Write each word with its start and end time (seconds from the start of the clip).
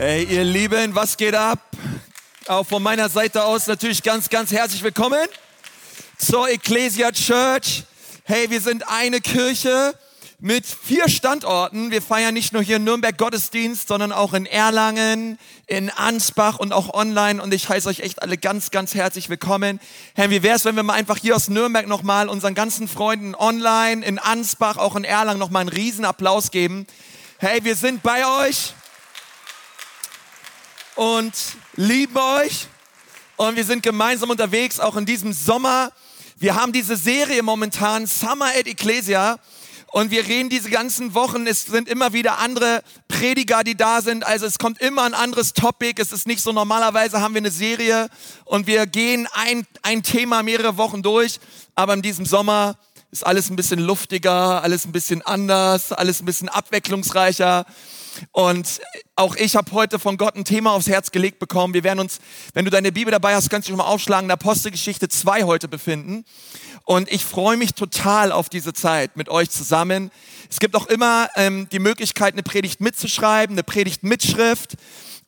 Hey, 0.00 0.22
ihr 0.30 0.44
Lieben, 0.44 0.94
was 0.94 1.16
geht 1.16 1.34
ab? 1.34 1.58
Auch 2.46 2.64
von 2.64 2.80
meiner 2.84 3.08
Seite 3.08 3.42
aus 3.42 3.66
natürlich 3.66 4.04
ganz, 4.04 4.28
ganz 4.28 4.52
herzlich 4.52 4.84
willkommen 4.84 5.26
zur 6.16 6.48
Ecclesia 6.48 7.10
Church. 7.10 7.82
Hey, 8.22 8.48
wir 8.48 8.60
sind 8.60 8.88
eine 8.88 9.20
Kirche 9.20 9.92
mit 10.38 10.64
vier 10.66 11.08
Standorten. 11.08 11.90
Wir 11.90 12.00
feiern 12.00 12.32
nicht 12.32 12.52
nur 12.52 12.62
hier 12.62 12.76
in 12.76 12.84
Nürnberg 12.84 13.18
Gottesdienst, 13.18 13.88
sondern 13.88 14.12
auch 14.12 14.34
in 14.34 14.46
Erlangen, 14.46 15.36
in 15.66 15.90
Ansbach 15.90 16.60
und 16.60 16.72
auch 16.72 16.94
online. 16.94 17.42
Und 17.42 17.52
ich 17.52 17.68
heiße 17.68 17.88
euch 17.88 17.98
echt 17.98 18.22
alle 18.22 18.38
ganz, 18.38 18.70
ganz 18.70 18.94
herzlich 18.94 19.28
willkommen. 19.28 19.80
Hey, 20.14 20.30
wie 20.30 20.44
wäre 20.44 20.54
es, 20.54 20.64
wenn 20.64 20.76
wir 20.76 20.84
mal 20.84 20.94
einfach 20.94 21.16
hier 21.16 21.34
aus 21.34 21.48
Nürnberg 21.48 21.88
nochmal 21.88 22.28
unseren 22.28 22.54
ganzen 22.54 22.86
Freunden 22.86 23.34
online, 23.34 24.06
in 24.06 24.20
Ansbach, 24.20 24.76
auch 24.76 24.94
in 24.94 25.02
Erlangen 25.02 25.40
nochmal 25.40 25.62
einen 25.62 25.70
riesen 25.70 26.04
Applaus 26.04 26.52
geben. 26.52 26.86
Hey, 27.38 27.64
wir 27.64 27.74
sind 27.74 28.04
bei 28.04 28.24
euch 28.46 28.74
und 30.98 31.32
lieben 31.76 32.16
euch. 32.16 32.66
Und 33.36 33.54
wir 33.54 33.64
sind 33.64 33.84
gemeinsam 33.84 34.30
unterwegs, 34.30 34.80
auch 34.80 34.96
in 34.96 35.06
diesem 35.06 35.32
Sommer. 35.32 35.92
Wir 36.38 36.56
haben 36.56 36.72
diese 36.72 36.96
Serie 36.96 37.44
momentan, 37.44 38.08
Summer 38.08 38.46
at 38.46 38.66
Ecclesia. 38.66 39.38
Und 39.92 40.10
wir 40.10 40.26
reden 40.26 40.50
diese 40.50 40.70
ganzen 40.70 41.14
Wochen, 41.14 41.46
es 41.46 41.66
sind 41.66 41.88
immer 41.88 42.12
wieder 42.14 42.38
andere 42.38 42.82
Prediger, 43.06 43.62
die 43.62 43.76
da 43.76 44.02
sind. 44.02 44.26
Also 44.26 44.44
es 44.46 44.58
kommt 44.58 44.80
immer 44.80 45.04
ein 45.04 45.14
anderes 45.14 45.52
Topic. 45.52 46.02
Es 46.02 46.10
ist 46.10 46.26
nicht 46.26 46.42
so, 46.42 46.50
normalerweise 46.50 47.20
haben 47.20 47.32
wir 47.32 47.42
eine 47.42 47.52
Serie 47.52 48.08
und 48.44 48.66
wir 48.66 48.86
gehen 48.86 49.28
ein, 49.32 49.68
ein 49.82 50.02
Thema 50.02 50.42
mehrere 50.42 50.78
Wochen 50.78 51.04
durch. 51.04 51.38
Aber 51.76 51.94
in 51.94 52.02
diesem 52.02 52.26
Sommer 52.26 52.76
ist 53.12 53.24
alles 53.24 53.50
ein 53.50 53.56
bisschen 53.56 53.78
luftiger, 53.78 54.64
alles 54.64 54.84
ein 54.84 54.90
bisschen 54.90 55.22
anders, 55.22 55.92
alles 55.92 56.20
ein 56.20 56.24
bisschen 56.24 56.48
abwechslungsreicher. 56.48 57.66
Und 58.32 58.80
auch 59.16 59.36
ich 59.36 59.56
habe 59.56 59.72
heute 59.72 59.98
von 59.98 60.16
Gott 60.16 60.36
ein 60.36 60.44
Thema 60.44 60.72
aufs 60.72 60.88
Herz 60.88 61.10
gelegt 61.10 61.38
bekommen. 61.38 61.74
Wir 61.74 61.84
werden 61.84 62.00
uns, 62.00 62.18
wenn 62.54 62.64
du 62.64 62.70
deine 62.70 62.92
Bibel 62.92 63.10
dabei 63.10 63.34
hast, 63.34 63.50
kannst 63.50 63.68
du 63.68 63.72
schon 63.72 63.78
mal 63.78 63.84
aufschlagen, 63.84 64.26
in 64.26 64.30
Apostelgeschichte 64.30 65.08
2 65.08 65.44
heute 65.44 65.68
befinden. 65.68 66.24
Und 66.84 67.12
ich 67.12 67.24
freue 67.24 67.56
mich 67.56 67.74
total 67.74 68.32
auf 68.32 68.48
diese 68.48 68.72
Zeit 68.72 69.16
mit 69.16 69.28
euch 69.28 69.50
zusammen. 69.50 70.10
Es 70.48 70.58
gibt 70.58 70.74
auch 70.74 70.86
immer 70.86 71.28
ähm, 71.36 71.68
die 71.70 71.80
Möglichkeit, 71.80 72.32
eine 72.32 72.42
Predigt 72.42 72.80
mitzuschreiben, 72.80 73.54
eine 73.54 73.62
Predigtmitschrift. 73.62 74.76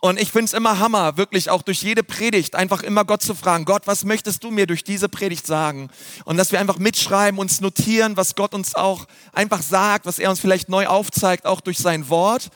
Und 0.03 0.19
ich 0.19 0.33
finde 0.33 0.47
es 0.47 0.55
immer 0.55 0.79
Hammer, 0.79 1.19
wirklich 1.19 1.51
auch 1.51 1.61
durch 1.61 1.83
jede 1.83 2.03
Predigt 2.03 2.55
einfach 2.55 2.83
immer 2.83 3.05
Gott 3.05 3.21
zu 3.21 3.35
fragen, 3.35 3.67
Gott, 3.67 3.83
was 3.85 4.05
möchtest 4.05 4.43
du 4.43 4.51
mir 4.51 4.67
durch 4.67 4.83
diese 4.83 5.11
Predigt 5.11 5.47
sagen? 5.47 5.91
Und 6.25 6.39
dass 6.39 6.53
wir 6.53 6.61
einfach 6.61 6.79
mitschreiben, 6.79 7.39
uns 7.39 7.61
notieren, 7.61 8.17
was 8.17 8.35
Gott 8.35 8.55
uns 8.55 8.75
auch 8.75 9.05
einfach 9.35 9.61
sagt, 9.61 10.07
was 10.07 10.19
er 10.19 10.31
uns 10.31 10.41
vielleicht 10.41 10.71
neu 10.71 10.87
aufzeigt, 10.87 11.45
auch 11.45 11.61
durch 11.61 11.77
sein 11.77 12.09
Wort. 12.09 12.49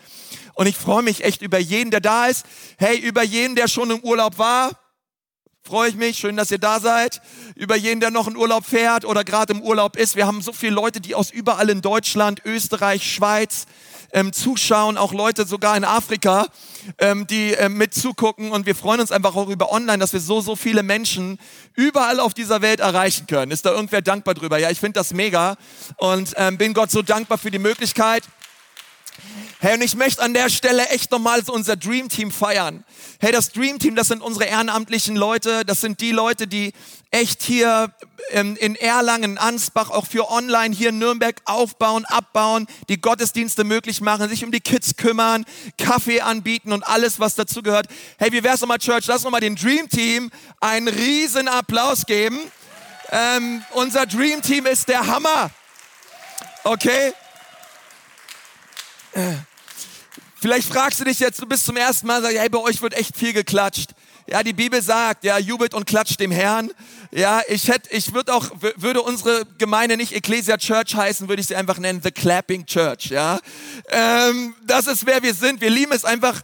Und 0.55 0.67
ich 0.67 0.77
freue 0.77 1.03
mich 1.03 1.25
echt 1.25 1.43
über 1.43 1.59
jeden, 1.59 1.91
der 1.91 2.01
da 2.01 2.27
ist. 2.27 2.47
Hey, 2.79 2.99
über 2.99 3.23
jeden, 3.23 3.57
der 3.57 3.69
schon 3.69 3.91
im 3.91 4.01
Urlaub 4.01 4.39
war. 4.39 4.71
Freue 5.67 5.89
ich 5.89 5.97
mich, 5.97 6.19
schön, 6.19 6.37
dass 6.37 6.51
ihr 6.51 6.59
da 6.59 6.79
seid. 6.79 7.23
Über 7.55 7.75
jeden, 7.75 7.99
der 8.01 8.11
noch 8.11 8.29
in 8.29 8.37
Urlaub 8.37 8.67
fährt 8.67 9.07
oder 9.07 9.25
gerade 9.25 9.55
im 9.55 9.63
Urlaub 9.63 9.97
ist. 9.97 10.15
Wir 10.15 10.27
haben 10.27 10.43
so 10.43 10.53
viele 10.53 10.75
Leute, 10.75 11.01
die 11.01 11.15
aus 11.15 11.31
überall 11.31 11.71
in 11.71 11.81
Deutschland, 11.81 12.43
Österreich, 12.45 13.11
Schweiz 13.11 13.67
ähm, 14.13 14.35
zuschauen, 14.35 14.99
auch 14.99 15.15
Leute 15.15 15.47
sogar 15.47 15.75
in 15.77 15.85
Afrika, 15.85 16.47
ähm, 16.99 17.27
die 17.27 17.53
ähm, 17.53 17.79
mit 17.79 17.95
zugucken. 17.95 18.53
Und 18.53 18.67
wir 18.67 18.75
freuen 18.75 19.01
uns 19.01 19.11
einfach 19.11 19.35
auch 19.37 19.49
über 19.49 19.73
online, 19.73 19.99
dass 19.99 20.13
wir 20.13 20.21
so, 20.21 20.43
so 20.43 20.55
viele 20.55 20.83
Menschen 20.83 21.39
überall 21.75 22.21
auf 22.21 22.35
dieser 22.35 22.61
Welt 22.61 22.81
erreichen 22.81 23.27
können. 23.27 23.51
Ist 23.51 23.65
da 23.65 23.73
irgendwer 23.73 24.03
dankbar 24.03 24.35
drüber? 24.35 24.59
Ja, 24.59 24.71
ich 24.71 24.81
finde 24.81 25.01
das 25.01 25.15
mega 25.15 25.57
und 25.97 26.35
ähm, 26.37 26.59
bin 26.59 26.75
Gott 26.75 26.91
so 26.91 27.01
dankbar 27.01 27.39
für 27.39 27.51
die 27.51 27.59
Möglichkeit. 27.59 28.23
Hey, 29.61 29.75
und 29.75 29.83
ich 29.83 29.94
möchte 29.94 30.20
an 30.20 30.34
der 30.34 30.50
Stelle 30.50 30.89
echt 30.89 31.11
nochmal 31.11 31.41
unser 31.47 31.77
Dream 31.77 32.11
Team 32.11 32.30
feiern. 32.30 32.84
Hey, 33.19 33.33
das 33.33 33.50
Dream 33.50 33.78
Team, 33.78 33.94
das 33.94 34.08
sind 34.08 34.20
unsere 34.20 34.44
ehrenamtlichen 34.44 35.17
Leute, 35.17 35.64
das 35.64 35.80
sind 35.80 36.03
die 36.03 36.11
Leute, 36.11 36.47
die 36.47 36.75
echt 37.11 37.42
hier 37.42 37.91
ähm, 38.30 38.56
in 38.56 38.77
Erlangen, 38.77 39.39
Ansbach, 39.39 39.89
auch 39.89 40.07
für 40.07 40.30
online 40.30 40.74
hier 40.74 40.90
in 40.90 40.98
Nürnberg 40.98 41.40
aufbauen, 41.46 42.05
abbauen, 42.05 42.67
die 42.90 43.01
Gottesdienste 43.01 43.64
möglich 43.64 44.02
machen, 44.02 44.29
sich 44.29 44.45
um 44.45 44.52
die 44.52 44.61
Kids 44.61 44.96
kümmern, 44.96 45.46
Kaffee 45.79 46.20
anbieten 46.20 46.70
und 46.70 46.86
alles, 46.86 47.18
was 47.18 47.34
dazu 47.34 47.63
gehört. 47.63 47.86
Hey, 48.18 48.33
wie 48.33 48.45
wär's 48.45 48.61
nochmal, 48.61 48.79
Church? 48.79 49.07
Lass 49.07 49.24
nochmal 49.24 49.40
dem 49.40 49.57
Dream 49.57 49.89
Team 49.89 50.30
einen 50.61 50.89
riesen 50.89 51.48
Applaus 51.48 52.05
geben. 52.05 52.39
Ähm, 53.11 53.63
unser 53.73 54.05
Dream 54.05 54.42
Team 54.42 54.67
ist 54.67 54.89
der 54.89 55.07
Hammer. 55.07 55.51
Okay? 56.64 57.14
Vielleicht 60.36 60.69
fragst 60.69 61.01
du 61.01 61.05
dich 61.05 61.20
jetzt, 61.20 61.41
du 61.41 61.47
bist 61.47 61.64
zum 61.64 61.77
ersten 61.77 62.07
Mal, 62.07 62.20
sag, 62.20 62.35
hey, 62.35 62.48
bei 62.48 62.58
euch 62.58 62.83
wird 62.83 62.95
echt 62.95 63.17
viel 63.17 63.33
geklatscht. 63.33 63.91
Ja, 64.27 64.42
die 64.42 64.52
Bibel 64.55 64.80
sagt, 64.80 65.25
ja, 65.25 65.39
jubelt 65.39 65.75
und 65.75 65.86
klatscht 65.86 66.19
dem 66.19 66.30
Herrn. 66.30 66.70
Ja, 67.11 67.42
ich 67.48 67.69
hätte, 67.69 67.91
ich 67.95 68.14
würde 68.14 68.35
auch, 68.35 68.51
würde 68.77 69.02
unsere 69.02 69.45
Gemeinde 69.58 69.97
nicht 69.97 70.13
Ecclesia 70.13 70.57
Church 70.57 70.95
heißen, 70.95 71.29
würde 71.29 71.41
ich 71.41 71.47
sie 71.48 71.57
einfach 71.57 71.79
nennen 71.79 72.01
The 72.02 72.11
Clapping 72.11 72.64
Church. 72.64 73.07
Ja, 73.07 73.39
ähm, 73.89 74.55
das 74.67 74.86
ist 74.86 75.07
wer 75.07 75.23
wir 75.23 75.35
sind. 75.35 75.61
Wir 75.61 75.70
lieben 75.70 75.92
es 75.92 76.05
einfach, 76.05 76.41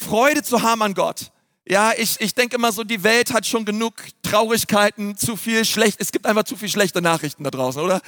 Freude 0.00 0.42
zu 0.42 0.62
haben 0.62 0.82
an 0.82 0.94
Gott. 0.94 1.30
Ja, 1.66 1.92
ich, 1.96 2.20
ich 2.20 2.34
denke 2.34 2.56
immer 2.56 2.72
so, 2.72 2.84
die 2.84 3.02
Welt 3.02 3.32
hat 3.32 3.46
schon 3.46 3.64
genug 3.64 3.94
Traurigkeiten, 4.22 5.16
zu 5.16 5.34
viel 5.34 5.64
schlecht. 5.64 5.98
Es 5.98 6.12
gibt 6.12 6.26
einfach 6.26 6.44
zu 6.44 6.56
viel 6.56 6.68
schlechte 6.68 7.00
Nachrichten 7.00 7.42
da 7.42 7.50
draußen, 7.50 7.80
oder? 7.80 8.02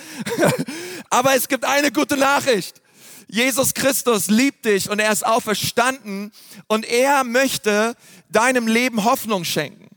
Aber 1.10 1.34
es 1.34 1.48
gibt 1.48 1.64
eine 1.64 1.90
gute 1.90 2.18
Nachricht. 2.18 2.82
Jesus 3.28 3.74
Christus 3.74 4.28
liebt 4.28 4.64
dich 4.64 4.88
und 4.88 4.98
er 4.98 5.12
ist 5.12 5.26
auferstanden 5.26 6.32
und 6.68 6.84
er 6.84 7.24
möchte 7.24 7.96
deinem 8.30 8.66
Leben 8.68 9.04
Hoffnung 9.04 9.44
schenken. 9.44 9.88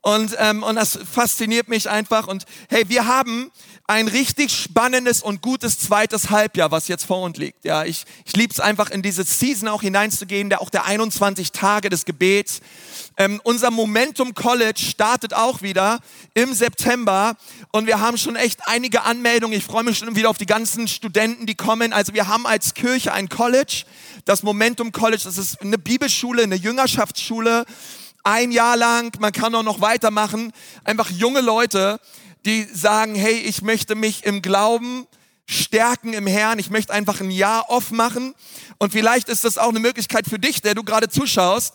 Und, 0.00 0.34
ähm, 0.38 0.62
und 0.62 0.76
das 0.76 0.98
fasziniert 1.10 1.68
mich 1.68 1.90
einfach. 1.90 2.26
Und 2.26 2.44
hey, 2.68 2.88
wir 2.88 3.06
haben 3.06 3.50
ein 3.88 4.06
richtig 4.06 4.52
spannendes 4.52 5.22
und 5.22 5.40
gutes 5.40 5.78
zweites 5.78 6.28
Halbjahr, 6.28 6.70
was 6.70 6.88
jetzt 6.88 7.06
vor 7.06 7.22
uns 7.22 7.38
liegt. 7.38 7.64
Ja, 7.64 7.84
ich, 7.84 8.04
ich 8.26 8.36
liebe 8.36 8.52
es 8.52 8.60
einfach 8.60 8.90
in 8.90 9.00
diese 9.00 9.24
Season 9.24 9.66
auch 9.66 9.80
hineinzugehen, 9.80 10.50
der 10.50 10.60
auch 10.60 10.68
der 10.68 10.84
21 10.84 11.52
Tage 11.52 11.88
des 11.88 12.04
Gebets. 12.04 12.60
Ähm, 13.16 13.40
unser 13.44 13.70
Momentum 13.70 14.34
College 14.34 14.78
startet 14.78 15.32
auch 15.32 15.62
wieder 15.62 16.00
im 16.34 16.52
September 16.52 17.34
und 17.72 17.86
wir 17.86 17.98
haben 17.98 18.18
schon 18.18 18.36
echt 18.36 18.60
einige 18.66 19.04
Anmeldungen. 19.04 19.56
Ich 19.56 19.64
freue 19.64 19.84
mich 19.84 19.96
schon 19.96 20.14
wieder 20.14 20.28
auf 20.28 20.36
die 20.36 20.44
ganzen 20.44 20.86
Studenten, 20.86 21.46
die 21.46 21.54
kommen. 21.54 21.94
Also 21.94 22.12
wir 22.12 22.28
haben 22.28 22.46
als 22.46 22.74
Kirche 22.74 23.14
ein 23.14 23.30
College, 23.30 23.84
das 24.26 24.42
Momentum 24.42 24.92
College. 24.92 25.22
Das 25.24 25.38
ist 25.38 25.62
eine 25.62 25.78
Bibelschule, 25.78 26.42
eine 26.42 26.56
Jüngerschaftsschule. 26.56 27.64
Ein 28.22 28.52
Jahr 28.52 28.76
lang, 28.76 29.18
man 29.20 29.32
kann 29.32 29.54
auch 29.54 29.62
noch 29.62 29.80
weitermachen. 29.80 30.52
Einfach 30.84 31.10
junge 31.10 31.40
Leute, 31.40 31.98
die 32.48 32.66
sagen, 32.72 33.14
hey, 33.14 33.34
ich 33.34 33.60
möchte 33.60 33.94
mich 33.94 34.24
im 34.24 34.40
Glauben 34.40 35.06
stärken 35.44 36.14
im 36.14 36.26
Herrn. 36.26 36.58
Ich 36.58 36.70
möchte 36.70 36.94
einfach 36.94 37.20
ein 37.20 37.30
Jahr 37.30 37.68
off 37.68 37.90
machen. 37.90 38.34
Und 38.78 38.90
vielleicht 38.90 39.28
ist 39.28 39.44
das 39.44 39.58
auch 39.58 39.68
eine 39.68 39.80
Möglichkeit 39.80 40.26
für 40.26 40.38
dich, 40.38 40.62
der 40.62 40.74
du 40.74 40.82
gerade 40.82 41.10
zuschaust. 41.10 41.74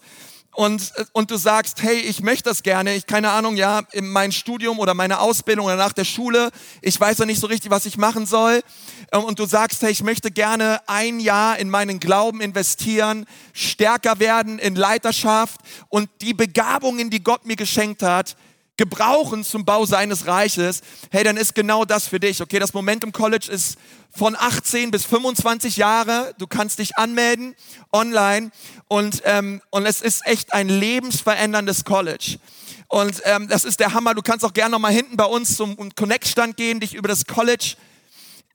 Und, 0.55 0.91
und 1.11 1.29
du 1.29 1.37
sagst, 1.37 1.83
hey, 1.83 1.97
ich 1.97 2.23
möchte 2.23 2.49
das 2.49 2.63
gerne. 2.63 2.95
Ich, 2.95 3.05
keine 3.05 3.29
Ahnung, 3.29 3.55
ja, 3.55 3.83
in 3.91 4.09
mein 4.09 4.31
Studium 4.31 4.79
oder 4.79 4.95
meine 4.95 5.19
Ausbildung 5.19 5.67
oder 5.67 5.75
nach 5.75 5.93
der 5.93 6.05
Schule. 6.05 6.49
Ich 6.81 6.99
weiß 6.99 7.19
noch 7.19 7.27
nicht 7.27 7.39
so 7.39 7.45
richtig, 7.45 7.69
was 7.69 7.85
ich 7.85 7.97
machen 7.97 8.25
soll. 8.25 8.63
Und 9.11 9.37
du 9.37 9.45
sagst, 9.45 9.83
hey, 9.83 9.91
ich 9.91 10.01
möchte 10.01 10.31
gerne 10.31 10.79
ein 10.87 11.19
Jahr 11.19 11.59
in 11.59 11.69
meinen 11.69 11.99
Glauben 11.99 12.41
investieren, 12.41 13.27
stärker 13.53 14.19
werden 14.19 14.57
in 14.57 14.75
Leiterschaft 14.75 15.61
und 15.89 16.09
die 16.21 16.33
Begabungen, 16.33 17.11
die 17.11 17.23
Gott 17.23 17.45
mir 17.45 17.57
geschenkt 17.57 18.01
hat, 18.01 18.35
gebrauchen 18.77 19.43
zum 19.43 19.65
Bau 19.65 19.85
seines 19.85 20.25
Reiches, 20.25 20.81
hey, 21.11 21.23
dann 21.23 21.37
ist 21.37 21.53
genau 21.53 21.85
das 21.85 22.07
für 22.07 22.19
dich. 22.19 22.41
Okay, 22.41 22.59
das 22.59 22.73
Momentum 22.73 23.11
College 23.11 23.47
ist 23.51 23.77
von 24.11 24.35
18 24.37 24.91
bis 24.91 25.05
25 25.05 25.77
Jahre. 25.77 26.33
Du 26.39 26.47
kannst 26.47 26.79
dich 26.79 26.97
anmelden 26.97 27.55
online 27.91 28.51
und, 28.87 29.21
ähm, 29.25 29.61
und 29.69 29.85
es 29.85 30.01
ist 30.01 30.25
echt 30.25 30.53
ein 30.53 30.69
lebensveränderndes 30.69 31.85
College. 31.85 32.39
Und 32.87 33.21
ähm, 33.25 33.47
das 33.47 33.63
ist 33.63 33.79
der 33.79 33.93
Hammer. 33.93 34.13
Du 34.13 34.21
kannst 34.21 34.45
auch 34.45 34.53
gerne 34.53 34.71
noch 34.71 34.79
mal 34.79 34.91
hinten 34.91 35.17
bei 35.17 35.25
uns 35.25 35.55
zum 35.55 35.77
Connect-Stand 35.95 36.57
gehen, 36.57 36.79
dich 36.79 36.93
über 36.93 37.07
das 37.07 37.25
College 37.25 37.75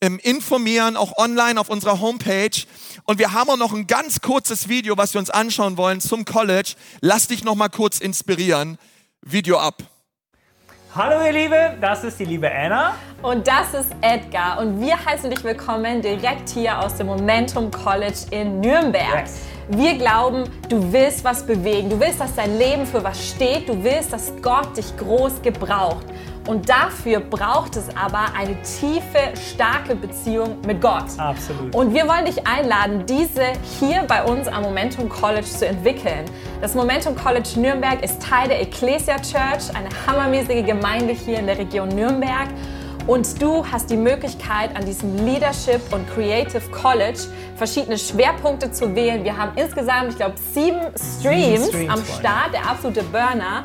ähm, 0.01 0.19
informieren, 0.21 0.97
auch 0.97 1.17
online 1.17 1.61
auf 1.61 1.69
unserer 1.69 2.01
Homepage. 2.01 2.51
Und 3.05 3.19
wir 3.19 3.33
haben 3.33 3.51
auch 3.51 3.57
noch 3.57 3.73
ein 3.73 3.87
ganz 3.87 4.21
kurzes 4.21 4.69
Video, 4.69 4.97
was 4.97 5.15
wir 5.15 5.21
uns 5.21 5.31
anschauen 5.31 5.77
wollen 5.77 6.01
zum 6.01 6.25
College. 6.25 6.75
Lass 7.01 7.27
dich 7.27 7.43
noch 7.43 7.57
mal 7.57 7.69
kurz 7.69 7.99
inspirieren. 7.99 8.79
Video 9.23 9.59
ab. 9.59 9.98
Hallo 10.97 11.23
ihr 11.23 11.33
Lieben, 11.33 11.79
das 11.83 12.03
ist 12.03 12.19
die 12.19 12.25
liebe 12.25 12.51
Anna. 12.51 12.95
Und 13.21 13.47
das 13.47 13.75
ist 13.75 13.95
Edgar. 14.01 14.59
Und 14.59 14.81
wir 14.81 14.97
heißen 14.97 15.29
dich 15.29 15.45
willkommen 15.45 16.01
direkt 16.01 16.49
hier 16.49 16.79
aus 16.79 16.97
dem 16.97 17.09
Momentum 17.09 17.71
College 17.71 18.21
in 18.31 18.61
Nürnberg. 18.61 19.21
Yes. 19.21 19.43
Wir 19.69 19.99
glauben, 19.99 20.45
du 20.71 20.91
willst 20.91 21.23
was 21.25 21.45
bewegen. 21.45 21.91
Du 21.91 22.01
willst, 22.01 22.23
dass 22.23 22.35
dein 22.35 22.57
Leben 22.57 22.87
für 22.87 23.05
was 23.05 23.23
steht. 23.23 23.69
Du 23.69 23.85
willst, 23.85 24.15
dass 24.15 24.33
Gott 24.41 24.75
dich 24.79 24.97
groß 24.97 25.43
gebraucht. 25.43 26.07
Und 26.49 26.67
dafür 26.71 27.21
braucht 27.21 27.77
es 27.77 27.95
aber 27.95 28.25
eine 28.35 28.57
tiefe, 28.63 29.35
starke 29.53 29.95
Beziehung 29.95 30.57
mit 30.67 30.81
Gott. 30.81 31.05
Absolut. 31.19 31.75
Und 31.75 31.93
wir 31.93 32.09
wollen 32.09 32.25
dich 32.25 32.47
einladen, 32.47 33.05
diese 33.05 33.53
hier 33.79 34.05
bei 34.09 34.25
uns 34.25 34.49
am 34.49 34.63
Momentum 34.63 35.11
College 35.11 35.45
zu 35.45 35.67
entwickeln. 35.67 36.25
Das 36.63 36.75
Momentum 36.75 37.15
College 37.15 37.51
Nürnberg 37.57 38.03
ist 38.03 38.23
Teil 38.23 38.49
der 38.49 38.63
Ecclesia 38.63 39.17
Church, 39.17 39.77
eine 39.77 39.91
hammermäßige 40.07 40.65
Gemeinde 40.65 41.13
hier 41.13 41.39
in 41.39 41.47
der 41.47 41.59
Region 41.59 41.91
Nürnberg. 41.91 42.49
Und 43.07 43.43
du 43.43 43.67
hast 43.71 43.91
die 43.91 43.99
Möglichkeit, 43.99 44.75
an 44.75 44.87
diesem 44.87 45.27
Leadership 45.27 45.83
und 45.93 46.09
Creative 46.15 46.63
College 46.71 47.21
verschiedene 47.57 47.99
Schwerpunkte 47.99 48.73
zu 48.73 48.95
wählen. 48.95 49.23
Wir 49.23 49.37
haben 49.37 49.53
insgesamt, 49.57 50.13
ich 50.13 50.17
glaube, 50.17 50.35
sieben 50.55 50.81
Streams, 50.97 51.69
Streams 51.69 51.91
am. 51.91 52.03
Start, 52.05 52.55
der 52.55 52.71
absolute 52.71 53.03
Burner. 53.03 53.65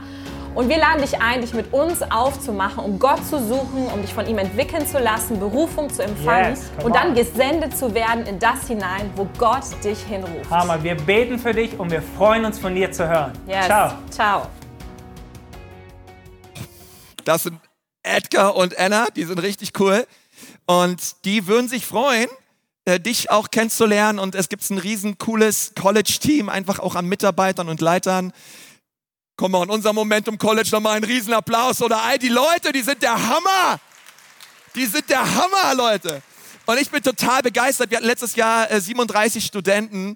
Und 0.55 0.69
wir 0.69 0.77
laden 0.77 1.01
dich 1.01 1.19
ein, 1.19 1.41
dich 1.41 1.53
mit 1.53 1.73
uns 1.73 2.03
aufzumachen, 2.03 2.83
um 2.83 2.99
Gott 2.99 3.25
zu 3.25 3.39
suchen, 3.39 3.87
um 3.91 4.01
dich 4.01 4.13
von 4.13 4.27
ihm 4.27 4.37
entwickeln 4.37 4.85
zu 4.85 4.99
lassen, 4.99 5.39
Berufung 5.39 5.91
zu 5.91 6.03
empfangen 6.03 6.51
Yes, 6.51 6.71
und 6.83 6.95
dann 6.95 7.15
gesendet 7.15 7.75
zu 7.75 7.93
werden 7.95 8.27
in 8.27 8.37
das 8.37 8.67
hinein, 8.67 9.09
wo 9.15 9.27
Gott 9.39 9.63
dich 9.83 9.99
hinruft. 10.03 10.49
Hammer, 10.51 10.81
wir 10.83 10.95
beten 10.95 11.39
für 11.39 11.53
dich 11.53 11.79
und 11.79 11.89
wir 11.89 12.03
freuen 12.03 12.45
uns 12.45 12.59
von 12.59 12.75
dir 12.75 12.91
zu 12.91 13.07
hören. 13.07 13.33
Yes. 13.47 13.65
Ciao. 13.65 13.93
Ciao. 14.11 14.47
Das 17.25 17.43
sind 17.43 17.59
Edgar 18.03 18.55
und 18.55 18.77
Anna, 18.77 19.07
die 19.15 19.23
sind 19.23 19.41
richtig 19.41 19.79
cool. 19.79 20.05
Und 20.67 21.25
die 21.25 21.47
würden 21.47 21.67
sich 21.67 21.85
freuen, 21.85 22.27
äh, 22.85 22.99
dich 22.99 23.31
auch 23.31 23.49
kennenzulernen. 23.49 24.19
Und 24.19 24.35
es 24.35 24.49
gibt 24.49 24.69
ein 24.69 24.77
riesen 24.77 25.17
cooles 25.17 25.73
College-Team, 25.79 26.49
einfach 26.49 26.79
auch 26.79 26.95
an 26.95 27.07
Mitarbeitern 27.07 27.69
und 27.69 27.81
Leitern. 27.81 28.33
Komm 29.35 29.51
mal, 29.51 29.63
in 29.63 29.69
unserem 29.71 29.95
Momentum 29.95 30.37
College 30.37 30.69
nochmal 30.71 30.95
einen 30.95 31.05
riesen 31.05 31.33
Applaus. 31.33 31.81
Oder 31.81 32.03
all 32.03 32.19
die 32.19 32.29
Leute, 32.29 32.71
die 32.71 32.83
sind 32.83 33.01
der 33.01 33.13
Hammer. 33.13 33.79
Die 34.75 34.85
sind 34.85 35.09
der 35.09 35.21
Hammer, 35.21 35.73
Leute. 35.75 36.21
Und 36.65 36.79
ich 36.79 36.91
bin 36.91 37.01
total 37.01 37.41
begeistert. 37.41 37.89
Wir 37.89 37.97
hatten 37.97 38.07
letztes 38.07 38.35
Jahr 38.35 38.71
äh, 38.71 38.79
37 38.79 39.43
Studenten 39.43 40.15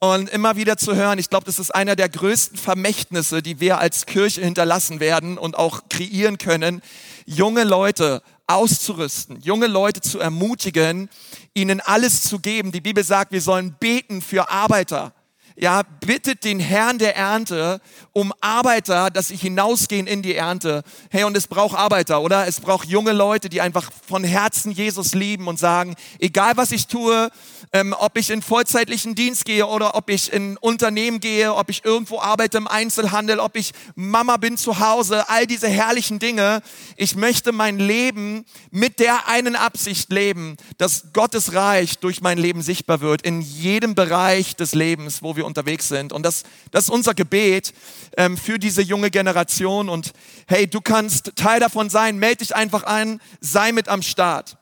und 0.00 0.28
immer 0.30 0.56
wieder 0.56 0.76
zu 0.76 0.96
hören, 0.96 1.18
ich 1.18 1.30
glaube, 1.30 1.44
das 1.44 1.58
ist 1.58 1.72
einer 1.72 1.94
der 1.94 2.08
größten 2.08 2.58
Vermächtnisse, 2.58 3.42
die 3.42 3.60
wir 3.60 3.78
als 3.78 4.06
Kirche 4.06 4.40
hinterlassen 4.40 4.98
werden 4.98 5.38
und 5.38 5.56
auch 5.56 5.82
kreieren 5.88 6.38
können, 6.38 6.80
junge 7.26 7.62
Leute 7.62 8.22
auszurüsten, 8.46 9.40
junge 9.40 9.68
Leute 9.68 10.00
zu 10.00 10.18
ermutigen, 10.18 11.08
ihnen 11.52 11.80
alles 11.80 12.22
zu 12.22 12.40
geben. 12.40 12.72
Die 12.72 12.80
Bibel 12.80 13.04
sagt, 13.04 13.30
wir 13.30 13.42
sollen 13.42 13.76
beten 13.78 14.20
für 14.20 14.50
Arbeiter. 14.50 15.14
Ja, 15.56 15.82
bittet 16.00 16.42
den 16.42 16.58
Herrn 16.58 16.98
der 16.98 17.14
Ernte 17.14 17.80
um 18.12 18.32
Arbeiter, 18.40 19.10
dass 19.10 19.28
sie 19.28 19.36
hinausgehen 19.36 20.08
in 20.08 20.20
die 20.20 20.34
Ernte. 20.34 20.82
Hey, 21.10 21.22
und 21.22 21.36
es 21.36 21.46
braucht 21.46 21.78
Arbeiter, 21.78 22.22
oder? 22.22 22.48
Es 22.48 22.60
braucht 22.60 22.88
junge 22.88 23.12
Leute, 23.12 23.48
die 23.48 23.60
einfach 23.60 23.92
von 24.04 24.24
Herzen 24.24 24.72
Jesus 24.72 25.14
lieben 25.14 25.46
und 25.46 25.60
sagen, 25.60 25.94
egal 26.18 26.56
was 26.56 26.72
ich 26.72 26.88
tue, 26.88 27.30
ähm, 27.72 27.94
ob 27.96 28.18
ich 28.18 28.30
in 28.30 28.42
vollzeitlichen 28.42 29.14
Dienst 29.14 29.44
gehe 29.44 29.66
oder 29.66 29.94
ob 29.94 30.10
ich 30.10 30.32
in 30.32 30.56
Unternehmen 30.56 31.20
gehe, 31.20 31.54
ob 31.54 31.70
ich 31.70 31.84
irgendwo 31.84 32.20
arbeite 32.20 32.58
im 32.58 32.66
Einzelhandel, 32.66 33.38
ob 33.38 33.56
ich 33.56 33.72
Mama 33.94 34.36
bin 34.38 34.56
zu 34.56 34.80
Hause, 34.80 35.28
all 35.28 35.46
diese 35.46 35.68
herrlichen 35.68 36.18
Dinge. 36.18 36.62
Ich 36.96 37.14
möchte 37.14 37.52
mein 37.52 37.78
Leben 37.78 38.44
mit 38.72 38.98
der 38.98 39.28
einen 39.28 39.54
Absicht 39.54 40.12
leben, 40.12 40.56
dass 40.78 41.12
Gottes 41.12 41.54
Reich 41.54 41.98
durch 41.98 42.20
mein 42.20 42.38
Leben 42.38 42.62
sichtbar 42.62 43.00
wird 43.00 43.22
in 43.22 43.40
jedem 43.40 43.94
Bereich 43.94 44.56
des 44.56 44.74
Lebens, 44.74 45.22
wo 45.22 45.36
wir 45.36 45.43
unterwegs 45.44 45.88
sind. 45.88 46.12
Und 46.12 46.24
das, 46.24 46.42
das 46.70 46.84
ist 46.84 46.90
unser 46.90 47.14
Gebet 47.14 47.72
ähm, 48.16 48.36
für 48.36 48.58
diese 48.58 48.82
junge 48.82 49.10
Generation. 49.10 49.88
Und 49.88 50.12
hey, 50.46 50.66
du 50.66 50.80
kannst 50.80 51.32
Teil 51.36 51.60
davon 51.60 51.90
sein. 51.90 52.18
Meld 52.18 52.40
dich 52.40 52.56
einfach 52.56 52.82
ein, 52.84 53.20
sei 53.40 53.72
mit 53.72 53.88
am 53.88 54.02
Start. 54.02 54.56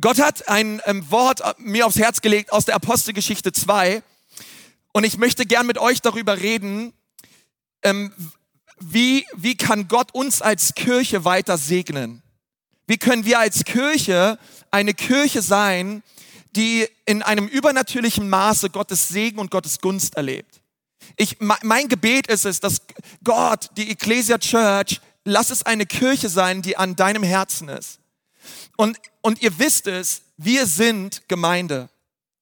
Gott 0.00 0.18
hat 0.20 0.48
ein 0.48 0.80
ähm, 0.86 1.10
Wort 1.10 1.40
äh, 1.40 1.54
mir 1.58 1.86
aufs 1.86 1.98
Herz 1.98 2.20
gelegt 2.20 2.52
aus 2.52 2.64
der 2.64 2.74
Apostelgeschichte 2.74 3.52
2. 3.52 4.02
Und 4.92 5.04
ich 5.04 5.18
möchte 5.18 5.46
gern 5.46 5.66
mit 5.66 5.78
euch 5.78 6.00
darüber 6.00 6.38
reden, 6.38 6.92
ähm, 7.82 8.12
wie, 8.80 9.26
wie 9.34 9.56
kann 9.56 9.88
Gott 9.88 10.12
uns 10.14 10.40
als 10.40 10.74
Kirche 10.74 11.24
weiter 11.24 11.58
segnen? 11.58 12.22
Wie 12.86 12.96
können 12.96 13.24
wir 13.24 13.38
als 13.38 13.64
Kirche 13.64 14.38
eine 14.70 14.94
Kirche 14.94 15.42
sein, 15.42 16.02
die 16.56 16.86
in 17.06 17.22
einem 17.22 17.46
übernatürlichen 17.46 18.28
Maße 18.28 18.70
Gottes 18.70 19.08
Segen 19.08 19.38
und 19.38 19.50
Gottes 19.50 19.80
Gunst 19.80 20.16
erlebt? 20.16 20.60
Ich, 21.16 21.40
me- 21.40 21.58
mein 21.62 21.88
Gebet 21.88 22.26
ist 22.26 22.44
es, 22.44 22.60
dass 22.60 22.82
Gott, 23.24 23.70
die 23.76 23.90
Ecclesia 23.90 24.38
Church, 24.38 25.00
lass 25.24 25.50
es 25.50 25.64
eine 25.64 25.86
Kirche 25.86 26.28
sein, 26.28 26.62
die 26.62 26.76
an 26.76 26.96
deinem 26.96 27.22
Herzen 27.22 27.68
ist. 27.68 27.98
Und, 28.76 28.98
und 29.20 29.42
ihr 29.42 29.58
wisst 29.58 29.86
es, 29.86 30.22
wir 30.36 30.66
sind 30.66 31.22
Gemeinde. 31.28 31.88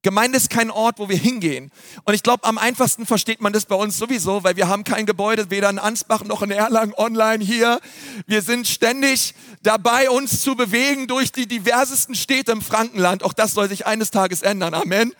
Gemeinde 0.09 0.39
ist 0.39 0.49
kein 0.49 0.71
Ort, 0.71 0.99
wo 0.99 1.11
wir 1.11 1.19
hingehen. 1.19 1.71
Und 2.05 2.15
ich 2.15 2.23
glaube, 2.23 2.45
am 2.45 2.57
einfachsten 2.57 3.05
versteht 3.05 3.43
man 3.43 3.53
das 3.53 3.67
bei 3.67 3.75
uns 3.75 3.99
sowieso, 3.99 4.43
weil 4.43 4.57
wir 4.57 4.67
haben 4.67 4.83
kein 4.83 5.05
Gebäude, 5.05 5.51
weder 5.51 5.69
in 5.69 5.79
Ansbach 5.79 6.25
noch 6.25 6.41
in 6.41 6.51
Erlangen 6.51 6.95
online 6.95 7.45
hier. 7.45 7.79
Wir 8.27 8.41
sind 8.41 8.67
ständig 8.67 9.35
dabei, 9.63 10.09
uns 10.09 10.41
zu 10.41 10.55
bewegen 10.55 11.09
durch 11.09 11.31
die 11.31 11.47
diversesten 11.47 12.15
Städte 12.15 12.53
im 12.53 12.63
Frankenland. 12.63 13.23
Auch 13.23 13.35
das 13.35 13.53
soll 13.53 13.69
sich 13.69 13.85
eines 13.85 14.11
Tages 14.11 14.41
ändern. 14.41 14.73
Amen. 14.73 15.13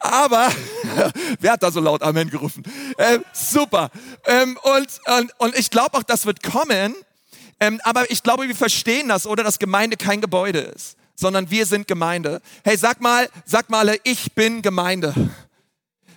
Aber, 0.00 0.50
wer 1.38 1.52
hat 1.52 1.62
da 1.62 1.70
so 1.70 1.78
laut 1.78 2.02
Amen 2.02 2.28
gerufen? 2.28 2.64
Ähm, 2.98 3.24
super. 3.32 3.90
Ähm, 4.26 4.58
und, 4.64 4.88
und, 5.16 5.32
und 5.38 5.56
ich 5.56 5.70
glaube 5.70 5.96
auch, 5.96 6.02
das 6.02 6.26
wird 6.26 6.42
kommen. 6.42 6.96
Ähm, 7.60 7.80
aber 7.84 8.10
ich 8.10 8.24
glaube, 8.24 8.48
wir 8.48 8.56
verstehen 8.56 9.10
das, 9.10 9.28
oder? 9.28 9.44
Dass 9.44 9.60
Gemeinde 9.60 9.96
kein 9.96 10.20
Gebäude 10.20 10.58
ist, 10.58 10.96
sondern 11.14 11.50
wir 11.50 11.66
sind 11.66 11.86
Gemeinde. 11.86 12.40
Hey, 12.64 12.76
sag 12.76 13.00
mal, 13.00 13.28
sag 13.44 13.70
mal, 13.70 13.96
ich 14.04 14.32
bin 14.32 14.62
Gemeinde. 14.62 15.14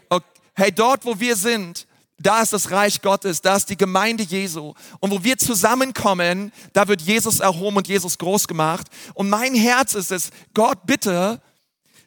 Okay. 0.10 0.26
Hey, 0.54 0.72
dort, 0.72 1.06
wo 1.06 1.20
wir 1.20 1.36
sind, 1.36 1.88
da 2.20 2.42
ist 2.42 2.54
das 2.54 2.72
Reich 2.72 3.02
Gottes, 3.02 3.42
da 3.42 3.56
ist 3.56 3.70
die 3.70 3.78
Gemeinde 3.78 4.24
Jesu. 4.24 4.74
Und 5.00 5.12
wo 5.12 5.24
wir 5.24 5.38
zusammenkommen, 5.38 6.52
da 6.74 6.88
wird 6.88 7.02
Jesus 7.02 7.40
erhoben 7.40 7.78
und 7.78 7.88
Jesus 7.88 8.18
groß 8.18 8.48
gemacht. 8.48 8.88
Und 9.14 9.30
mein 9.30 9.54
Herz 9.54 9.94
ist 9.94 10.12
es, 10.12 10.32
Gott, 10.54 10.80
bitte, 10.86 11.40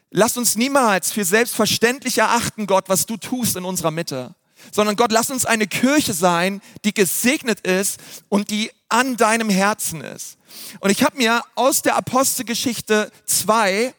lass 0.09 0.35
uns 0.35 0.57
niemals 0.57 1.11
für 1.11 1.23
selbstverständlich 1.23 2.17
erachten, 2.17 2.67
Gott, 2.67 2.89
was 2.89 3.05
du 3.05 3.15
tust 3.15 3.55
in 3.55 3.63
unserer 3.63 3.91
Mitte. 3.91 4.35
Sondern 4.71 4.95
Gott, 4.95 5.11
lass 5.11 5.31
uns 5.31 5.45
eine 5.45 5.65
Kirche 5.65 6.13
sein, 6.13 6.61
die 6.83 6.93
gesegnet 6.93 7.61
ist 7.61 7.99
und 8.27 8.51
die 8.51 8.69
an 8.91 9.17
deinem 9.17 9.49
Herzen 9.49 10.01
ist. 10.01 10.37
Und 10.79 10.89
ich 10.89 11.03
habe 11.03 11.17
mir 11.17 11.43
aus 11.55 11.81
der 11.81 11.95
Apostelgeschichte 11.95 13.11
2 13.25 13.93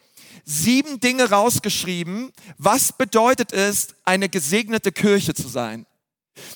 sieben 0.45 1.01
Dinge 1.01 1.31
rausgeschrieben, 1.31 2.33
was 2.59 2.93
bedeutet 2.93 3.53
es, 3.53 3.89
eine 4.05 4.29
gesegnete 4.29 4.93
Kirche 4.93 5.35
zu 5.35 5.49
sein. 5.49 5.87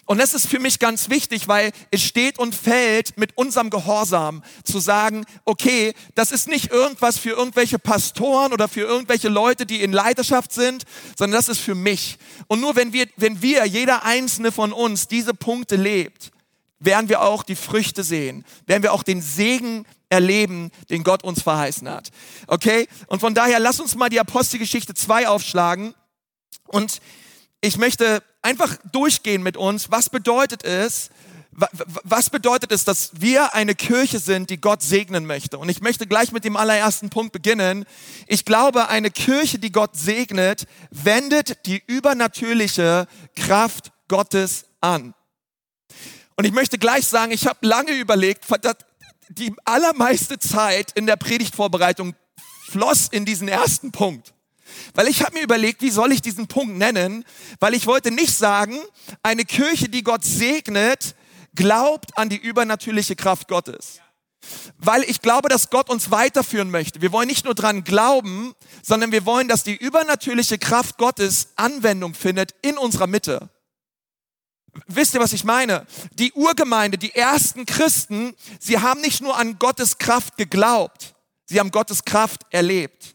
Und 0.07 0.19
das 0.19 0.33
ist 0.33 0.47
für 0.47 0.59
mich 0.59 0.79
ganz 0.79 1.11
wichtig, 1.11 1.49
weil 1.49 1.71
es 1.91 2.03
steht 2.03 2.39
und 2.39 2.55
fällt 2.55 3.19
mit 3.19 3.37
unserem 3.37 3.69
Gehorsam 3.69 4.43
zu 4.65 4.79
sagen, 4.81 5.25
okay, 5.45 5.93
das 6.15 6.33
ist 6.33 6.49
nicht 6.49 6.71
irgendwas 6.71 7.19
für 7.19 7.31
irgendwelche 7.31 7.79
Pastoren 7.79 8.53
oder 8.53 8.69
für 8.69 8.81
irgendwelche 8.81 9.29
Leute, 9.29 9.67
die 9.67 9.83
in 9.83 9.93
Leiterschaft 9.93 10.53
sind, 10.53 10.85
sondern 11.17 11.39
das 11.39 11.51
ist 11.51 11.61
für 11.61 11.75
mich. 11.75 12.17
Und 12.47 12.61
nur 12.61 12.75
wenn 12.75 12.95
wir, 12.95 13.07
wenn 13.17 13.43
wir, 13.43 13.67
jeder 13.67 14.05
einzelne 14.05 14.51
von 14.51 14.73
uns 14.73 15.09
diese 15.09 15.35
Punkte 15.35 15.77
lebt, 15.77 16.33
werden 16.79 17.09
wir 17.09 17.23
auch 17.23 17.43
die 17.43 17.57
Früchte 17.57 18.03
sehen, 18.05 18.45
werden 18.67 18.83
wir 18.83 18.93
auch 18.93 19.03
den 19.03 19.23
Segen 19.23 19.87
erleben, 20.09 20.71
den 20.91 21.03
Gott 21.05 21.25
uns 21.25 21.43
verheißen 21.43 21.89
hat. 21.89 22.11
Okay? 22.47 22.87
Und 23.09 23.21
von 23.21 23.35
daher, 23.35 23.59
lass 23.59 23.81
uns 23.81 23.95
mal 23.95 24.09
die 24.09 24.21
Apostelgeschichte 24.21 24.95
2 24.95 25.29
aufschlagen 25.29 25.95
und 26.69 27.01
ich 27.61 27.79
möchte 27.79 28.23
einfach 28.43 28.77
durchgehen 28.93 29.43
mit 29.43 29.57
uns, 29.57 29.91
was 29.91 30.11
bedeutet 30.11 30.63
es, 30.63 31.11
wa- 31.51 31.69
wa- 31.73 31.85
was 32.05 32.31
bedeutet 32.31 32.71
es, 32.71 32.85
dass 32.85 33.11
wir 33.21 33.55
eine 33.55 33.75
Kirche 33.75 34.21
sind, 34.21 34.51
die 34.51 34.61
Gott 34.61 34.83
segnen 34.83 35.27
möchte? 35.27 35.59
Und 35.59 35.69
ich 35.71 35.81
möchte 35.81 36.07
gleich 36.07 36.31
mit 36.31 36.45
dem 36.45 36.57
allerersten 36.57 37.11
Punkt 37.11 37.33
beginnen. 37.33 37.85
Ich 38.29 38.45
glaube, 38.45 38.89
eine 38.89 39.11
Kirche, 39.11 39.59
die 39.59 39.73
Gott 39.73 39.97
segnet, 39.97 40.67
wendet 40.91 41.67
die 41.67 41.83
übernatürliche 41.87 43.09
Kraft 43.35 43.91
Gottes 44.07 44.67
an. 44.81 45.15
Und 46.37 46.45
ich 46.45 46.53
möchte 46.53 46.79
gleich 46.79 47.07
sagen, 47.07 47.33
ich 47.33 47.47
habe 47.47 47.67
lange 47.67 47.93
überlegt, 47.93 48.45
die 49.31 49.55
allermeiste 49.65 50.39
Zeit 50.39 50.93
in 50.93 51.07
der 51.07 51.17
Predigtvorbereitung 51.17 52.15
floss 52.69 53.09
in 53.09 53.25
diesen 53.25 53.49
ersten 53.49 53.91
Punkt. 53.91 54.35
Weil 54.95 55.09
ich 55.09 55.23
habe 55.23 55.35
mir 55.35 55.43
überlegt, 55.43 55.81
wie 55.83 55.91
soll 55.91 56.13
ich 56.13 56.21
diesen 56.23 56.49
Punkt 56.49 56.77
nennen? 56.77 57.25
Weil 57.61 57.75
ich 57.75 57.87
wollte 57.87 58.11
nicht 58.11 58.37
sagen, 58.37 58.79
eine 59.23 59.45
Kirche, 59.45 59.89
die 59.89 60.03
Gott 60.03 60.25
segnet, 60.25 61.15
glaubt 61.55 62.19
an 62.19 62.29
die 62.29 62.37
übernatürliche 62.37 63.17
Kraft 63.17 63.49
Gottes. 63.49 64.01
weil 64.79 65.03
ich 65.05 65.23
glaube, 65.23 65.49
dass 65.49 65.71
Gott 65.71 65.91
uns 65.91 66.11
weiterführen 66.11 66.71
möchte. 66.71 67.03
Wir 67.03 67.13
wollen 67.13 67.29
nicht 67.29 67.45
nur 67.45 67.55
dran 67.55 67.85
glauben, 67.85 68.55
sondern 68.83 69.13
wir 69.13 69.27
wollen, 69.27 69.49
dass 69.49 69.65
die 69.65 69.75
übernatürliche 69.77 70.59
Kraft 70.59 70.99
Gottes 70.99 71.49
Anwendung 71.57 72.15
findet 72.15 72.55
in 72.63 72.79
unserer 72.79 73.07
Mitte. 73.07 73.49
Wisst 74.87 75.15
ihr, 75.15 75.21
was 75.21 75.33
ich 75.33 75.45
meine? 75.45 75.87
Die 76.13 76.33
Urgemeinde, 76.33 76.99
die 76.99 77.15
ersten 77.15 77.67
Christen, 77.67 78.35
sie 78.61 78.79
haben 78.79 79.01
nicht 79.01 79.23
nur 79.23 79.37
an 79.37 79.59
Gottes 79.59 79.99
Kraft 79.99 80.37
geglaubt, 80.37 81.15
sie 81.47 81.59
haben 81.59 81.71
Gottes 81.71 82.05
Kraft 82.05 82.43
erlebt. 82.51 83.15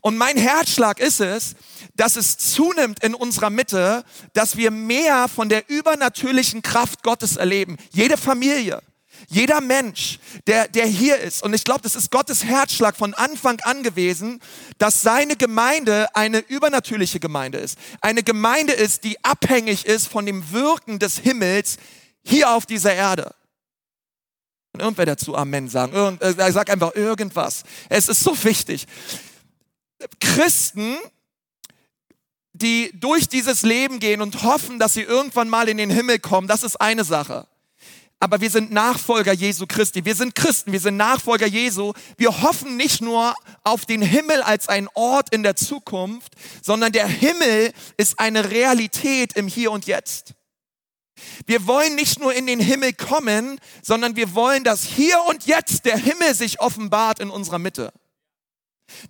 Und 0.00 0.16
mein 0.16 0.36
Herzschlag 0.36 0.98
ist 0.98 1.20
es, 1.20 1.54
dass 1.94 2.16
es 2.16 2.38
zunimmt 2.38 3.04
in 3.04 3.14
unserer 3.14 3.50
Mitte, 3.50 4.04
dass 4.32 4.56
wir 4.56 4.70
mehr 4.70 5.28
von 5.28 5.48
der 5.48 5.68
übernatürlichen 5.68 6.62
Kraft 6.62 7.02
Gottes 7.02 7.36
erleben. 7.36 7.76
Jede 7.92 8.16
Familie, 8.16 8.82
jeder 9.28 9.60
Mensch, 9.60 10.18
der, 10.46 10.68
der 10.68 10.86
hier 10.86 11.18
ist, 11.18 11.42
und 11.42 11.54
ich 11.54 11.64
glaube, 11.64 11.82
das 11.82 11.94
ist 11.94 12.10
Gottes 12.10 12.44
Herzschlag 12.44 12.96
von 12.96 13.14
Anfang 13.14 13.60
an 13.60 13.82
gewesen, 13.82 14.40
dass 14.78 15.02
seine 15.02 15.36
Gemeinde 15.36 16.14
eine 16.14 16.38
übernatürliche 16.38 17.20
Gemeinde 17.20 17.58
ist. 17.58 17.78
Eine 18.00 18.22
Gemeinde 18.22 18.72
ist, 18.72 19.04
die 19.04 19.22
abhängig 19.24 19.86
ist 19.86 20.08
von 20.08 20.26
dem 20.26 20.52
Wirken 20.52 20.98
des 20.98 21.18
Himmels 21.18 21.76
hier 22.24 22.50
auf 22.50 22.66
dieser 22.66 22.94
Erde. 22.94 23.34
Und 24.72 24.80
irgendwer 24.80 25.06
dazu 25.06 25.36
Amen 25.36 25.68
sagen. 25.68 25.92
Irgend, 25.92 26.22
äh, 26.22 26.52
sag 26.52 26.70
einfach 26.70 26.94
irgendwas. 26.94 27.62
Es 27.88 28.08
ist 28.08 28.20
so 28.20 28.42
wichtig. 28.44 28.86
Christen, 30.18 30.96
die 32.54 32.90
durch 32.94 33.28
dieses 33.28 33.62
Leben 33.62 34.00
gehen 34.00 34.22
und 34.22 34.42
hoffen, 34.42 34.78
dass 34.78 34.94
sie 34.94 35.02
irgendwann 35.02 35.48
mal 35.48 35.68
in 35.68 35.76
den 35.76 35.90
Himmel 35.90 36.18
kommen, 36.18 36.48
das 36.48 36.62
ist 36.62 36.80
eine 36.80 37.04
Sache 37.04 37.46
aber 38.22 38.40
wir 38.40 38.50
sind 38.50 38.70
Nachfolger 38.70 39.32
Jesu 39.32 39.66
Christi. 39.66 40.04
Wir 40.04 40.14
sind 40.14 40.36
Christen, 40.36 40.70
wir 40.70 40.78
sind 40.78 40.96
Nachfolger 40.96 41.48
Jesu. 41.48 41.92
Wir 42.16 42.42
hoffen 42.42 42.76
nicht 42.76 43.02
nur 43.02 43.34
auf 43.64 43.84
den 43.84 44.00
Himmel 44.00 44.42
als 44.42 44.68
einen 44.68 44.86
Ort 44.94 45.34
in 45.34 45.42
der 45.42 45.56
Zukunft, 45.56 46.34
sondern 46.62 46.92
der 46.92 47.08
Himmel 47.08 47.72
ist 47.96 48.20
eine 48.20 48.52
Realität 48.52 49.32
im 49.32 49.48
Hier 49.48 49.72
und 49.72 49.86
Jetzt. 49.86 50.34
Wir 51.46 51.66
wollen 51.66 51.96
nicht 51.96 52.20
nur 52.20 52.32
in 52.32 52.46
den 52.46 52.60
Himmel 52.60 52.92
kommen, 52.92 53.58
sondern 53.82 54.14
wir 54.14 54.36
wollen, 54.36 54.62
dass 54.62 54.84
hier 54.84 55.20
und 55.26 55.46
jetzt 55.46 55.84
der 55.84 55.96
Himmel 55.96 56.36
sich 56.36 56.60
offenbart 56.60 57.18
in 57.18 57.28
unserer 57.28 57.58
Mitte. 57.58 57.92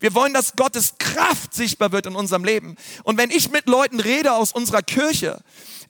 Wir 0.00 0.14
wollen, 0.14 0.32
dass 0.32 0.56
Gottes 0.56 0.94
Kraft 0.98 1.52
sichtbar 1.52 1.92
wird 1.92 2.06
in 2.06 2.16
unserem 2.16 2.44
Leben. 2.44 2.76
Und 3.04 3.18
wenn 3.18 3.30
ich 3.30 3.50
mit 3.50 3.68
Leuten 3.68 4.00
rede 4.00 4.32
aus 4.32 4.52
unserer 4.52 4.80
Kirche, 4.80 5.42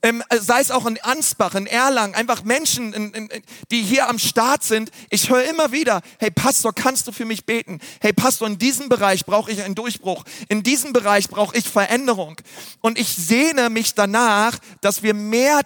ähm, 0.03 0.23
sei 0.31 0.61
es 0.61 0.71
auch 0.71 0.87
in 0.87 1.01
Ansbach, 1.01 1.55
in 1.55 1.67
Erlangen, 1.67 2.15
einfach 2.15 2.43
Menschen, 2.43 2.93
in, 2.93 3.15
in, 3.15 3.29
die 3.71 3.83
hier 3.83 4.09
am 4.09 4.19
Start 4.19 4.65
sind. 4.65 4.91
Ich 5.11 5.31
höre 5.31 5.45
immer 5.45 5.71
wieder, 5.73 6.03
hey 6.19 6.31
Pastor, 6.31 6.75
kannst 6.75 7.07
du 7.07 7.13
für 7.13 7.25
mich 7.25 7.47
beten? 7.47 7.79
Hey 8.01 8.13
Pastor, 8.13 8.49
in 8.49 8.59
diesem 8.59 8.89
Bereich 8.89 9.25
brauche 9.25 9.51
ich 9.51 9.63
einen 9.63 9.77
Durchbruch. 9.77 10.25
In 10.49 10.63
diesem 10.63 10.93
Bereich 10.93 11.29
brauche 11.29 11.57
ich 11.57 11.69
Veränderung. 11.69 12.37
Und 12.81 12.99
ich 12.99 13.09
sehne 13.09 13.71
mich 13.71 13.95
danach, 13.95 14.59
dass 14.81 15.03
wir 15.03 15.15
mehr, 15.15 15.61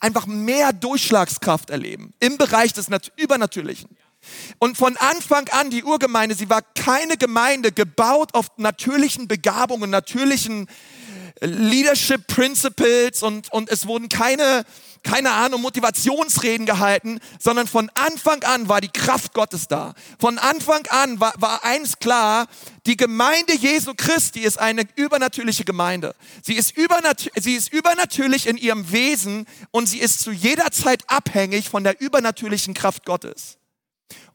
einfach 0.00 0.26
mehr 0.26 0.72
Durchschlagskraft 0.72 1.68
erleben 1.68 2.14
im 2.20 2.38
Bereich 2.38 2.72
des 2.72 2.88
Übernatürlichen. 3.16 3.90
Und 4.58 4.78
von 4.78 4.96
Anfang 4.96 5.48
an, 5.48 5.68
die 5.68 5.84
Urgemeinde, 5.84 6.34
sie 6.34 6.48
war 6.48 6.62
keine 6.62 7.18
Gemeinde 7.18 7.72
gebaut 7.72 8.30
auf 8.32 8.46
natürlichen 8.56 9.28
Begabungen, 9.28 9.90
natürlichen 9.90 10.68
Leadership 11.40 12.26
Principles 12.26 13.22
und, 13.22 13.52
und 13.52 13.70
es 13.70 13.86
wurden 13.86 14.08
keine, 14.08 14.64
keine 15.02 15.32
Ahnung, 15.32 15.62
Motivationsreden 15.62 16.64
gehalten, 16.64 17.18
sondern 17.40 17.66
von 17.66 17.90
Anfang 17.94 18.42
an 18.44 18.68
war 18.68 18.80
die 18.80 18.88
Kraft 18.88 19.34
Gottes 19.34 19.66
da. 19.66 19.94
Von 20.18 20.38
Anfang 20.38 20.86
an 20.88 21.20
war, 21.20 21.34
war 21.38 21.64
eins 21.64 21.98
klar, 21.98 22.46
die 22.86 22.96
Gemeinde 22.96 23.54
Jesu 23.54 23.94
Christi 23.96 24.40
ist 24.40 24.58
eine 24.58 24.84
übernatürliche 24.94 25.64
Gemeinde. 25.64 26.14
Sie 26.42 26.54
ist, 26.54 26.76
übernatür 26.76 27.32
sie 27.36 27.54
ist 27.54 27.72
übernatürlich 27.72 28.46
in 28.46 28.56
ihrem 28.56 28.92
Wesen 28.92 29.46
und 29.70 29.88
sie 29.88 29.98
ist 29.98 30.20
zu 30.20 30.30
jeder 30.30 30.70
Zeit 30.70 31.02
abhängig 31.08 31.68
von 31.68 31.84
der 31.84 32.00
übernatürlichen 32.00 32.74
Kraft 32.74 33.04
Gottes. 33.04 33.58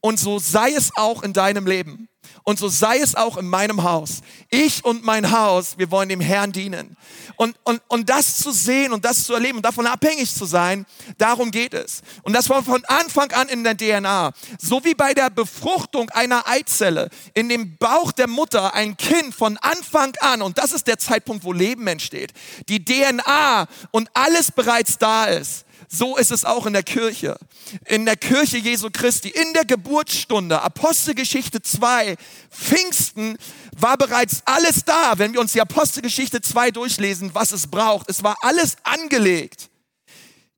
Und 0.02 0.20
so 0.20 0.40
sei 0.40 0.72
es 0.72 0.96
auch 0.96 1.24
in 1.24 1.34
deinem 1.34 1.68
Leben. 1.68 2.10
Und 2.44 2.58
so 2.58 2.68
sei 2.68 3.00
es 3.00 3.16
auch 3.16 3.38
in 3.38 3.48
meinem 3.48 3.84
Haus. 3.84 4.22
Ich 4.50 4.84
und 4.84 5.04
mein 5.04 5.32
Haus, 5.32 5.78
wir 5.78 5.92
wollen 5.92 6.10
dem 6.10 6.22
Herrn 6.22 6.52
dienen. 6.52 6.98
Und, 7.36 7.56
und, 7.64 7.82
und 7.88 8.10
das 8.10 8.38
zu 8.38 8.52
sehen 8.52 8.92
und 8.92 9.06
das 9.06 9.26
zu 9.26 9.34
erleben 9.34 9.58
und 9.58 9.66
davon 9.66 9.88
abhängig 9.88 10.34
zu 10.34 10.46
sein, 10.46 10.86
darum 11.18 11.52
geht 11.52 11.74
es. 11.74 12.02
Und 12.24 12.34
das 12.34 12.50
war 12.50 12.64
von 12.64 12.84
Anfang 12.86 13.32
an 13.32 13.50
in 13.50 13.64
der 13.64 13.78
DNA. 13.78 14.32
So 14.60 14.84
wie 14.84 14.96
bei 14.96 15.14
der 15.14 15.30
Befruchtung 15.30 16.10
einer 16.10 16.48
Eizelle 16.48 17.10
in 17.34 17.50
dem 17.50 17.78
Bauch 17.78 18.12
der 18.12 18.28
Mutter 18.28 18.74
ein 18.74 18.98
Kind 18.98 19.34
von 19.34 19.58
Anfang 19.58 20.16
an, 20.22 20.42
und 20.42 20.58
das 20.58 20.72
ist 20.72 20.88
der 20.88 20.98
Zeitpunkt, 20.98 21.44
wo 21.44 21.54
Leben 21.54 21.88
entsteht, 21.88 22.34
die 22.68 22.84
DNA 22.84 23.68
und 23.92 24.10
alles 24.14 24.52
bereits 24.52 24.98
da 24.98 25.26
ist 25.26 25.66
so 25.92 26.18
ist 26.18 26.32
es 26.32 26.46
auch 26.46 26.68
in 26.68 26.74
der 26.74 26.84
Kirche. 26.84 27.38
In 27.86 28.06
der 28.06 28.16
Kirche 28.16 28.58
Jesu 28.58 28.90
Christi, 28.92 29.30
in 29.30 29.54
der 29.54 29.66
Geburtsstunde, 29.66 30.62
Apostelgeschichte 30.62 31.64
2, 31.64 32.16
Pfingsten 32.52 33.38
war 33.76 33.98
bereits 33.98 34.44
alles 34.46 34.86
da, 34.86 35.18
wenn 35.18 35.34
wir 35.34 35.42
uns 35.42 35.54
die 35.54 35.62
Apostelgeschichte 35.62 36.42
2 36.42 36.72
durchlesen, 36.72 37.34
was 37.34 37.52
es 37.52 37.68
braucht. 37.68 38.08
Es 38.08 38.24
war 38.24 38.38
alles 38.42 38.78
angelegt 38.84 39.70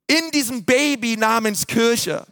in 0.06 0.30
diesem 0.32 0.64
Baby 0.64 1.16
namens 1.16 1.66
Kirche. 1.66 2.26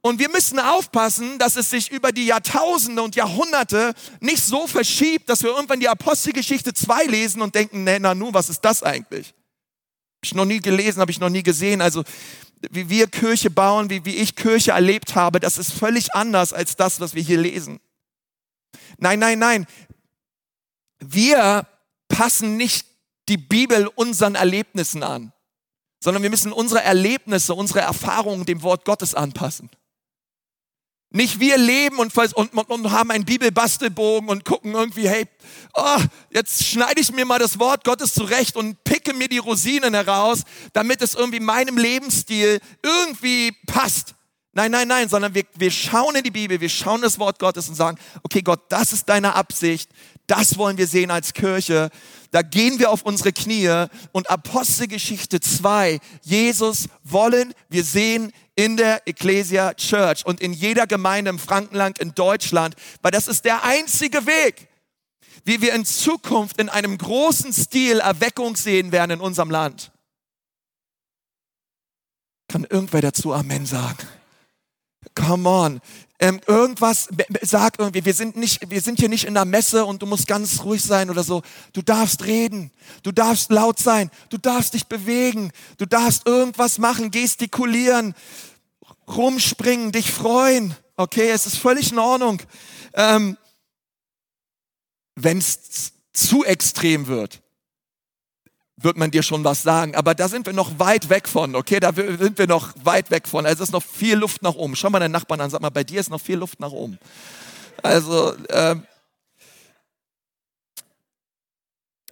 Und 0.00 0.18
wir 0.18 0.28
müssen 0.28 0.58
aufpassen, 0.58 1.38
dass 1.38 1.54
es 1.54 1.70
sich 1.70 1.92
über 1.92 2.10
die 2.10 2.26
Jahrtausende 2.26 3.02
und 3.02 3.14
Jahrhunderte 3.14 3.94
nicht 4.18 4.42
so 4.42 4.66
verschiebt, 4.66 5.28
dass 5.28 5.44
wir 5.44 5.50
irgendwann 5.50 5.78
die 5.78 5.88
Apostelgeschichte 5.88 6.74
2 6.74 7.04
lesen 7.04 7.40
und 7.40 7.54
denken, 7.54 7.84
nee, 7.84 8.00
na 8.00 8.12
nun, 8.12 8.34
was 8.34 8.48
ist 8.48 8.62
das 8.62 8.82
eigentlich? 8.82 9.32
Ich 10.22 10.34
noch 10.34 10.44
nie 10.44 10.60
gelesen, 10.60 11.00
habe 11.00 11.10
ich 11.10 11.20
noch 11.20 11.28
nie 11.28 11.42
gesehen. 11.42 11.80
Also 11.80 12.04
wie 12.70 12.88
wir 12.88 13.08
Kirche 13.08 13.50
bauen, 13.50 13.90
wie, 13.90 14.04
wie 14.04 14.16
ich 14.16 14.36
Kirche 14.36 14.70
erlebt 14.70 15.14
habe, 15.14 15.40
das 15.40 15.58
ist 15.58 15.72
völlig 15.72 16.14
anders 16.14 16.52
als 16.52 16.76
das, 16.76 17.00
was 17.00 17.14
wir 17.14 17.22
hier 17.22 17.38
lesen. 17.38 17.80
Nein, 18.98 19.18
nein, 19.18 19.38
nein. 19.38 19.66
Wir 21.00 21.66
passen 22.08 22.56
nicht 22.56 22.86
die 23.28 23.36
Bibel 23.36 23.88
unseren 23.88 24.36
Erlebnissen 24.36 25.02
an, 25.02 25.32
sondern 26.00 26.22
wir 26.22 26.30
müssen 26.30 26.52
unsere 26.52 26.82
Erlebnisse, 26.82 27.54
unsere 27.54 27.80
Erfahrungen 27.80 28.44
dem 28.44 28.62
Wort 28.62 28.84
Gottes 28.84 29.14
anpassen. 29.14 29.70
Nicht 31.12 31.40
wir 31.40 31.58
leben 31.58 31.98
und, 31.98 32.16
und, 32.16 32.54
und, 32.54 32.90
haben 32.90 33.10
einen 33.10 33.24
Bibelbastelbogen 33.24 34.28
und 34.30 34.44
gucken 34.44 34.72
irgendwie, 34.72 35.08
hey, 35.08 35.26
oh, 35.74 35.98
jetzt 36.30 36.64
schneide 36.64 37.00
ich 37.00 37.12
mir 37.12 37.26
mal 37.26 37.38
das 37.38 37.58
Wort 37.58 37.84
Gottes 37.84 38.14
zurecht 38.14 38.56
und 38.56 38.82
picke 38.84 39.12
mir 39.12 39.28
die 39.28 39.38
Rosinen 39.38 39.92
heraus, 39.92 40.42
damit 40.72 41.02
es 41.02 41.14
irgendwie 41.14 41.40
meinem 41.40 41.76
Lebensstil 41.76 42.60
irgendwie 42.82 43.52
passt. 43.66 44.14
Nein, 44.54 44.70
nein, 44.70 44.86
nein, 44.86 45.08
sondern 45.08 45.34
wir, 45.34 45.44
wir 45.56 45.70
schauen 45.70 46.14
in 46.14 46.24
die 46.24 46.30
Bibel, 46.30 46.60
wir 46.60 46.68
schauen 46.68 47.00
das 47.00 47.18
Wort 47.18 47.38
Gottes 47.38 47.68
und 47.68 47.74
sagen, 47.74 47.98
okay 48.22 48.42
Gott, 48.42 48.60
das 48.68 48.92
ist 48.92 49.08
deine 49.08 49.34
Absicht, 49.34 49.90
das 50.26 50.58
wollen 50.58 50.76
wir 50.76 50.86
sehen 50.86 51.10
als 51.10 51.32
Kirche. 51.32 51.88
Da 52.32 52.42
gehen 52.42 52.78
wir 52.78 52.90
auf 52.90 53.02
unsere 53.02 53.32
Knie 53.32 53.86
und 54.12 54.28
Apostelgeschichte 54.30 55.40
2, 55.40 56.00
Jesus 56.22 56.88
wollen 57.02 57.54
wir 57.70 57.82
sehen 57.82 58.30
in 58.54 58.76
der 58.76 59.06
Ecclesia 59.06 59.74
Church 59.74 60.24
und 60.26 60.40
in 60.40 60.52
jeder 60.52 60.86
Gemeinde 60.86 61.30
im 61.30 61.38
Frankenland 61.38 61.98
in 61.98 62.14
Deutschland, 62.14 62.74
weil 63.00 63.10
das 63.10 63.28
ist 63.28 63.44
der 63.44 63.64
einzige 63.64 64.26
Weg, 64.26 64.68
wie 65.44 65.60
wir 65.60 65.74
in 65.74 65.84
Zukunft 65.84 66.60
in 66.60 66.68
einem 66.68 66.98
großen 66.98 67.52
Stil 67.52 68.00
Erweckung 68.00 68.56
sehen 68.56 68.92
werden 68.92 69.12
in 69.12 69.20
unserem 69.20 69.50
Land. 69.50 69.90
Kann 72.48 72.64
irgendwer 72.64 73.00
dazu 73.00 73.32
Amen 73.32 73.64
sagen? 73.64 74.06
Come 75.14 75.48
on. 75.48 75.80
Ähm, 76.18 76.40
irgendwas, 76.46 77.08
sag 77.40 77.80
irgendwie, 77.80 78.04
wir 78.04 78.14
sind, 78.14 78.36
nicht, 78.36 78.70
wir 78.70 78.80
sind 78.80 79.00
hier 79.00 79.08
nicht 79.08 79.24
in 79.24 79.34
der 79.34 79.44
Messe 79.44 79.84
und 79.84 80.02
du 80.02 80.06
musst 80.06 80.28
ganz 80.28 80.62
ruhig 80.62 80.82
sein 80.82 81.10
oder 81.10 81.24
so. 81.24 81.42
Du 81.72 81.82
darfst 81.82 82.24
reden, 82.24 82.70
du 83.02 83.10
darfst 83.10 83.50
laut 83.50 83.80
sein, 83.80 84.08
du 84.30 84.38
darfst 84.38 84.74
dich 84.74 84.86
bewegen, 84.86 85.50
du 85.78 85.86
darfst 85.86 86.26
irgendwas 86.26 86.78
machen, 86.78 87.10
gestikulieren, 87.10 88.14
rumspringen, 89.08 89.90
dich 89.90 90.12
freuen. 90.12 90.76
Okay, 90.96 91.28
es 91.30 91.46
ist 91.46 91.56
völlig 91.58 91.90
in 91.90 91.98
Ordnung. 91.98 92.40
Ähm, 92.94 93.36
Wenn 95.16 95.38
es 95.38 95.92
zu 96.12 96.44
extrem 96.44 97.08
wird, 97.08 97.42
wird 98.82 98.96
man 98.96 99.10
dir 99.10 99.22
schon 99.22 99.44
was 99.44 99.62
sagen. 99.62 99.94
Aber 99.94 100.14
da 100.14 100.28
sind 100.28 100.46
wir 100.46 100.52
noch 100.52 100.78
weit 100.78 101.08
weg 101.08 101.28
von, 101.28 101.54
okay? 101.54 101.80
Da 101.80 101.92
sind 101.92 102.38
wir 102.38 102.46
noch 102.46 102.72
weit 102.82 103.10
weg 103.10 103.28
von. 103.28 103.46
Also 103.46 103.62
es 103.62 103.68
ist 103.68 103.72
noch 103.72 103.82
viel 103.82 104.16
Luft 104.16 104.42
nach 104.42 104.54
oben. 104.54 104.76
Schau 104.76 104.90
mal 104.90 105.00
deinen 105.00 105.12
Nachbarn 105.12 105.40
an, 105.40 105.50
sag 105.50 105.60
mal, 105.60 105.70
bei 105.70 105.84
dir 105.84 106.00
ist 106.00 106.10
noch 106.10 106.20
viel 106.20 106.36
Luft 106.36 106.60
nach 106.60 106.72
oben. 106.72 106.98
Also, 107.82 108.34
äh, 108.48 108.76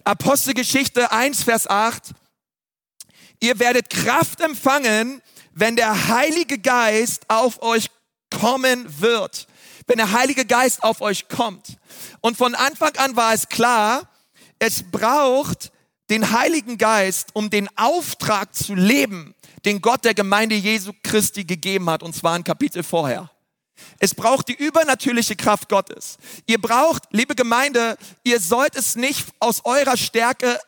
Apostelgeschichte 0.03 1.11
1, 1.11 1.43
Vers 1.43 1.67
8. 1.67 2.13
Ihr 3.39 3.59
werdet 3.59 3.89
Kraft 3.89 4.41
empfangen, 4.41 5.21
wenn 5.53 5.75
der 5.75 6.07
Heilige 6.07 6.57
Geist 6.57 7.29
auf 7.29 7.61
euch 7.61 7.89
kommen 8.29 8.85
wird. 8.99 9.47
Wenn 9.87 9.97
der 9.97 10.11
Heilige 10.11 10.45
Geist 10.45 10.83
auf 10.83 11.01
euch 11.01 11.27
kommt. 11.27 11.77
Und 12.21 12.37
von 12.37 12.55
Anfang 12.55 12.95
an 12.97 13.15
war 13.15 13.33
es 13.33 13.49
klar, 13.49 14.07
es 14.59 14.83
braucht 14.83 15.71
den 16.11 16.31
Heiligen 16.31 16.77
Geist, 16.77 17.29
um 17.31 17.49
den 17.49 17.69
Auftrag 17.77 18.53
zu 18.53 18.75
leben, 18.75 19.33
den 19.63 19.81
Gott 19.81 20.03
der 20.03 20.13
Gemeinde 20.13 20.55
Jesu 20.55 20.91
Christi 21.03 21.45
gegeben 21.45 21.89
hat, 21.89 22.03
und 22.03 22.13
zwar 22.13 22.33
ein 22.33 22.43
Kapitel 22.43 22.83
vorher. 22.83 23.31
Es 23.97 24.13
braucht 24.13 24.49
die 24.49 24.53
übernatürliche 24.53 25.37
Kraft 25.37 25.69
Gottes. 25.69 26.17
Ihr 26.47 26.59
braucht, 26.59 27.03
liebe 27.11 27.33
Gemeinde, 27.33 27.97
ihr 28.23 28.41
sollt 28.41 28.75
es 28.75 28.97
nicht 28.97 29.25
aus 29.39 29.63
eurer 29.63 29.95
Stärke 29.95 30.59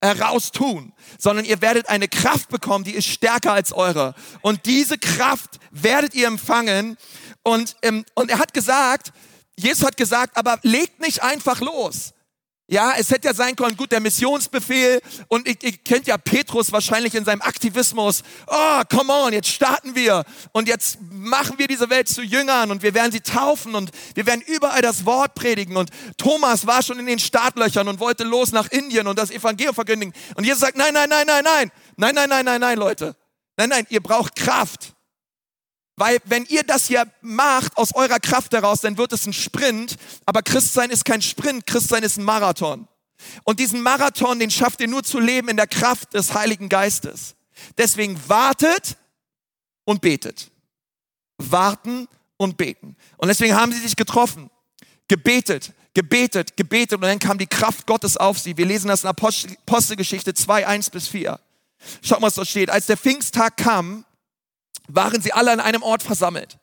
heraus 0.00 0.52
tun, 0.52 0.92
sondern 1.18 1.44
ihr 1.44 1.60
werdet 1.60 1.88
eine 1.88 2.06
Kraft 2.06 2.48
bekommen, 2.48 2.84
die 2.84 2.94
ist 2.94 3.08
stärker 3.08 3.52
als 3.52 3.72
eure. 3.72 4.14
Und 4.42 4.64
diese 4.64 4.96
Kraft 4.96 5.58
werdet 5.72 6.14
ihr 6.14 6.28
empfangen. 6.28 6.96
Und, 7.42 7.74
ähm, 7.82 8.04
und 8.14 8.30
er 8.30 8.38
hat 8.38 8.54
gesagt, 8.54 9.12
Jesus 9.56 9.84
hat 9.84 9.96
gesagt, 9.96 10.36
aber 10.36 10.60
legt 10.62 11.00
nicht 11.00 11.20
einfach 11.20 11.60
los. 11.60 12.13
Ja, 12.74 12.94
es 12.98 13.08
hätte 13.12 13.28
ja 13.28 13.34
sein 13.34 13.54
können, 13.54 13.76
gut, 13.76 13.92
der 13.92 14.00
Missionsbefehl 14.00 15.00
und 15.28 15.46
ihr, 15.46 15.54
ihr 15.62 15.76
kennt 15.76 16.08
ja 16.08 16.18
Petrus 16.18 16.72
wahrscheinlich 16.72 17.14
in 17.14 17.24
seinem 17.24 17.40
Aktivismus. 17.40 18.24
Oh, 18.48 18.82
come 18.90 19.12
on, 19.12 19.32
jetzt 19.32 19.46
starten 19.46 19.94
wir 19.94 20.24
und 20.50 20.66
jetzt 20.66 20.98
machen 21.08 21.56
wir 21.56 21.68
diese 21.68 21.88
Welt 21.88 22.08
zu 22.08 22.20
Jüngern 22.20 22.72
und 22.72 22.82
wir 22.82 22.92
werden 22.92 23.12
sie 23.12 23.20
taufen 23.20 23.76
und 23.76 23.92
wir 24.16 24.26
werden 24.26 24.40
überall 24.40 24.82
das 24.82 25.06
Wort 25.06 25.36
predigen 25.36 25.76
und 25.76 25.90
Thomas 26.18 26.66
war 26.66 26.82
schon 26.82 26.98
in 26.98 27.06
den 27.06 27.20
Startlöchern 27.20 27.86
und 27.86 28.00
wollte 28.00 28.24
los 28.24 28.50
nach 28.50 28.68
Indien 28.72 29.06
und 29.06 29.20
das 29.20 29.30
Evangelium 29.30 29.76
verkündigen 29.76 30.12
und 30.34 30.42
Jesus 30.42 30.58
sagt, 30.58 30.76
nein, 30.76 30.92
nein, 30.94 31.08
nein, 31.08 31.26
nein, 31.28 31.44
nein, 31.44 31.70
nein, 31.96 32.14
nein, 32.16 32.28
nein, 32.28 32.44
nein, 32.44 32.60
nein, 32.60 32.76
Leute. 32.76 33.14
Nein, 33.56 33.68
nein, 33.68 33.86
ihr 33.88 34.02
braucht 34.02 34.34
Kraft. 34.34 34.93
Weil 35.96 36.18
wenn 36.24 36.44
ihr 36.46 36.64
das 36.64 36.86
hier 36.86 37.06
macht 37.20 37.76
aus 37.76 37.94
eurer 37.94 38.18
Kraft 38.18 38.52
heraus, 38.52 38.80
dann 38.80 38.98
wird 38.98 39.12
es 39.12 39.26
ein 39.26 39.32
Sprint. 39.32 39.96
Aber 40.26 40.42
Christsein 40.42 40.90
ist 40.90 41.04
kein 41.04 41.22
Sprint, 41.22 41.66
Christsein 41.66 42.02
ist 42.02 42.16
ein 42.16 42.24
Marathon. 42.24 42.88
Und 43.44 43.60
diesen 43.60 43.80
Marathon, 43.80 44.38
den 44.38 44.50
schafft 44.50 44.80
ihr 44.80 44.88
nur 44.88 45.04
zu 45.04 45.20
leben 45.20 45.48
in 45.48 45.56
der 45.56 45.66
Kraft 45.66 46.14
des 46.14 46.34
Heiligen 46.34 46.68
Geistes. 46.68 47.36
Deswegen 47.78 48.20
wartet 48.28 48.96
und 49.84 50.00
betet. 50.00 50.50
Warten 51.38 52.08
und 52.36 52.56
beten. 52.56 52.96
Und 53.16 53.28
deswegen 53.28 53.54
haben 53.54 53.72
sie 53.72 53.80
sich 53.80 53.96
getroffen, 53.96 54.50
gebetet, 55.08 55.72
gebetet, 55.94 56.56
gebetet 56.56 56.94
und 56.94 57.02
dann 57.02 57.18
kam 57.18 57.38
die 57.38 57.46
Kraft 57.46 57.86
Gottes 57.86 58.16
auf 58.16 58.38
sie. 58.38 58.56
Wir 58.56 58.66
lesen 58.66 58.88
das 58.88 59.04
in 59.04 59.10
Apostelgeschichte 59.10 60.34
2, 60.34 60.66
1 60.66 60.90
bis 60.90 61.08
4. 61.08 61.38
Schaut 62.02 62.20
mal, 62.20 62.26
was 62.26 62.34
da 62.34 62.44
steht. 62.44 62.70
Als 62.70 62.86
der 62.86 62.96
Pfingsttag 62.96 63.56
kam, 63.56 64.04
waren 64.88 65.20
sie 65.20 65.32
alle 65.32 65.52
an 65.52 65.60
einem 65.60 65.82
Ort 65.82 66.02
versammelt. 66.02 66.58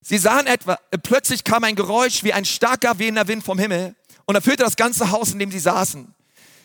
Sie 0.00 0.18
sahen 0.18 0.46
etwa, 0.46 0.78
plötzlich 1.02 1.42
kam 1.42 1.64
ein 1.64 1.74
Geräusch 1.74 2.22
wie 2.22 2.32
ein 2.32 2.44
starker 2.44 2.98
wehender 2.98 3.26
Wind 3.26 3.44
vom 3.44 3.58
Himmel 3.58 3.96
und 4.24 4.34
erfüllte 4.36 4.62
das 4.62 4.76
ganze 4.76 5.10
Haus, 5.10 5.32
in 5.32 5.38
dem 5.38 5.50
sie 5.50 5.58
saßen. 5.58 6.14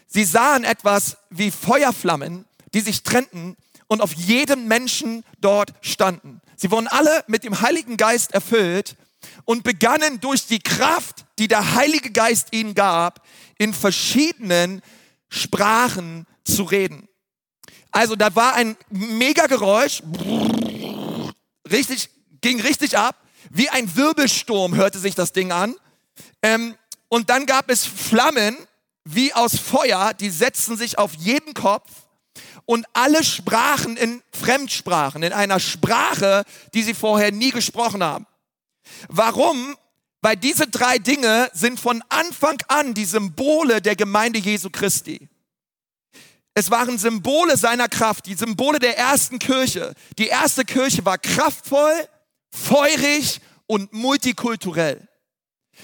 Sie 0.08 0.26
sahen 0.26 0.64
etwas 0.64 1.18
wie 1.30 1.50
Feuerflammen, 1.52 2.46
die 2.74 2.82
sich 2.82 3.04
trennten 3.04 3.56
und 3.88 4.02
auf 4.02 4.14
jedem 4.14 4.68
Menschen 4.68 5.24
dort 5.40 5.74
standen. 5.82 6.42
Sie 6.56 6.70
wurden 6.70 6.88
alle 6.88 7.24
mit 7.28 7.44
dem 7.44 7.62
Heiligen 7.62 7.98
Geist 7.98 8.34
erfüllt 8.34 8.96
und 9.46 9.64
begannen 9.64 10.20
durch 10.20 10.46
die 10.48 10.60
Kraft, 10.60 11.26
die 11.40 11.48
der 11.48 11.76
Heilige 11.76 12.12
Geist 12.12 12.50
ihnen 12.52 12.76
gab, 12.76 13.26
in 13.58 13.74
verschiedenen 13.74 14.82
Sprachen 15.30 16.28
zu 16.44 16.64
reden. 16.64 17.08
Also 17.92 18.16
da 18.16 18.34
war 18.36 18.54
ein 18.54 18.78
Megageräusch, 18.90 20.02
richtig, 21.70 22.10
ging 22.42 22.62
richtig 22.62 22.98
ab, 22.98 23.16
wie 23.50 23.70
ein 23.70 23.96
Wirbelsturm 23.96 24.76
hörte 24.76 25.00
sich 25.00 25.16
das 25.16 25.34
Ding 25.34 25.52
an. 25.52 25.76
Ähm, 26.42 26.76
und 27.10 27.30
dann 27.30 27.46
gab 27.46 27.70
es 27.70 27.86
Flammen 27.86 28.56
wie 29.04 29.34
aus 29.34 29.58
Feuer, 29.58 30.14
die 30.14 30.30
setzten 30.30 30.78
sich 30.78 30.98
auf 30.98 31.14
jeden 31.16 31.54
Kopf 31.54 31.90
und 32.66 32.86
alle 32.94 33.24
sprachen 33.24 33.98
in 33.98 34.22
Fremdsprachen, 34.32 35.24
in 35.24 35.34
einer 35.34 35.60
Sprache, 35.60 36.44
die 36.74 36.84
sie 36.84 36.94
vorher 36.94 37.32
nie 37.32 37.52
gesprochen 37.52 38.04
haben. 38.04 38.28
Warum? 39.10 39.76
Weil 40.22 40.38
diese 40.38 40.68
drei 40.68 41.00
Dinge 41.00 41.50
sind 41.54 41.80
von 41.80 42.04
Anfang 42.10 42.62
an 42.68 42.94
die 42.94 43.06
Symbole 43.06 43.82
der 43.82 43.96
Gemeinde 43.96 44.40
Jesu 44.40 44.70
Christi. 44.70 45.28
Es 46.54 46.70
waren 46.70 46.98
Symbole 46.98 47.56
seiner 47.56 47.88
Kraft, 47.88 48.26
die 48.26 48.34
Symbole 48.34 48.80
der 48.80 48.98
ersten 48.98 49.40
Kirche. 49.40 49.94
Die 50.18 50.28
erste 50.28 50.66
Kirche 50.66 51.06
war 51.06 51.18
kraftvoll, 51.18 52.08
feurig 52.52 53.40
und 53.68 53.94
multikulturell. 53.94 55.08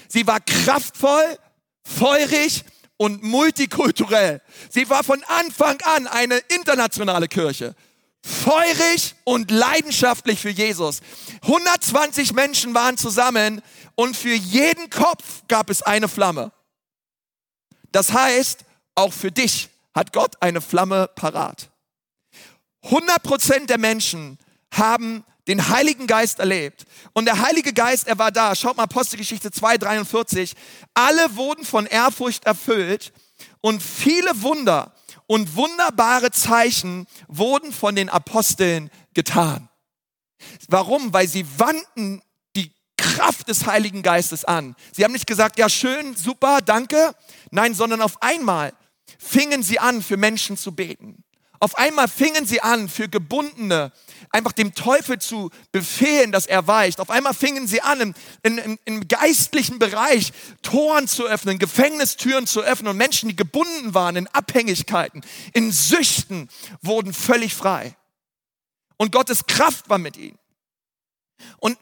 Sie 0.08 0.26
war 0.26 0.40
kraftvoll, 0.40 1.38
feurig 1.82 2.64
und 2.98 3.22
multikulturell. 3.22 4.42
Sie 4.68 4.88
war 4.90 5.02
von 5.04 5.22
Anfang 5.24 5.80
an 5.82 6.06
eine 6.06 6.36
internationale 6.54 7.28
Kirche. 7.28 7.74
Feurig 8.22 9.14
und 9.24 9.50
leidenschaftlich 9.50 10.38
für 10.38 10.50
Jesus. 10.50 11.00
120 11.42 12.34
Menschen 12.34 12.74
waren 12.74 12.98
zusammen 12.98 13.62
und 13.94 14.16
für 14.16 14.34
jeden 14.34 14.90
Kopf 14.90 15.44
gab 15.48 15.70
es 15.70 15.80
eine 15.82 16.08
Flamme. 16.08 16.52
Das 17.90 18.12
heißt, 18.12 18.64
auch 18.94 19.12
für 19.12 19.32
dich 19.32 19.70
hat 19.98 20.12
Gott 20.12 20.40
eine 20.40 20.60
Flamme 20.60 21.10
parat. 21.14 21.70
100% 22.84 23.66
der 23.66 23.78
Menschen 23.78 24.38
haben 24.72 25.24
den 25.48 25.68
Heiligen 25.70 26.06
Geist 26.06 26.38
erlebt. 26.38 26.84
Und 27.14 27.24
der 27.24 27.40
Heilige 27.40 27.72
Geist, 27.72 28.06
er 28.06 28.18
war 28.18 28.30
da. 28.30 28.54
Schaut 28.54 28.76
mal 28.76 28.84
Apostelgeschichte 28.84 29.48
2,43. 29.48 30.54
Alle 30.94 31.36
wurden 31.36 31.64
von 31.64 31.86
Ehrfurcht 31.86 32.44
erfüllt 32.44 33.12
und 33.60 33.82
viele 33.82 34.42
Wunder 34.42 34.94
und 35.26 35.56
wunderbare 35.56 36.30
Zeichen 36.30 37.06
wurden 37.26 37.72
von 37.72 37.96
den 37.96 38.08
Aposteln 38.08 38.90
getan. 39.14 39.68
Warum? 40.68 41.12
Weil 41.12 41.26
sie 41.26 41.44
wandten 41.58 42.22
die 42.54 42.72
Kraft 42.96 43.48
des 43.48 43.66
Heiligen 43.66 44.02
Geistes 44.02 44.44
an. 44.44 44.76
Sie 44.92 45.02
haben 45.02 45.12
nicht 45.12 45.26
gesagt, 45.26 45.58
ja 45.58 45.68
schön, 45.68 46.14
super, 46.14 46.60
danke. 46.60 47.14
Nein, 47.50 47.74
sondern 47.74 48.00
auf 48.00 48.22
einmal 48.22 48.72
fingen 49.18 49.62
sie 49.62 49.78
an, 49.78 50.02
für 50.02 50.16
Menschen 50.16 50.56
zu 50.56 50.72
beten. 50.74 51.24
Auf 51.60 51.76
einmal 51.76 52.06
fingen 52.06 52.46
sie 52.46 52.60
an, 52.60 52.88
für 52.88 53.08
Gebundene 53.08 53.90
einfach 54.30 54.52
dem 54.52 54.74
Teufel 54.74 55.18
zu 55.18 55.50
befehlen, 55.72 56.30
dass 56.30 56.46
er 56.46 56.68
weicht. 56.68 57.00
Auf 57.00 57.10
einmal 57.10 57.34
fingen 57.34 57.66
sie 57.66 57.80
an, 57.80 58.00
im, 58.00 58.14
im, 58.42 58.78
im 58.84 59.08
geistlichen 59.08 59.80
Bereich 59.80 60.32
Toren 60.62 61.08
zu 61.08 61.26
öffnen, 61.26 61.58
Gefängnistüren 61.58 62.46
zu 62.46 62.62
öffnen 62.62 62.90
und 62.90 62.96
Menschen, 62.96 63.28
die 63.28 63.36
gebunden 63.36 63.92
waren 63.92 64.14
in 64.14 64.28
Abhängigkeiten, 64.28 65.22
in 65.52 65.72
Süchten, 65.72 66.48
wurden 66.80 67.12
völlig 67.12 67.54
frei. 67.54 67.96
Und 68.96 69.10
Gottes 69.10 69.46
Kraft 69.46 69.88
war 69.88 69.98
mit 69.98 70.16
ihnen. 70.16 70.38
Und 71.58 71.76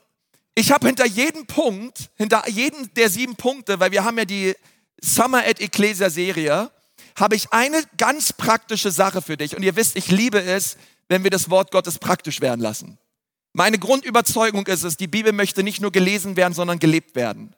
ich 0.55 0.73
habe 0.73 0.87
hinter 0.87 1.07
jedem 1.07 1.47
Punkt, 1.47 2.11
hinter 2.17 2.49
jedem 2.49 2.93
der 2.95 3.11
sieben 3.11 3.37
Punkte, 3.37 3.79
weil 3.79 3.93
wir 3.93 4.05
haben 4.05 4.17
ja 4.17 4.25
die 4.25 4.55
Summer 5.03 5.45
at 5.45 5.61
Ecclesia 5.61 6.09
Serie, 6.09 6.71
habe 7.17 7.35
ich 7.35 7.53
eine 7.53 7.83
ganz 7.97 8.33
praktische 8.33 8.91
Sache 8.91 9.23
für 9.23 9.37
dich. 9.37 9.57
Und 9.57 9.63
ihr 9.63 9.77
wisst, 9.77 9.97
ich 9.97 10.11
liebe 10.11 10.43
es, 10.43 10.77
wenn 11.09 11.25
wir 11.25 11.31
das 11.31 11.51
Wort 11.51 11.71
Gottes 11.71 11.99
praktisch 11.99 12.41
werden 12.41 12.61
lassen. 12.61 12.99
Meine 13.53 13.79
Grundüberzeugung 13.79 14.67
ist 14.67 14.83
es, 14.83 14.99
die 14.99 15.07
Bibel 15.07 15.33
möchte 15.33 15.63
nicht 15.63 15.81
nur 15.81 15.91
gelesen 15.91 16.37
werden, 16.37 16.53
sondern 16.53 16.79
gelebt 16.79 17.15
werden. 17.15 17.57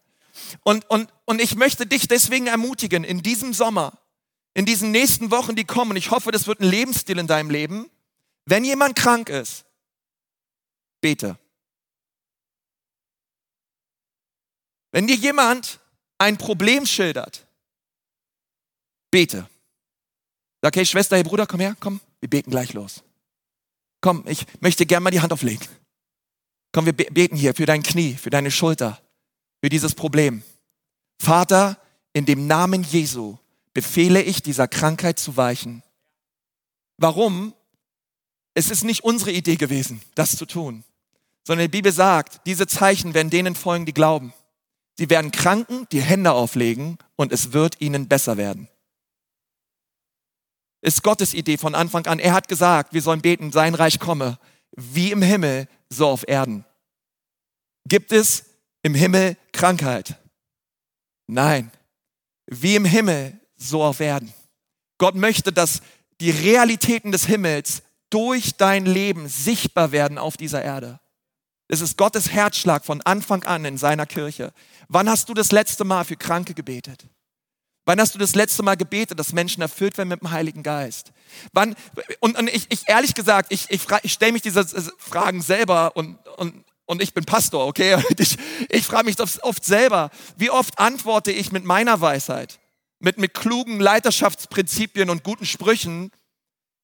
Und, 0.63 0.89
und, 0.89 1.13
und 1.25 1.41
ich 1.41 1.57
möchte 1.57 1.87
dich 1.87 2.07
deswegen 2.07 2.47
ermutigen, 2.47 3.03
in 3.03 3.21
diesem 3.21 3.53
Sommer, 3.53 3.99
in 4.55 4.65
diesen 4.65 4.93
nächsten 4.93 5.33
Wochen, 5.33 5.57
die 5.57 5.65
kommen, 5.65 5.97
ich 5.97 6.13
hoffe, 6.13 6.31
das 6.31 6.47
wird 6.47 6.61
ein 6.61 6.69
Lebensstil 6.69 7.19
in 7.19 7.27
deinem 7.27 7.51
Leben, 7.51 7.91
wenn 8.47 8.65
jemand 8.65 8.95
krank 8.95 9.29
ist, 9.29 9.65
bete. 11.01 11.37
Wenn 14.93 15.09
dir 15.09 15.17
jemand 15.17 15.81
ein 16.19 16.39
Problem 16.39 16.87
schildert, 16.87 17.48
bete. 19.11 19.49
Sag, 20.63 20.77
hey 20.77 20.87
Schwester, 20.87 21.17
hey 21.17 21.23
Bruder, 21.23 21.47
komm 21.47 21.61
her, 21.61 21.77
komm, 21.79 22.01
wir 22.21 22.29
beten 22.29 22.51
gleich 22.51 22.73
los. 22.73 23.03
Komm, 24.01 24.25
ich 24.27 24.47
möchte 24.61 24.87
gerne 24.87 25.05
mal 25.05 25.11
die 25.11 25.21
Hand 25.21 25.33
auflegen. 25.33 25.67
Komm, 26.73 26.87
wir 26.87 26.93
beten 26.93 27.37
hier 27.37 27.55
für 27.55 27.67
dein 27.67 27.83
Knie, 27.83 28.15
für 28.15 28.31
deine 28.31 28.51
Schulter, 28.51 29.01
für 29.61 29.69
dieses 29.69 29.95
Problem. 29.95 30.43
Vater, 31.21 31.79
in 32.13 32.27
dem 32.27 32.47
Namen 32.47 32.83
Jesu 32.83 33.39
befehle 33.73 34.23
ich 34.23 34.43
dieser 34.43 34.69
Krankheit 34.69 35.19
zu 35.19 35.37
weichen. 35.37 35.83
Warum? 36.97 37.55
Es 38.55 38.71
ist 38.71 38.85
nicht 38.85 39.05
unsere 39.05 39.31
Idee 39.31 39.57
gewesen, 39.57 40.03
das 40.17 40.37
zu 40.37 40.45
tun, 40.45 40.85
sondern 41.47 41.67
die 41.67 41.77
Bibel 41.77 41.93
sagt, 41.93 42.45
diese 42.47 42.67
Zeichen 42.67 43.15
werden 43.15 43.31
denen 43.31 43.55
folgen, 43.55 43.87
die 43.87 43.95
glauben. 43.95 44.33
Sie 44.97 45.09
werden 45.09 45.31
Kranken 45.31 45.87
die 45.93 46.03
Hände 46.03 46.33
auflegen 46.33 46.99
und 47.15 47.31
es 47.31 47.53
wird 47.53 47.81
ihnen 47.81 48.09
besser 48.09 48.37
werden 48.37 48.69
ist 50.81 51.03
Gottes 51.03 51.35
Idee 51.35 51.57
von 51.57 51.75
Anfang 51.75 52.07
an. 52.07 52.19
Er 52.19 52.33
hat 52.33 52.49
gesagt, 52.49 52.93
wir 52.93 53.03
sollen 53.03 53.21
beten, 53.21 53.53
sein 53.53 53.75
Reich 53.75 53.99
komme, 53.99 54.39
wie 54.77 55.11
im 55.11 55.23
Himmel, 55.23 55.69
so 55.89 56.09
auf 56.09 56.25
Erden. 56.27 56.65
Gibt 57.87 58.13
es 58.13 58.45
im 58.83 58.95
Himmel 58.95 59.37
Krankheit? 59.53 60.17
Nein. 61.27 61.71
Wie 62.47 62.77
im 62.77 62.85
Himmel, 62.85 63.39
so 63.57 63.83
auf 63.83 64.01
Erden. 64.01 64.33
Gott 64.99 65.15
möchte, 65.15 65.53
dass 65.53 65.81
die 66.21 66.31
Realitäten 66.31 67.13
des 67.13 67.27
Himmels 67.27 67.83
durch 68.11 68.57
dein 68.57 68.87
Leben 68.87 69.29
sichtbar 69.29 69.93
werden 69.93 70.19
auf 70.19 70.37
dieser 70.37 70.63
Erde. 70.63 71.01
Es 71.69 71.83
ist 71.83 71.99
Gottes 71.99 72.31
Herzschlag 72.31 72.85
von 72.85 73.03
Anfang 73.03 73.45
an 73.45 73.65
in 73.65 73.77
seiner 73.77 74.07
Kirche. 74.07 74.53
Wann 74.89 75.09
hast 75.09 75.29
du 75.29 75.35
das 75.35 75.53
letzte 75.53 75.85
Mal 75.85 76.05
für 76.05 76.17
Kranke 76.17 76.55
gebetet? 76.55 77.07
Wann 77.89 78.03
hast 78.03 78.15
du 78.15 78.19
das 78.19 78.35
letzte 78.35 78.63
Mal 78.63 78.77
gebetet, 78.77 79.19
dass 79.19 79.33
Menschen 79.33 79.63
erfüllt 79.63 79.97
werden 79.97 80.11
mit 80.11 80.21
dem 80.21 80.31
Heiligen 80.31 80.63
Geist? 80.63 81.11
Wann, 81.55 81.75
und, 82.21 82.39
und 82.39 82.51
ich, 82.51 82.67
ich, 82.69 82.87
ehrlich 82.87 83.15
gesagt, 83.15 83.51
ich, 83.51 83.65
ich, 83.71 83.81
ich 84.03 84.13
stelle 84.13 84.33
mich 84.33 84.43
diese 84.43 84.63
Fragen 84.99 85.41
selber 85.41 85.97
und, 85.97 86.19
und, 86.37 86.67
und 86.85 87.03
ich 87.03 87.15
bin 87.15 87.25
Pastor, 87.25 87.67
okay? 87.67 87.97
Ich, 88.19 88.37
ich 88.69 88.85
frage 88.85 89.07
mich 89.07 89.17
oft 89.19 89.65
selber, 89.65 90.11
wie 90.37 90.51
oft 90.51 90.79
antworte 90.79 91.33
ich 91.33 91.51
mit 91.51 91.65
meiner 91.65 91.99
Weisheit, 92.03 92.61
mit, 92.99 93.17
mit 93.17 93.33
klugen 93.33 93.81
Leiterschaftsprinzipien 93.81 95.09
und 95.09 95.25
guten 95.25 95.47
Sprüchen 95.47 96.11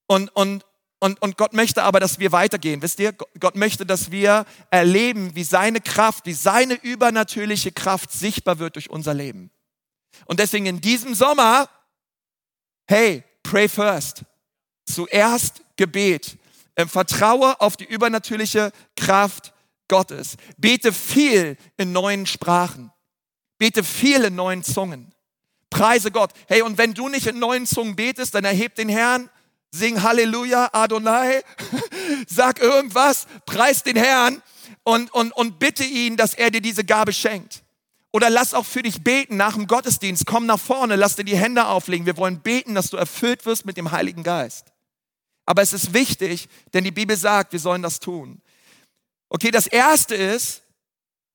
und, 0.07 0.35
und, 0.35 0.64
und, 1.01 1.21
und 1.21 1.37
Gott 1.37 1.53
möchte 1.53 1.83
aber, 1.83 2.01
dass 2.01 2.19
wir 2.19 2.33
weitergehen. 2.33 2.81
Wisst 2.81 2.99
ihr, 2.99 3.12
Gott 3.12 3.57
möchte, 3.57 3.85
dass 3.85 4.11
wir 4.11 4.47
erleben, 4.71 5.37
wie 5.37 5.45
seine 5.45 5.83
Kraft, 5.83 6.25
wie 6.25 6.33
seine 6.33 6.83
übernatürliche 6.83 7.73
Kraft 7.73 8.11
sichtbar 8.11 8.59
wird 8.59 8.77
durch 8.77 8.88
unser 8.88 9.12
Leben. 9.12 9.51
Und 10.27 10.40
deswegen 10.40 10.66
in 10.66 10.81
diesem 10.81 11.14
Sommer, 11.14 11.68
hey, 12.87 13.24
pray 13.42 13.68
first. 13.68 14.24
Zuerst 14.87 15.62
Gebet. 15.77 16.37
Ähm, 16.77 16.88
vertraue 16.88 17.61
auf 17.61 17.77
die 17.77 17.85
übernatürliche 17.85 18.72
Kraft 18.96 19.53
Gottes. 19.88 20.37
Bete 20.57 20.92
viel 20.92 21.57
in 21.77 21.92
neuen 21.92 22.27
Sprachen. 22.27 22.90
Bete 23.59 23.85
viel 23.85 24.24
in 24.24 24.35
neuen 24.35 24.64
Zungen. 24.64 25.14
Preise 25.70 26.11
Gott. 26.11 26.33
Hey, 26.46 26.62
und 26.62 26.79
wenn 26.79 26.94
du 26.94 27.09
nicht 27.09 27.27
in 27.27 27.38
neuen 27.38 27.66
Zungen 27.66 27.96
betest, 27.96 28.35
dann 28.35 28.44
erheb 28.44 28.74
den 28.77 28.88
Herrn, 28.88 29.29
sing 29.72 30.03
Halleluja, 30.03 30.70
Adonai, 30.72 31.42
sag 32.29 32.61
irgendwas, 32.61 33.27
preis 33.44 33.83
den 33.83 33.96
Herrn 33.96 34.40
und, 34.85 35.12
und, 35.12 35.33
und 35.33 35.59
bitte 35.59 35.83
ihn, 35.83 36.16
dass 36.16 36.35
er 36.35 36.50
dir 36.50 36.61
diese 36.61 36.85
Gabe 36.85 37.12
schenkt. 37.12 37.63
Oder 38.14 38.31
lass 38.31 38.55
auch 38.55 38.64
für 38.64 38.83
dich 38.83 39.03
beten 39.03 39.37
nach 39.37 39.55
dem 39.55 39.66
Gottesdienst. 39.66 40.24
Komm 40.24 40.46
nach 40.46 40.61
vorne, 40.61 40.94
lass 40.94 41.16
dir 41.16 41.24
die 41.24 41.37
Hände 41.37 41.66
auflegen. 41.66 42.07
Wir 42.07 42.16
wollen 42.16 42.38
beten, 42.38 42.77
dass 42.77 42.90
du 42.90 42.96
erfüllt 42.96 43.44
wirst 43.44 43.66
mit 43.66 43.77
dem 43.77 43.90
Heiligen 43.90 44.22
Geist. 44.22 44.66
Aber 45.46 45.62
es 45.62 45.72
ist 45.72 45.94
wichtig, 45.94 46.48
denn 46.72 46.85
die 46.85 46.92
Bibel 46.92 47.16
sagt, 47.16 47.53
wir 47.53 47.59
sollen 47.59 47.83
das 47.83 47.98
tun. 47.98 48.40
Okay, 49.31 49.50
das 49.50 49.66
erste 49.66 50.14
ist, 50.14 50.62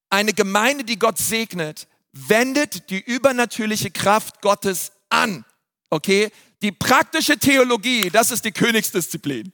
eine 0.09 0.31
Gemeinde, 0.31 0.85
die 0.85 0.97
Gott 0.97 1.17
segnet, 1.17 1.85
wendet 2.13 2.89
die 2.89 3.01
übernatürliche 3.01 3.91
Kraft 3.91 4.41
Gottes 4.41 4.93
an. 5.09 5.43
Okay, 5.89 6.31
die 6.61 6.71
praktische 6.71 7.37
Theologie, 7.37 8.09
das 8.09 8.31
ist 8.31 8.45
die 8.45 8.53
Königsdisziplin. 8.53 9.51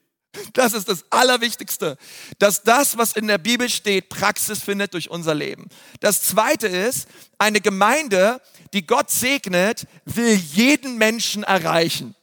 Das 0.54 0.74
ist 0.74 0.90
das 0.90 1.06
Allerwichtigste, 1.10 1.98
dass 2.40 2.64
das, 2.64 2.98
was 2.98 3.14
in 3.14 3.28
der 3.28 3.38
Bibel 3.38 3.70
steht, 3.70 4.10
Praxis 4.10 4.64
findet 4.64 4.94
durch 4.94 5.10
unser 5.10 5.34
Leben. 5.34 5.68
Das 6.00 6.22
Zweite 6.22 6.68
ist, 6.68 7.08
eine 7.38 7.62
Gemeinde, 7.62 8.42
die 8.74 8.86
Gott 8.86 9.10
segnet, 9.12 9.88
will 10.06 10.36
jeden 10.36 10.98
Menschen 10.98 11.44
erreichen. 11.44 12.16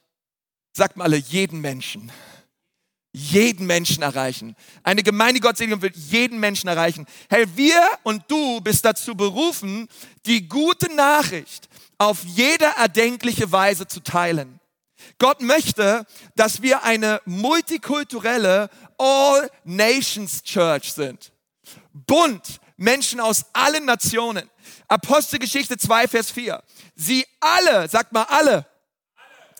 Sagt 0.73 0.97
mal 0.97 1.05
alle, 1.05 1.17
jeden 1.17 1.61
Menschen. 1.61 2.11
Jeden 3.15 3.67
Menschen 3.67 4.01
erreichen. 4.01 4.55
Eine 4.81 5.03
Gemeinde, 5.03 5.35
die 5.35 5.41
Gott 5.41 5.57
segnet, 5.57 5.83
will 5.83 5.93
jeden 5.95 6.39
Menschen 6.39 6.67
erreichen. 6.67 7.05
Hey, 7.29 7.45
wir 7.55 7.79
und 8.01 8.23
du 8.27 8.59
bist 8.61 8.83
dazu 8.83 9.15
berufen, 9.15 9.87
die 10.25 10.47
gute 10.47 10.93
Nachricht 10.95 11.69
auf 11.99 12.23
jede 12.23 12.65
erdenkliche 12.65 13.51
Weise 13.51 13.87
zu 13.87 13.99
teilen. 13.99 14.59
Gott 15.19 15.41
möchte, 15.41 16.05
dass 16.35 16.61
wir 16.61 16.83
eine 16.83 17.21
multikulturelle 17.25 18.69
All 18.97 19.49
Nations 19.63 20.43
Church 20.43 20.93
sind. 20.93 21.31
Bunt, 21.93 22.59
Menschen 22.77 23.19
aus 23.19 23.45
allen 23.53 23.85
Nationen. 23.85 24.49
Apostelgeschichte 24.87 25.77
2, 25.77 26.07
Vers 26.07 26.31
4. 26.31 26.63
Sie 26.95 27.25
alle, 27.39 27.87
sagt 27.87 28.11
mal 28.11 28.23
alle, 28.23 28.65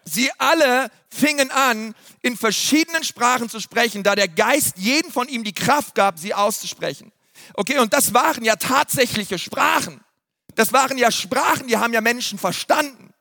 sie 0.05 0.29
alle 0.37 0.89
fingen 1.09 1.51
an, 1.51 1.95
in 2.21 2.37
verschiedenen 2.37 3.03
Sprachen 3.03 3.49
zu 3.49 3.59
sprechen, 3.59 4.03
da 4.03 4.15
der 4.15 4.27
Geist 4.27 4.77
jeden 4.77 5.11
von 5.11 5.27
ihm 5.27 5.43
die 5.43 5.53
Kraft 5.53 5.95
gab, 5.95 6.19
sie 6.19 6.33
auszusprechen. 6.33 7.11
Okay, 7.53 7.79
und 7.79 7.93
das 7.93 8.13
waren 8.13 8.43
ja 8.43 8.55
tatsächliche 8.55 9.37
Sprachen. 9.37 10.03
Das 10.55 10.73
waren 10.73 10.97
ja 10.97 11.11
Sprachen, 11.11 11.67
die 11.67 11.77
haben 11.77 11.93
ja 11.93 12.01
Menschen 12.01 12.37
verstanden. 12.37 13.12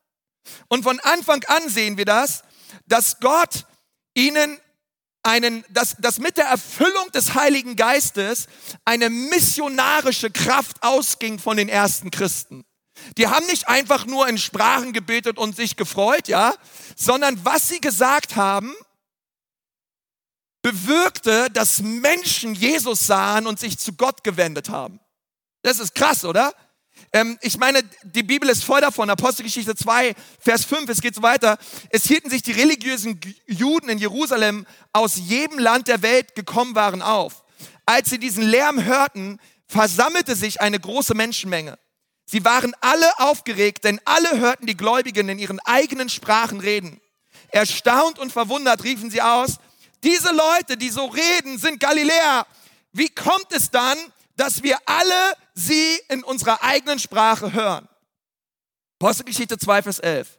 Und 0.69 0.83
von 0.83 0.99
Anfang 1.01 1.43
an 1.45 1.69
sehen 1.69 1.97
wir 1.97 2.05
das, 2.05 2.43
dass 2.87 3.21
Gott 3.21 3.67
ihnen 4.15 4.59
einen, 5.23 5.65
dass, 5.69 5.97
dass 5.99 6.19
mit 6.19 6.37
der 6.37 6.47
Erfüllung 6.47 7.11
des 7.13 7.35
Heiligen 7.35 7.77
Geistes 7.77 8.47
eine 8.85 9.09
missionarische 9.09 10.31
Kraft 10.31 10.83
ausging 10.83 11.39
von 11.39 11.57
den 11.57 11.69
ersten 11.69 12.11
Christen. 12.11 12.65
Die 13.17 13.29
haben 13.29 13.47
nicht 13.47 13.69
einfach 13.69 14.07
nur 14.07 14.29
in 14.29 14.39
Sprachen 14.39 14.93
gebetet 14.93 15.39
und 15.39 15.57
sich 15.57 15.77
gefreut, 15.77 16.29
ja, 16.29 16.55
sondern 16.97 17.45
was 17.45 17.69
sie 17.69 17.81
gesagt 17.81 18.37
haben, 18.37 18.75
bewirkte, 20.63 21.49
dass 21.51 21.81
Menschen 21.81 22.55
Jesus 22.55 23.07
sahen 23.07 23.47
und 23.47 23.59
sich 23.59 23.79
zu 23.79 23.95
Gott 23.95 24.23
gewendet 24.23 24.69
haben. 24.69 25.01
Das 25.63 25.79
ist 25.81 25.95
krass, 25.95 26.25
oder? 26.25 26.55
Ähm, 27.13 27.39
ich 27.41 27.59
meine, 27.59 27.83
die 28.03 28.23
Bibel 28.23 28.49
ist 28.49 28.65
voll 28.65 28.81
davon. 28.81 29.11
Apostelgeschichte 29.11 29.75
2, 29.75 30.15
Vers 30.41 30.65
5, 30.65 30.89
es 30.89 31.01
geht 31.01 31.15
so 31.15 31.23
weiter. 31.23 31.59
Es 31.91 32.05
hielten 32.05 32.31
sich 32.31 32.43
die 32.43 32.53
religiösen 32.53 33.21
Juden 33.47 33.89
in 33.89 33.99
Jerusalem 33.99 34.67
aus 34.93 35.17
jedem 35.17 35.59
Land 35.59 35.89
der 35.89 36.03
Welt 36.03 36.35
gekommen 36.35 36.75
waren 36.75 37.03
auf. 37.03 37.45
Als 37.87 38.11
sie 38.11 38.19
diesen 38.19 38.45
Lärm 38.45 38.85
hörten, 38.85 39.39
versammelte 39.67 40.37
sich 40.37 40.61
eine 40.61 40.79
große 40.79 41.15
Menschenmenge. 41.15 41.79
Sie 42.25 42.45
waren 42.45 42.75
alle 42.81 43.19
aufgeregt, 43.19 43.85
denn 43.85 44.01
alle 44.05 44.39
hörten 44.39 44.67
die 44.67 44.77
Gläubigen 44.77 45.29
in 45.29 45.39
ihren 45.39 45.61
eigenen 45.61 46.09
Sprachen 46.09 46.61
reden. 46.61 47.01
Erstaunt 47.49 48.19
und 48.19 48.33
verwundert 48.33 48.85
riefen 48.85 49.11
sie 49.11 49.21
aus, 49.21 49.59
diese 50.03 50.33
Leute, 50.33 50.77
die 50.77 50.91
so 50.91 51.07
reden, 51.07 51.59
sind 51.59 51.79
Galiläer. 51.79 52.47
Wie 52.93 53.09
kommt 53.09 53.53
es 53.53 53.71
dann, 53.71 53.99
dass 54.37 54.63
wir 54.63 54.79
alle 54.87 55.35
sie 55.55 56.01
in 56.09 56.23
unserer 56.25 56.63
eigenen 56.63 56.99
Sprache 56.99 57.53
hören. 57.53 57.89
Apostelgeschichte 58.99 59.59
2, 59.59 59.83
Vers 59.83 59.99
11. 59.99 60.39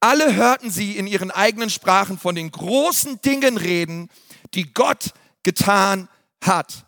Alle 0.00 0.34
hörten 0.34 0.70
sie 0.70 0.96
in 0.96 1.06
ihren 1.06 1.30
eigenen 1.30 1.70
Sprachen 1.70 2.18
von 2.18 2.34
den 2.34 2.50
großen 2.50 3.20
Dingen 3.20 3.56
reden, 3.56 4.10
die 4.54 4.72
Gott 4.72 5.12
getan 5.42 6.08
hat. 6.42 6.86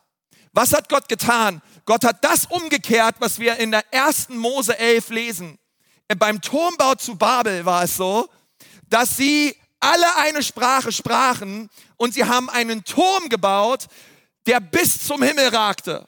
Was 0.52 0.72
hat 0.72 0.88
Gott 0.88 1.08
getan? 1.08 1.62
Gott 1.84 2.04
hat 2.04 2.24
das 2.24 2.46
umgekehrt, 2.46 3.16
was 3.18 3.38
wir 3.38 3.56
in 3.56 3.70
der 3.70 3.84
ersten 3.92 4.36
Mose 4.36 4.78
11 4.78 5.10
lesen. 5.10 5.58
Beim 6.18 6.40
Turmbau 6.40 6.94
zu 6.94 7.16
Babel 7.16 7.64
war 7.64 7.84
es 7.84 7.96
so, 7.96 8.28
dass 8.88 9.16
sie 9.16 9.56
alle 9.80 10.16
eine 10.16 10.42
Sprache 10.42 10.92
sprachen 10.92 11.68
und 11.96 12.14
sie 12.14 12.24
haben 12.24 12.48
einen 12.48 12.84
Turm 12.84 13.28
gebaut, 13.28 13.86
der 14.46 14.60
bis 14.60 15.06
zum 15.06 15.22
Himmel 15.22 15.48
ragte. 15.48 16.06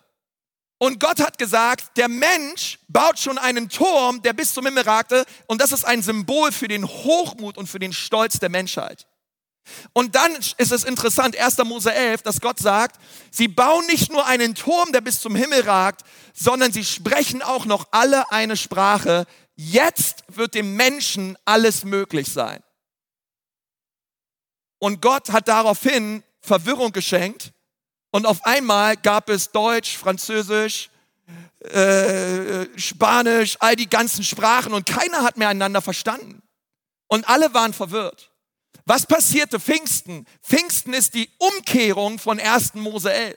Und 0.79 1.01
Gott 1.01 1.21
hat 1.21 1.39
gesagt, 1.39 1.97
der 1.97 2.09
Mensch 2.09 2.79
baut 2.89 3.19
schon 3.19 3.39
einen 3.39 3.69
Turm, 3.69 4.21
der 4.23 4.35
bis 4.35 4.53
zum 4.53 4.67
Himmel 4.67 4.83
ragte. 4.83 5.25
Und 5.47 5.61
das 5.61 5.73
ist 5.73 5.85
ein 5.85 6.03
Symbol 6.03 6.53
für 6.53 6.69
den 6.69 6.87
Hochmut 6.87 7.57
und 7.57 7.67
für 7.67 7.79
den 7.79 7.95
Stolz 7.95 8.39
der 8.39 8.51
Menschheit. 8.51 9.07
Und 9.93 10.15
dann 10.15 10.33
ist 10.35 10.73
es 10.73 10.85
interessant, 10.85 11.37
1. 11.37 11.59
Mose 11.65 11.93
11, 11.93 12.23
dass 12.23 12.41
Gott 12.41 12.59
sagt, 12.59 13.01
sie 13.31 13.49
bauen 13.49 13.85
nicht 13.87 14.13
nur 14.13 14.27
einen 14.27 14.55
Turm, 14.55 14.93
der 14.93 15.01
bis 15.01 15.21
zum 15.21 15.35
Himmel 15.35 15.63
ragt, 15.63 16.03
sondern 16.35 16.73
sie 16.73 16.85
sprechen 16.85 17.43
auch 17.43 17.65
noch 17.65 17.89
alle 17.91 18.31
eine 18.31 18.57
Sprache. 18.57 19.27
Jetzt 19.57 20.25
wird 20.29 20.55
dem 20.55 20.77
Menschen 20.77 21.37
alles 21.45 21.85
möglich 21.85 22.29
sein. 22.33 22.63
Und 24.79 25.01
Gott 25.01 25.31
hat 25.31 25.49
daraufhin 25.49 26.23
Verwirrung 26.41 26.93
geschenkt 26.93 27.53
und 28.17 28.25
auf 28.25 28.47
einmal 28.47 28.97
gab 28.97 29.29
es 29.29 29.51
Deutsch, 29.51 29.99
Französisch, 29.99 30.89
äh, 31.61 32.65
Spanisch, 32.79 33.59
all 33.61 33.77
die 33.77 33.91
ganzen 33.91 34.25
Sprachen 34.25 34.73
und 34.73 34.87
keiner 34.87 35.23
hat 35.23 35.37
mehr 35.37 35.51
einander 35.51 35.83
verstanden. 35.83 36.41
Und 37.09 37.29
alle 37.29 37.53
waren 37.53 37.75
verwirrt. 37.75 38.31
Was 38.87 39.05
passierte 39.05 39.61
Pfingsten? 39.61 40.25
Pfingsten 40.43 40.95
ist 40.95 41.13
die 41.13 41.29
Umkehrung 41.37 42.19
von 42.19 42.41
1. 42.41 42.77
Mose 42.77 43.13
11. 43.13 43.37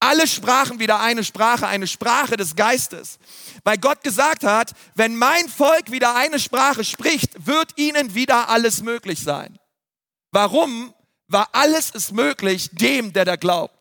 Alle 0.00 0.26
sprachen 0.26 0.80
wieder 0.80 0.98
eine 0.98 1.22
Sprache, 1.22 1.68
eine 1.68 1.86
Sprache 1.86 2.36
des 2.36 2.56
Geistes. 2.56 3.20
Weil 3.62 3.78
Gott 3.78 4.02
gesagt 4.02 4.42
hat, 4.42 4.72
wenn 4.96 5.14
mein 5.14 5.48
Volk 5.48 5.92
wieder 5.92 6.16
eine 6.16 6.40
Sprache 6.40 6.82
spricht, 6.82 7.46
wird 7.46 7.70
ihnen 7.76 8.16
wieder 8.16 8.48
alles 8.48 8.82
möglich 8.82 9.20
sein. 9.22 9.56
Warum? 10.32 10.92
war 11.28 11.48
alles 11.52 11.90
ist 11.90 12.12
möglich 12.12 12.70
dem, 12.72 13.12
der 13.12 13.24
da 13.24 13.36
glaubt. 13.36 13.75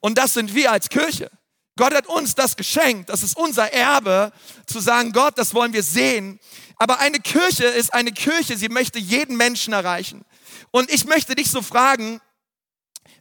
Und 0.00 0.18
das 0.18 0.34
sind 0.34 0.54
wir 0.54 0.72
als 0.72 0.88
Kirche. 0.88 1.30
Gott 1.76 1.94
hat 1.94 2.06
uns 2.06 2.34
das 2.34 2.56
geschenkt. 2.56 3.10
Das 3.10 3.22
ist 3.22 3.36
unser 3.36 3.72
Erbe, 3.72 4.32
zu 4.66 4.80
sagen, 4.80 5.12
Gott, 5.12 5.36
das 5.38 5.52
wollen 5.54 5.72
wir 5.72 5.82
sehen. 5.82 6.40
Aber 6.76 7.00
eine 7.00 7.20
Kirche 7.20 7.64
ist 7.64 7.92
eine 7.92 8.12
Kirche, 8.12 8.56
sie 8.56 8.68
möchte 8.68 8.98
jeden 8.98 9.36
Menschen 9.36 9.72
erreichen. 9.72 10.24
Und 10.70 10.90
ich 10.90 11.04
möchte 11.04 11.34
dich 11.34 11.50
so 11.50 11.62
fragen, 11.62 12.20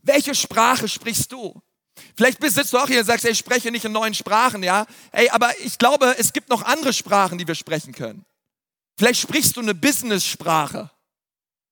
welche 0.04 0.36
Sprache 0.36 0.88
sprichst 0.88 1.32
du? 1.32 1.62
Vielleicht 2.15 2.41
sitzt 2.41 2.74
du 2.74 2.78
auch 2.78 2.88
hier 2.88 3.00
und 3.00 3.06
sagst, 3.06 3.26
ey, 3.26 3.32
ich 3.32 3.38
spreche 3.38 3.72
nicht 3.72 3.86
in 3.86 3.91
neuen 3.91 4.13
Sprachen, 4.13 4.63
ja? 4.63 4.86
Ey, 5.12 5.30
aber 5.30 5.58
ich 5.60 5.78
glaube, 5.78 6.15
es 6.18 6.32
gibt 6.32 6.50
noch 6.50 6.63
andere 6.63 6.94
Sprachen, 6.94 7.38
die 7.38 7.48
wir 7.48 7.56
sprechen 7.56 7.94
können. 7.94 8.26
Vielleicht 8.98 9.22
sprichst 9.22 9.58
du 9.58 9.62
eine 9.62 9.76
Business-Sprache. 9.76 10.91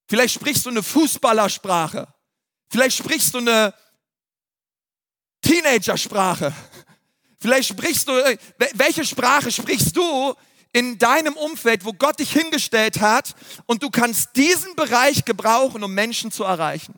Vielleicht 0.08 0.34
sprichst 0.34 0.66
du 0.66 0.70
eine 0.70 0.82
Fußballersprache. 0.82 2.08
Vielleicht 2.70 2.98
sprichst 2.98 3.32
du 3.34 3.38
eine 3.38 3.72
Teenagersprache. 5.44 6.52
Vielleicht 7.38 7.68
sprichst 7.68 8.08
du, 8.08 8.12
äh, 8.12 8.38
welche 8.74 9.04
Sprache 9.04 9.52
sprichst 9.52 9.96
du 9.96 10.34
in 10.72 10.98
deinem 10.98 11.34
Umfeld, 11.34 11.84
wo 11.84 11.92
Gott 11.92 12.18
dich 12.18 12.32
hingestellt 12.32 13.00
hat 13.00 13.34
und 13.66 13.82
du 13.82 13.90
kannst 13.90 14.34
diesen 14.34 14.74
Bereich 14.74 15.24
gebrauchen, 15.24 15.84
um 15.84 15.94
Menschen 15.94 16.32
zu 16.32 16.42
erreichen. 16.42 16.94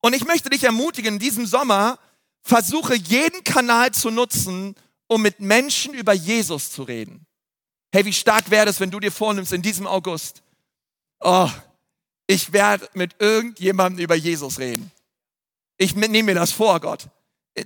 Und 0.00 0.14
ich 0.14 0.24
möchte 0.24 0.50
dich 0.50 0.62
ermutigen, 0.62 1.14
in 1.14 1.18
diesem 1.18 1.46
Sommer 1.46 1.98
versuche 2.42 2.94
jeden 2.94 3.42
Kanal 3.42 3.90
zu 3.90 4.10
nutzen, 4.10 4.76
um 5.08 5.22
mit 5.22 5.40
Menschen 5.40 5.94
über 5.94 6.12
Jesus 6.12 6.70
zu 6.70 6.84
reden. 6.84 7.26
Hey, 7.92 8.04
wie 8.04 8.12
stark 8.12 8.50
wäre 8.50 8.68
es, 8.68 8.78
wenn 8.78 8.90
du 8.90 9.00
dir 9.00 9.10
vornimmst 9.10 9.52
in 9.52 9.62
diesem 9.62 9.86
August, 9.86 10.42
oh, 11.20 11.50
ich 12.26 12.52
werde 12.52 12.88
mit 12.94 13.16
irgendjemandem 13.18 14.04
über 14.04 14.14
Jesus 14.14 14.58
reden. 14.58 14.92
Ich 15.78 15.94
nehme 15.94 16.22
mir 16.22 16.34
das 16.34 16.52
vor, 16.52 16.80
Gott. 16.80 17.08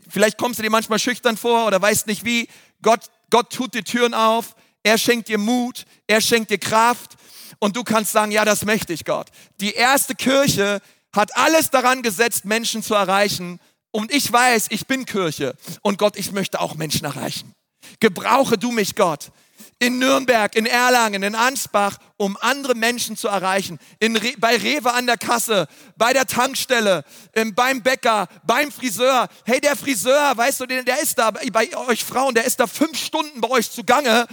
Vielleicht 0.09 0.39
kommst 0.39 0.59
du 0.59 0.63
dir 0.63 0.71
manchmal 0.71 0.99
schüchtern 0.99 1.37
vor 1.37 1.67
oder 1.67 1.81
weißt 1.81 2.07
nicht 2.07 2.25
wie. 2.25 2.49
Gott, 2.83 3.11
Gott 3.31 3.53
tut 3.53 3.75
die 3.75 3.83
Türen 3.83 4.15
auf. 4.15 4.55
Er 4.83 4.99
schenkt 4.99 5.29
dir 5.29 5.39
Mut. 5.39 5.85
Er 6.07 6.21
schenkt 6.21 6.51
dir 6.51 6.59
Kraft. 6.59 7.17
Und 7.59 7.77
du 7.77 7.85
kannst 7.85 8.13
sagen, 8.13 8.33
ja, 8.33 8.45
das 8.45 8.65
möchte 8.65 8.93
ich, 8.93 9.05
Gott. 9.05 9.29
Die 9.61 9.73
erste 9.73 10.15
Kirche 10.15 10.81
hat 11.13 11.37
alles 11.37 11.71
daran 11.71 12.03
gesetzt, 12.03 12.45
Menschen 12.45 12.83
zu 12.83 12.95
erreichen. 12.95 13.61
Und 13.91 14.13
ich 14.13 14.33
weiß, 14.33 14.69
ich 14.71 14.87
bin 14.87 15.05
Kirche. 15.05 15.57
Und 15.83 15.99
Gott, 15.99 16.17
ich 16.17 16.33
möchte 16.33 16.61
auch 16.61 16.75
Menschen 16.75 17.05
erreichen. 17.05 17.53
Gebrauche 17.99 18.57
du 18.57 18.71
mich, 18.71 18.95
Gott 18.95 19.31
in 19.81 19.99
Nürnberg, 19.99 20.55
in 20.55 20.67
Erlangen, 20.67 21.23
in 21.23 21.35
Ansbach, 21.35 21.99
um 22.19 22.37
andere 22.41 22.75
Menschen 22.75 23.17
zu 23.17 23.29
erreichen. 23.29 23.79
In 23.99 24.15
Re 24.15 24.35
bei 24.39 24.57
Rewe 24.57 24.93
an 24.93 25.07
der 25.07 25.17
Kasse, 25.17 25.67
bei 25.97 26.13
der 26.13 26.27
Tankstelle, 26.27 27.03
ähm, 27.33 27.55
beim 27.55 27.83
Bäcker, 27.83 28.29
beim 28.45 28.71
Friseur. 28.71 29.29
Hey, 29.45 29.61
der 29.61 29.75
Friseur, 29.77 30.37
weißt 30.37 30.61
du, 30.61 30.67
der 30.67 31.01
ist 31.01 31.19
da 31.19 31.31
bei 31.31 31.77
euch 31.89 32.05
Frauen, 32.05 32.35
der 32.35 32.45
ist 32.45 32.61
da 32.61 32.67
fünf 32.67 32.97
Stunden 32.99 33.41
bei 33.41 33.49
euch 33.49 33.71
zugange. 33.71 34.27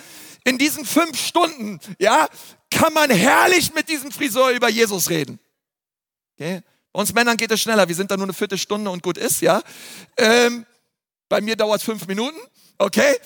In 0.44 0.58
diesen 0.58 0.86
fünf 0.86 1.18
Stunden, 1.18 1.80
ja, 1.98 2.28
kann 2.70 2.94
man 2.94 3.10
herrlich 3.10 3.74
mit 3.74 3.88
diesem 3.88 4.12
Friseur 4.12 4.50
über 4.50 4.70
Jesus 4.70 5.10
reden. 5.10 5.40
Okay? 6.36 6.62
Bei 6.92 7.00
uns 7.00 7.14
Männern 7.14 7.38
geht 7.38 7.52
es 7.52 7.62
schneller. 7.62 7.88
Wir 7.88 7.96
sind 7.96 8.12
da 8.12 8.18
nur 8.18 8.26
eine 8.26 8.34
Viertelstunde 8.34 8.92
und 8.92 9.02
gut 9.02 9.18
ist, 9.18 9.42
ja. 9.42 9.62
Ähm, 10.18 10.66
bei 11.30 11.40
mir 11.40 11.56
dauert 11.56 11.80
es 11.80 11.86
fünf 11.86 12.06
Minuten, 12.08 12.38
okay? 12.78 13.18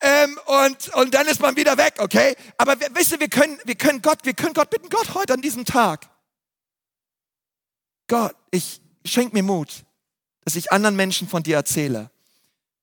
Ähm, 0.00 0.38
und, 0.46 0.88
und 0.94 1.14
dann 1.14 1.26
ist 1.26 1.40
man 1.40 1.56
wieder 1.56 1.76
weg, 1.78 1.94
okay? 1.98 2.36
Aber 2.58 2.76
wisst 2.94 3.12
ihr, 3.12 3.20
wir 3.20 3.28
können, 3.28 3.58
wir 3.64 3.74
können 3.74 4.02
Gott, 4.02 4.18
wir 4.24 4.34
können 4.34 4.54
Gott 4.54 4.70
bitten, 4.70 4.88
Gott 4.88 5.14
heute 5.14 5.34
an 5.34 5.40
diesem 5.40 5.64
Tag. 5.64 6.08
Gott, 8.08 8.34
ich 8.50 8.80
schenk 9.04 9.32
mir 9.32 9.42
Mut, 9.42 9.84
dass 10.44 10.56
ich 10.56 10.70
anderen 10.70 10.96
Menschen 10.96 11.28
von 11.28 11.42
dir 11.42 11.56
erzähle. 11.56 12.10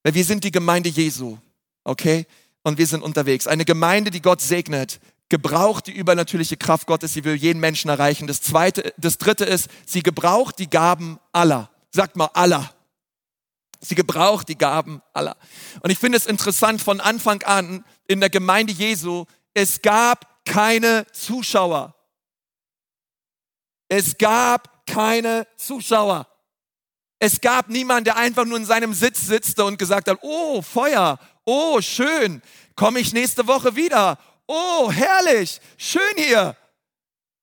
Weil 0.04 0.16
wir 0.16 0.26
sind 0.26 0.44
die 0.44 0.52
Gemeinde 0.52 0.90
Jesu, 0.90 1.38
okay? 1.84 2.26
Und 2.64 2.78
wir 2.78 2.88
sind 2.88 3.04
unterwegs. 3.04 3.48
Eine 3.48 3.66
Gemeinde, 3.66 4.12
die 4.12 4.22
Gott 4.22 4.42
segnet, 4.42 5.00
gebraucht 5.30 5.88
die 5.88 5.94
übernatürliche 5.94 6.58
Kraft 6.58 6.88
Gottes, 6.88 7.14
sie 7.14 7.24
will 7.24 7.36
jeden 7.36 7.60
Menschen 7.60 7.90
erreichen. 7.90 8.28
Das 8.28 8.42
zweite, 8.42 8.94
das 8.98 9.18
dritte 9.18 9.46
ist, 9.46 9.70
sie 9.86 10.04
gebraucht 10.04 10.60
die 10.60 10.70
Gaben 10.70 11.20
aller. 11.32 11.70
Sagt 11.92 12.16
mal 12.16 12.30
aller. 12.34 12.74
Sie 13.84 13.96
gebraucht 13.96 14.48
die 14.48 14.58
Gaben 14.58 15.02
aller. 15.12 15.36
Und 15.82 15.90
ich 15.90 16.00
finde 16.00 16.18
es 16.18 16.26
interessant 16.26 16.82
von 16.82 17.02
Anfang 17.02 17.44
an 17.44 17.84
in 18.08 18.22
der 18.22 18.30
Gemeinde 18.30 18.72
Jesu, 18.72 19.26
es 19.54 19.82
gab 19.82 20.46
keine 20.46 21.06
Zuschauer. 21.12 21.94
Es 23.90 24.18
gab 24.18 24.88
keine 24.88 25.48
Zuschauer. 25.58 26.28
Es 27.20 27.42
gab 27.42 27.70
niemanden, 27.70 28.06
der 28.06 28.18
einfach 28.18 28.46
nur 28.46 28.58
in 28.58 28.66
seinem 28.66 28.94
Sitz 28.94 29.28
sitzte 29.28 29.66
und 29.66 29.78
gesagt 29.78 30.10
hat, 30.10 30.20
oh, 30.22 30.62
Feuer, 30.62 31.20
oh, 31.46 31.82
schön, 31.82 32.42
komme 32.76 33.00
ich 33.00 33.14
nächste 33.14 33.48
Woche 33.48 33.76
wieder. 33.76 34.18
Oh, 34.48 34.92
herrlich, 34.92 35.60
schön 35.78 36.02
hier. 36.16 36.56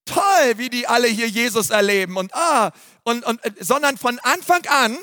Toll, 0.07 0.55
wie 0.57 0.71
die 0.71 0.87
alle 0.87 1.07
hier 1.07 1.29
Jesus 1.29 1.71
erleben 1.71 2.17
und 2.17 2.35
ah, 2.35 2.73
und, 3.05 3.25
und, 3.25 3.41
sondern 3.61 3.97
von 3.97 4.19
Anfang 4.21 4.67
an 4.67 4.99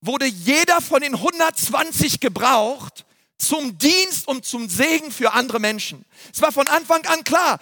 wurde 0.00 0.26
jeder 0.26 0.80
von 0.80 1.00
den 1.02 1.14
120 1.14 2.20
gebraucht 2.20 3.04
zum 3.38 3.78
Dienst 3.78 4.28
und 4.28 4.44
zum 4.44 4.68
Segen 4.68 5.10
für 5.10 5.32
andere 5.32 5.60
Menschen. 5.60 6.04
Es 6.32 6.42
war 6.42 6.52
von 6.52 6.68
Anfang 6.68 7.04
an 7.06 7.24
klar, 7.24 7.58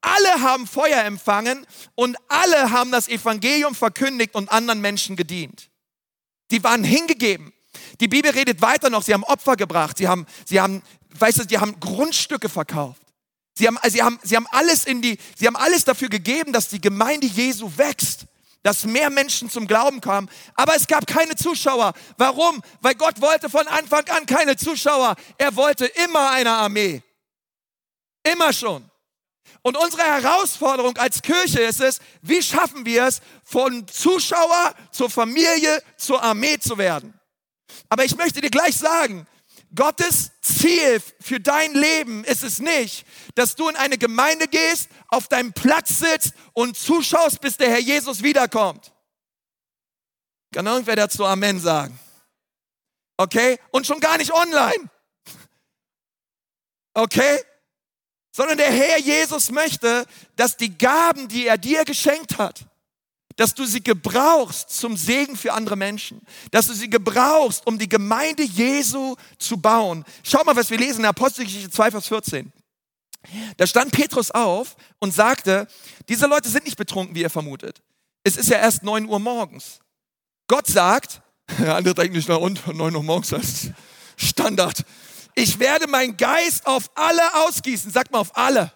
alle 0.00 0.40
haben 0.40 0.66
Feuer 0.66 1.04
empfangen 1.04 1.66
und 1.94 2.16
alle 2.28 2.70
haben 2.70 2.90
das 2.92 3.08
Evangelium 3.08 3.74
verkündigt 3.74 4.34
und 4.34 4.50
anderen 4.50 4.80
Menschen 4.80 5.16
gedient. 5.16 5.70
Die 6.50 6.62
waren 6.62 6.84
hingegeben. 6.84 7.52
Die 8.00 8.08
Bibel 8.08 8.30
redet 8.30 8.60
weiter 8.60 8.90
noch, 8.90 9.02
sie 9.02 9.12
haben 9.12 9.24
Opfer 9.24 9.56
gebracht, 9.56 9.98
sie 9.98 10.08
haben, 10.08 10.26
sie 10.46 10.60
haben, 10.60 10.82
weißt 11.18 11.40
du, 11.40 11.44
die 11.44 11.58
haben 11.58 11.78
Grundstücke 11.80 12.48
verkauft. 12.48 13.02
Sie 13.54 13.66
haben, 13.66 13.78
sie 13.88 14.02
haben, 14.02 14.20
sie 14.22 14.36
haben 14.36 14.46
alles 14.52 14.84
in 14.84 15.02
die, 15.02 15.18
sie 15.36 15.46
haben 15.46 15.56
alles 15.56 15.84
dafür 15.84 16.08
gegeben, 16.08 16.52
dass 16.52 16.68
die 16.68 16.80
Gemeinde 16.80 17.26
Jesu 17.26 17.70
wächst 17.76 18.26
dass 18.68 18.84
mehr 18.84 19.08
Menschen 19.08 19.48
zum 19.48 19.66
Glauben 19.66 20.02
kamen. 20.02 20.28
Aber 20.54 20.76
es 20.76 20.86
gab 20.86 21.06
keine 21.06 21.34
Zuschauer. 21.36 21.94
Warum? 22.18 22.62
Weil 22.82 22.96
Gott 22.96 23.18
wollte 23.22 23.48
von 23.48 23.66
Anfang 23.66 24.06
an 24.10 24.26
keine 24.26 24.58
Zuschauer. 24.58 25.16
Er 25.38 25.56
wollte 25.56 25.86
immer 25.86 26.32
eine 26.32 26.50
Armee. 26.50 27.02
Immer 28.30 28.52
schon. 28.52 28.84
Und 29.62 29.78
unsere 29.78 30.02
Herausforderung 30.02 30.98
als 30.98 31.22
Kirche 31.22 31.60
ist 31.60 31.80
es, 31.80 31.98
wie 32.20 32.42
schaffen 32.42 32.84
wir 32.84 33.04
es, 33.04 33.22
von 33.42 33.88
Zuschauer 33.88 34.74
zur 34.92 35.08
Familie 35.08 35.82
zur 35.96 36.22
Armee 36.22 36.58
zu 36.58 36.76
werden? 36.76 37.18
Aber 37.88 38.04
ich 38.04 38.18
möchte 38.18 38.42
dir 38.42 38.50
gleich 38.50 38.76
sagen, 38.76 39.26
Gottes 39.74 40.30
Ziel 40.42 41.00
für 41.20 41.40
dein 41.40 41.72
Leben 41.72 42.22
ist 42.24 42.42
es 42.42 42.58
nicht, 42.58 43.06
dass 43.34 43.54
du 43.54 43.68
in 43.68 43.76
eine 43.76 43.96
Gemeinde 43.96 44.46
gehst, 44.46 44.90
auf 45.08 45.28
deinem 45.28 45.52
Platz 45.52 45.98
sitzt 45.98 46.34
und 46.52 46.76
zuschaust, 46.76 47.40
bis 47.40 47.56
der 47.56 47.70
Herr 47.70 47.80
Jesus 47.80 48.22
wiederkommt. 48.22 48.92
Kann 50.52 50.66
irgendwer 50.66 50.96
dazu 50.96 51.24
Amen 51.24 51.60
sagen? 51.60 51.98
Okay? 53.16 53.58
Und 53.70 53.86
schon 53.86 54.00
gar 54.00 54.16
nicht 54.18 54.32
online. 54.32 54.90
Okay? 56.94 57.40
Sondern 58.32 58.58
der 58.58 58.70
Herr 58.70 58.98
Jesus 58.98 59.50
möchte, 59.50 60.06
dass 60.36 60.56
die 60.56 60.76
Gaben, 60.76 61.28
die 61.28 61.46
er 61.46 61.58
dir 61.58 61.84
geschenkt 61.84 62.38
hat, 62.38 62.66
dass 63.36 63.54
du 63.54 63.64
sie 63.64 63.82
gebrauchst 63.82 64.70
zum 64.70 64.96
Segen 64.96 65.36
für 65.36 65.52
andere 65.52 65.76
Menschen, 65.76 66.20
dass 66.50 66.66
du 66.66 66.74
sie 66.74 66.90
gebrauchst, 66.90 67.66
um 67.66 67.78
die 67.78 67.88
Gemeinde 67.88 68.42
Jesu 68.42 69.16
zu 69.38 69.58
bauen. 69.58 70.04
Schau 70.24 70.42
mal, 70.44 70.56
was 70.56 70.70
wir 70.70 70.78
lesen 70.78 71.00
in 71.00 71.06
Apostelgeschichte 71.06 71.70
2, 71.70 71.92
Vers 71.92 72.08
14. 72.08 72.52
Da 73.56 73.66
stand 73.66 73.92
Petrus 73.92 74.30
auf 74.30 74.76
und 75.00 75.12
sagte, 75.12 75.66
diese 76.08 76.26
Leute 76.26 76.48
sind 76.48 76.64
nicht 76.64 76.78
betrunken, 76.78 77.14
wie 77.14 77.22
ihr 77.22 77.30
vermutet. 77.30 77.82
Es 78.24 78.36
ist 78.36 78.48
ja 78.48 78.58
erst 78.58 78.82
9 78.82 79.06
Uhr 79.06 79.18
morgens. 79.18 79.80
Gott 80.46 80.66
sagt, 80.66 81.20
andere 81.58 81.94
denken 81.94 82.16
nicht 82.16 82.28
nach 82.28 82.38
unten, 82.38 82.76
9 82.76 82.94
Uhr 82.94 83.02
morgens, 83.02 83.28
das 83.28 83.44
ist 83.44 83.72
Standard. 84.16 84.84
Ich 85.34 85.58
werde 85.58 85.86
meinen 85.86 86.16
Geist 86.16 86.66
auf 86.66 86.90
alle 86.94 87.22
ausgießen. 87.46 87.92
Sag 87.92 88.10
mal 88.10 88.18
auf 88.18 88.36
alle 88.36 88.72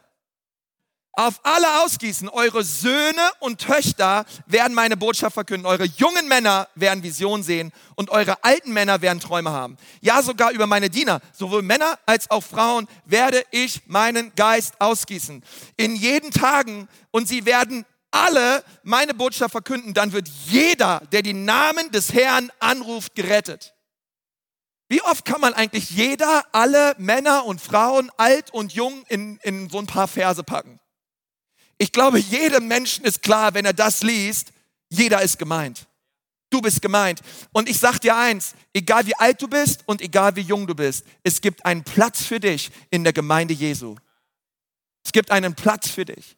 auf 1.13 1.41
alle 1.43 1.83
ausgießen. 1.83 2.29
Eure 2.29 2.65
Söhne 2.65 3.31
und 3.41 3.61
Töchter 3.61 4.25
werden 4.47 4.75
meine 4.75 4.97
Botschaft 4.97 5.35
verkünden. 5.35 5.67
Eure 5.67 5.85
jungen 5.85 6.29
Männer 6.29 6.69
werden 6.75 7.03
Visionen 7.03 7.43
sehen 7.43 7.73
und 7.97 8.11
eure 8.11 8.43
alten 8.45 8.73
Männer 8.73 9.03
werden 9.03 9.21
Träume 9.21 9.51
haben. 9.51 9.77
Ja, 10.01 10.23
sogar 10.23 10.53
über 10.53 10.67
meine 10.67 10.91
Diener, 10.91 11.21
sowohl 11.33 11.63
Männer 11.63 11.99
als 12.07 12.31
auch 12.31 12.43
Frauen, 12.43 12.89
werde 13.05 13.45
ich 13.51 13.83
meinen 13.87 14.35
Geist 14.35 14.81
ausgießen. 14.81 15.43
In 15.77 15.97
jeden 15.97 16.31
Tagen 16.31 16.89
und 17.11 17.29
sie 17.29 17.45
werden 17.45 17.85
alle 18.11 18.63
meine 18.83 19.15
Botschaft 19.15 19.53
verkünden. 19.53 19.95
Dann 19.95 20.13
wird 20.13 20.29
jeder, 20.47 21.03
der 21.13 21.23
den 21.23 21.45
Namen 21.45 21.91
des 21.91 22.13
Herrn 22.13 22.51
anruft, 22.59 23.15
gerettet. 23.15 23.75
Wie 24.89 25.03
oft 25.03 25.25
kann 25.25 25.41
man 25.41 25.55
eigentlich 25.55 25.91
jeder, 25.91 26.45
alle 26.53 26.95
Männer 26.99 27.47
und 27.47 27.61
Frauen, 27.63 28.11
alt 28.19 28.53
und 28.53 28.75
jung, 28.75 29.05
in, 29.09 29.39
in 29.39 29.71
so 29.71 29.79
ein 29.79 29.87
paar 29.87 30.07
Verse 30.07 30.45
packen? 30.45 30.82
Ich 31.83 31.91
glaube, 31.91 32.21
jedem 32.21 32.69
Menschen 32.69 33.05
ist 33.05 33.23
klar, 33.23 33.55
wenn 33.55 33.65
er 33.65 33.73
das 33.73 34.05
liest, 34.05 34.53
jeder 34.89 35.21
ist 35.21 35.37
gemeint. 35.37 35.89
Du 36.49 36.61
bist 36.61 36.81
gemeint. 36.81 37.21
Und 37.51 37.69
ich 37.69 37.77
sag 37.81 37.99
dir 37.99 38.17
eins, 38.17 38.55
egal 38.73 39.05
wie 39.07 39.17
alt 39.17 39.43
du 39.43 39.49
bist 39.49 39.83
und 39.87 40.01
egal 40.01 40.37
wie 40.37 40.43
jung 40.43 40.69
du 40.69 40.77
bist, 40.77 41.05
es 41.25 41.41
gibt 41.41 41.67
einen 41.67 41.83
Platz 41.83 42.23
für 42.23 42.39
dich 42.39 42.71
in 42.91 43.03
der 43.03 43.13
Gemeinde 43.13 43.53
Jesu. 43.53 43.97
Es 45.05 45.11
gibt 45.11 45.33
einen 45.33 45.57
Platz 45.57 45.89
für 45.89 46.05
dich. 46.05 46.37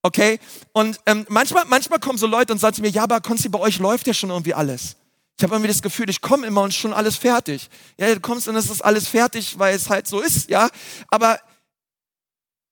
Okay? 0.00 0.40
Und 0.72 0.98
ähm, 1.04 1.26
manchmal, 1.28 1.66
manchmal 1.66 2.00
kommen 2.00 2.16
so 2.16 2.26
Leute 2.26 2.54
und 2.54 2.58
sagen 2.58 2.76
zu 2.76 2.80
mir, 2.80 2.88
ja, 2.88 3.02
aber 3.02 3.20
Konsti, 3.20 3.50
bei 3.50 3.58
euch 3.58 3.78
läuft 3.80 4.06
ja 4.06 4.14
schon 4.14 4.30
irgendwie 4.30 4.54
alles. 4.54 4.96
Ich 5.36 5.42
habe 5.42 5.54
irgendwie 5.54 5.68
das 5.68 5.82
Gefühl, 5.82 6.08
ich 6.08 6.22
komme 6.22 6.46
immer 6.46 6.62
und 6.62 6.72
schon 6.72 6.94
alles 6.94 7.16
fertig. 7.16 7.68
Ja, 8.00 8.06
du 8.14 8.20
kommst 8.20 8.48
und 8.48 8.56
es 8.56 8.70
ist 8.70 8.80
alles 8.80 9.06
fertig, 9.06 9.58
weil 9.58 9.76
es 9.76 9.90
halt 9.90 10.06
so 10.06 10.20
ist, 10.20 10.48
ja. 10.48 10.70
Aber 11.08 11.38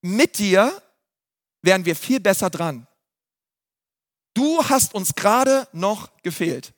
mit 0.00 0.38
dir 0.38 0.80
wären 1.62 1.84
wir 1.84 1.96
viel 1.96 2.20
besser 2.20 2.50
dran. 2.50 2.86
Du 4.34 4.62
hast 4.68 4.94
uns 4.94 5.14
gerade 5.14 5.66
noch 5.72 6.10
gefehlt 6.22 6.72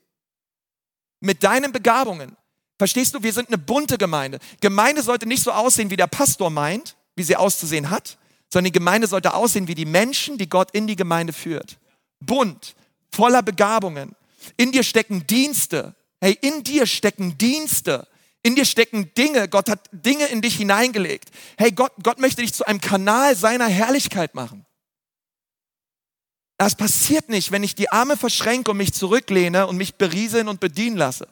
mit 1.20 1.42
deinen 1.42 1.72
Begabungen. 1.72 2.36
Verstehst 2.78 3.14
du, 3.14 3.22
wir 3.22 3.32
sind 3.32 3.48
eine 3.48 3.58
bunte 3.58 3.98
Gemeinde. 3.98 4.38
Gemeinde 4.60 5.02
sollte 5.02 5.26
nicht 5.26 5.42
so 5.42 5.50
aussehen, 5.50 5.90
wie 5.90 5.96
der 5.96 6.06
Pastor 6.06 6.50
meint, 6.50 6.96
wie 7.16 7.24
sie 7.24 7.36
auszusehen 7.36 7.90
hat, 7.90 8.18
sondern 8.52 8.72
die 8.72 8.78
Gemeinde 8.78 9.08
sollte 9.08 9.34
aussehen 9.34 9.66
wie 9.66 9.74
die 9.74 9.84
Menschen, 9.84 10.38
die 10.38 10.48
Gott 10.48 10.70
in 10.70 10.86
die 10.86 10.96
Gemeinde 10.96 11.32
führt. 11.32 11.78
Bunt, 12.20 12.76
voller 13.10 13.42
Begabungen. 13.42 14.14
In 14.56 14.70
dir 14.70 14.84
stecken 14.84 15.26
Dienste. 15.26 15.96
Hey, 16.20 16.38
in 16.40 16.62
dir 16.62 16.86
stecken 16.86 17.36
Dienste. 17.36 18.06
In 18.42 18.54
dir 18.54 18.64
stecken 18.64 19.12
Dinge. 19.14 19.48
Gott 19.48 19.68
hat 19.68 19.88
Dinge 19.90 20.26
in 20.26 20.40
dich 20.40 20.56
hineingelegt. 20.56 21.30
Hey, 21.56 21.72
Gott, 21.72 21.92
Gott 22.02 22.20
möchte 22.20 22.42
dich 22.42 22.54
zu 22.54 22.64
einem 22.64 22.80
Kanal 22.80 23.34
seiner 23.34 23.66
Herrlichkeit 23.66 24.36
machen. 24.36 24.64
Das 26.58 26.74
passiert 26.74 27.28
nicht, 27.28 27.52
wenn 27.52 27.62
ich 27.62 27.76
die 27.76 27.90
Arme 27.90 28.16
verschränke 28.16 28.72
und 28.72 28.76
mich 28.76 28.92
zurücklehne 28.92 29.68
und 29.68 29.76
mich 29.76 29.94
berieseln 29.94 30.48
und 30.48 30.58
bedienen 30.58 30.96
lasse. 30.96 31.28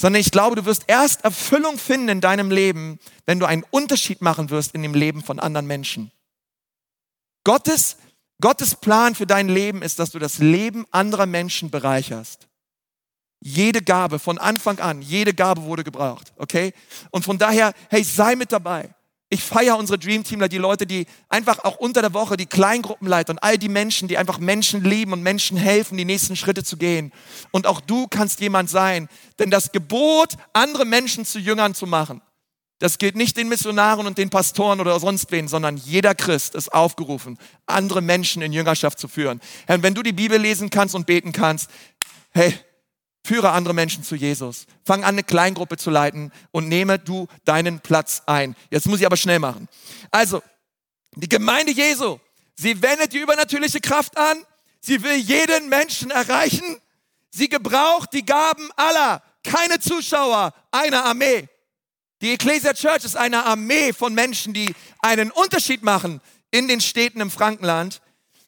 Sondern 0.00 0.20
ich 0.20 0.30
glaube, 0.30 0.56
du 0.56 0.64
wirst 0.64 0.84
erst 0.86 1.22
Erfüllung 1.22 1.78
finden 1.78 2.08
in 2.08 2.20
deinem 2.22 2.50
Leben, 2.50 2.98
wenn 3.26 3.38
du 3.38 3.44
einen 3.44 3.64
Unterschied 3.70 4.22
machen 4.22 4.48
wirst 4.48 4.74
in 4.74 4.82
dem 4.82 4.94
Leben 4.94 5.22
von 5.22 5.38
anderen 5.38 5.66
Menschen. 5.66 6.10
Gottes, 7.44 7.98
Gottes 8.40 8.74
Plan 8.74 9.14
für 9.14 9.26
dein 9.26 9.50
Leben 9.50 9.82
ist, 9.82 9.98
dass 9.98 10.12
du 10.12 10.18
das 10.18 10.38
Leben 10.38 10.86
anderer 10.90 11.26
Menschen 11.26 11.70
bereicherst. 11.70 12.48
Jede 13.42 13.82
Gabe 13.82 14.18
von 14.18 14.38
Anfang 14.38 14.78
an, 14.78 15.02
jede 15.02 15.34
Gabe 15.34 15.62
wurde 15.62 15.84
gebraucht, 15.84 16.32
okay? 16.36 16.72
Und 17.10 17.24
von 17.24 17.36
daher, 17.36 17.74
hey, 17.90 18.02
sei 18.02 18.34
mit 18.34 18.52
dabei. 18.52 18.94
Ich 19.32 19.44
feiere 19.44 19.78
unsere 19.78 19.96
Dream 19.96 20.24
Teamler, 20.24 20.48
die 20.48 20.58
Leute, 20.58 20.88
die 20.88 21.06
einfach 21.28 21.60
auch 21.60 21.76
unter 21.76 22.02
der 22.02 22.12
Woche, 22.12 22.36
die 22.36 22.46
Kleingruppenleiter 22.46 23.30
und 23.30 23.38
all 23.38 23.58
die 23.58 23.68
Menschen, 23.68 24.08
die 24.08 24.18
einfach 24.18 24.40
Menschen 24.40 24.82
lieben 24.82 25.12
und 25.12 25.22
Menschen 25.22 25.56
helfen, 25.56 25.96
die 25.96 26.04
nächsten 26.04 26.34
Schritte 26.34 26.64
zu 26.64 26.76
gehen. 26.76 27.12
Und 27.52 27.68
auch 27.68 27.80
du 27.80 28.08
kannst 28.08 28.40
jemand 28.40 28.70
sein. 28.70 29.08
Denn 29.38 29.52
das 29.52 29.70
Gebot, 29.70 30.34
andere 30.52 30.84
Menschen 30.84 31.24
zu 31.24 31.38
Jüngern 31.38 31.74
zu 31.74 31.86
machen, 31.86 32.22
das 32.80 32.98
gilt 32.98 33.14
nicht 33.14 33.36
den 33.36 33.48
Missionaren 33.48 34.06
und 34.06 34.18
den 34.18 34.30
Pastoren 34.30 34.80
oder 34.80 34.98
sonst 34.98 35.30
wen, 35.30 35.46
sondern 35.46 35.76
jeder 35.76 36.16
Christ 36.16 36.56
ist 36.56 36.72
aufgerufen, 36.72 37.38
andere 37.66 38.00
Menschen 38.00 38.42
in 38.42 38.52
Jüngerschaft 38.52 38.98
zu 38.98 39.06
führen. 39.06 39.40
Herr, 39.66 39.80
wenn 39.82 39.94
du 39.94 40.02
die 40.02 40.14
Bibel 40.14 40.40
lesen 40.40 40.70
kannst 40.70 40.96
und 40.96 41.06
beten 41.06 41.30
kannst, 41.30 41.70
hey, 42.30 42.52
Führe 43.24 43.50
andere 43.50 43.74
Menschen 43.74 44.02
zu 44.02 44.14
Jesus. 44.14 44.66
Fang 44.84 45.02
an, 45.02 45.10
eine 45.10 45.22
Kleingruppe 45.22 45.76
zu 45.76 45.90
leiten 45.90 46.32
und 46.52 46.68
nehme 46.68 46.98
du 46.98 47.28
deinen 47.44 47.80
Platz 47.80 48.22
ein. 48.26 48.56
Jetzt 48.70 48.86
muss 48.86 49.00
ich 49.00 49.06
aber 49.06 49.16
schnell 49.16 49.38
machen. 49.38 49.68
Also, 50.10 50.42
die 51.14 51.28
Gemeinde 51.28 51.72
Jesu, 51.72 52.18
sie 52.54 52.80
wendet 52.82 53.12
die 53.12 53.18
übernatürliche 53.18 53.80
Kraft 53.80 54.16
an. 54.16 54.38
Sie 54.80 55.02
will 55.02 55.16
jeden 55.16 55.68
Menschen 55.68 56.10
erreichen. 56.10 56.80
Sie 57.30 57.48
gebraucht 57.48 58.12
die 58.12 58.24
Gaben 58.24 58.70
aller. 58.76 59.22
Keine 59.44 59.78
Zuschauer, 59.80 60.52
eine 60.70 61.04
Armee. 61.04 61.48
Die 62.22 62.32
Ecclesia 62.32 62.74
Church 62.74 63.04
ist 63.04 63.16
eine 63.16 63.44
Armee 63.44 63.92
von 63.92 64.12
Menschen, 64.14 64.52
die 64.52 64.74
einen 65.00 65.30
Unterschied 65.30 65.82
machen 65.82 66.20
in 66.50 66.68
den 66.68 66.80
Städten 66.80 67.20
im 67.20 67.30
Frankenland. 67.30 68.02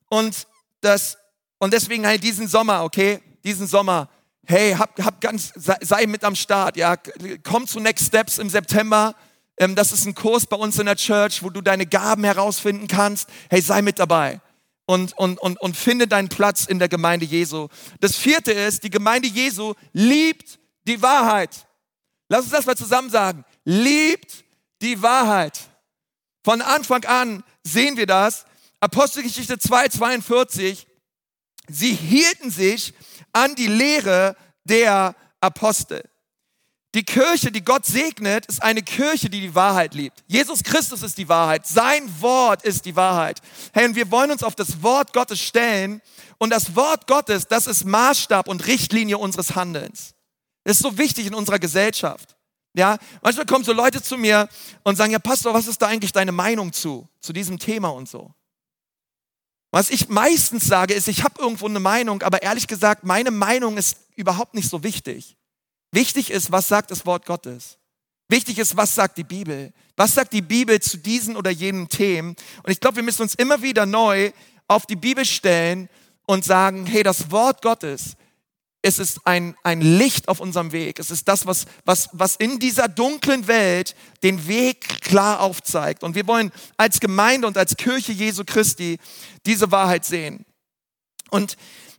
Und 0.08 0.46
das, 0.80 1.16
und 1.58 1.72
deswegen 1.72 2.06
halt 2.06 2.22
diesen 2.22 2.48
Sommer, 2.48 2.85
okay, 2.85 3.20
diesen 3.44 3.66
Sommer 3.66 4.08
hey, 4.46 4.74
hab, 4.74 4.98
hab 5.02 5.20
ganz, 5.20 5.52
sei, 5.55 6.07
mit 6.07 6.24
am 6.24 6.35
Start, 6.35 6.76
ja, 6.76 6.96
komm 7.42 7.66
zu 7.66 7.81
Next 7.81 8.07
Steps 8.07 8.38
im 8.38 8.50
September. 8.50 9.14
Ähm, 9.57 9.74
das 9.74 9.92
ist 9.92 10.07
ein 10.07 10.14
Kurs 10.14 10.46
bei 10.46 10.57
uns 10.57 10.78
in 10.78 10.87
der 10.87 10.96
Church, 10.96 11.42
wo 11.42 11.50
du 11.50 11.61
deine 11.61 11.87
Gaben 11.87 12.24
herausfinden 12.24 12.88
kannst. 12.88 13.28
Hey, 13.50 13.61
sei 13.61 13.83
mit 13.83 13.98
dabei 13.98 14.40
und, 14.87 15.16
und, 15.16 15.38
und, 15.38 15.61
und 15.61 15.76
finde 15.76 16.07
deinen 16.07 16.28
Platz 16.28 16.66
in 16.66 16.78
der 16.78 16.88
Gemeinde 16.88 17.24
Jesu. 17.24 17.68
Das 18.00 18.16
vierte 18.16 18.52
ist, 18.52 18.83
die 18.85 18.90
Gemeinde 18.90 19.28
Jesu 19.28 19.74
liebt 19.92 20.59
die 20.87 21.00
Wahrheit. 21.00 21.66
Lass 22.28 22.42
uns 22.42 22.50
das 22.52 22.66
mal 22.66 22.76
zusammen 22.76 23.11
sagen. 23.11 23.44
Liebt 23.64 24.44
die 24.81 25.00
Wahrheit. 25.02 25.59
Von 26.44 26.61
Anfang 26.61 27.05
an 27.05 27.44
sehen 27.62 27.96
wir 27.96 28.07
das. 28.07 28.44
Apostelgeschichte 28.81 29.59
2, 29.59 29.90
42. 29.90 30.87
Sie 31.68 31.94
hielten 31.94 32.50
sich 32.50 32.92
an 33.33 33.55
die 33.55 33.66
Lehre 33.66 34.37
der 34.64 35.14
Apostel. 35.40 36.03
Die 36.95 37.05
Kirche, 37.05 37.51
die 37.51 37.64
Gott 37.64 37.87
segnet, 37.87 38.45
ist 38.47 38.62
eine 38.62 38.83
Kirche, 38.83 39.31
die 39.31 39.40
die 39.40 39.55
Wahrheit 39.55 39.95
liebt. 39.95 40.23
Jesus 40.27 40.62
Christus 40.62 41.03
ist 41.03 41.16
die 41.16 41.29
Wahrheit. 41.29 41.66
Sein 41.66 42.03
Wort 42.21 42.62
ist 42.64 42.85
die 42.85 42.95
Wahrheit. 42.97 43.40
Hey, 43.73 43.87
und 43.87 43.97
wir 43.97 44.11
wollen 44.11 44.31
uns 44.31 44.42
auf 44.42 44.55
das 44.55 44.83
Wort 44.83 45.14
Gottes 45.14 45.40
stellen. 45.40 46.03
Und 46.37 46.51
das 46.51 46.77
Wort 46.77 47.07
Gottes, 47.07 47.49
das 47.49 47.66
ist 47.66 47.87
Maßstab 47.87 48.47
und 48.47 48.66
Richtlinie 48.66 49.16
unseres 49.16 49.55
Handelns. 49.55 50.14
Das 50.64 50.77
ist 50.77 50.83
so 50.83 50.99
wichtig 50.99 51.27
in 51.27 51.35
unserer 51.35 51.59
Gesellschaft. 51.59 52.37
Ja, 52.75 52.99
manchmal 53.23 53.47
kommen 53.47 53.64
so 53.64 53.73
Leute 53.73 54.03
zu 54.03 54.18
mir 54.18 54.49
und 54.83 54.97
sagen, 54.97 55.12
ja, 55.12 55.18
Pastor, 55.18 55.55
was 55.55 55.66
ist 55.66 55.81
da 55.81 55.87
eigentlich 55.87 56.12
deine 56.12 56.33
Meinung 56.33 56.73
zu, 56.73 57.09
zu 57.21 57.33
diesem 57.33 57.59
Thema 57.59 57.88
und 57.88 58.09
so? 58.09 58.35
Was 59.72 59.88
ich 59.88 60.11
meistens 60.11 60.66
sage, 60.66 60.92
ist, 60.92 61.08
ich 61.08 61.24
habe 61.24 61.40
irgendwo 61.40 61.66
eine 61.66 61.80
Meinung, 61.80 62.22
aber 62.22 62.42
ehrlich 62.42 62.66
gesagt, 62.68 63.04
meine 63.04 63.30
Meinung 63.30 63.78
ist 63.78 63.96
überhaupt 64.14 64.52
nicht 64.52 64.68
so 64.68 64.85
wichtig. 64.85 65.37
Wichtig 65.90 66.30
ist, 66.30 66.52
was 66.52 66.68
sagt 66.68 66.90
das 66.90 67.06
Wort 67.06 67.24
Gottes. 67.24 67.78
Wichtig 68.28 68.58
ist, 68.58 68.76
was 68.76 68.94
sagt 68.94 69.16
die 69.16 69.24
Bibel. 69.24 69.72
Was 69.96 70.14
sagt 70.14 70.35
die 70.35 70.42
Bibel 70.42 70.78
zu 70.80 70.98
diesen 70.98 71.37
oder 71.37 71.50
jenen 71.50 71.88
Themen? 71.88 72.37
Und 72.62 72.70
ich 72.70 72.80
glaube, 72.80 72.96
wir 72.96 73.02
müssen 73.02 73.22
uns 73.22 73.35
immer 73.35 73.62
wieder 73.62 73.87
neu 73.87 74.32
auf 74.68 74.85
die 74.85 74.96
Bibel 74.96 75.24
stellen 75.24 75.88
und 76.26 76.44
sagen, 76.44 76.85
hey, 76.85 77.02
das 77.02 77.30
Wort 77.30 77.62
Gottes 77.62 78.16
es 78.83 78.99
ist 78.99 79.21
ein, 79.25 79.57
ein 79.62 79.81
Licht 79.81 80.29
auf 80.29 80.40
unserem 80.40 80.73
Weg. 80.73 80.99
Es 80.99 81.12
ist 81.12 81.29
das, 81.29 81.47
was, 81.47 81.66
was, 81.85 82.09
was 82.12 82.35
in 82.35 82.59
dieser 82.59 82.88
dunklen 82.88 83.47
Welt 83.47 83.95
den 84.25 84.49
Weg 84.49 85.01
klar 85.01 85.40
aufzeigt. 85.40 86.03
Und 86.03 86.16
wir 86.16 86.27
wollen 86.27 86.51
als 86.77 86.99
Gemeinde 86.99 87.47
und 87.47 87.57
als 87.57 87.77
Kirche 87.77 88.11
Jesu 88.11 88.42
Christi 88.45 88.99
diese 89.47 89.71
Wahrheit 89.71 90.05
sehen. 90.05 90.45
Und 91.31 91.57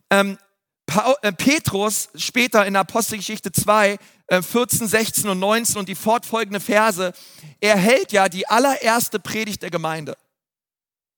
ähm, 0.09 0.37
Paul, 0.85 1.15
äh, 1.21 1.31
Petrus 1.31 2.09
später 2.15 2.65
in 2.65 2.75
Apostelgeschichte 2.75 3.53
2, 3.53 3.97
äh, 4.27 4.41
14, 4.41 4.85
16 4.85 5.29
und 5.29 5.39
19 5.39 5.77
und 5.77 5.87
die 5.87 5.95
fortfolgende 5.95 6.59
Verse, 6.59 7.13
er 7.61 7.77
hält 7.77 8.11
ja 8.11 8.27
die 8.27 8.47
allererste 8.47 9.19
Predigt 9.19 9.61
der 9.61 9.71
Gemeinde. 9.71 10.17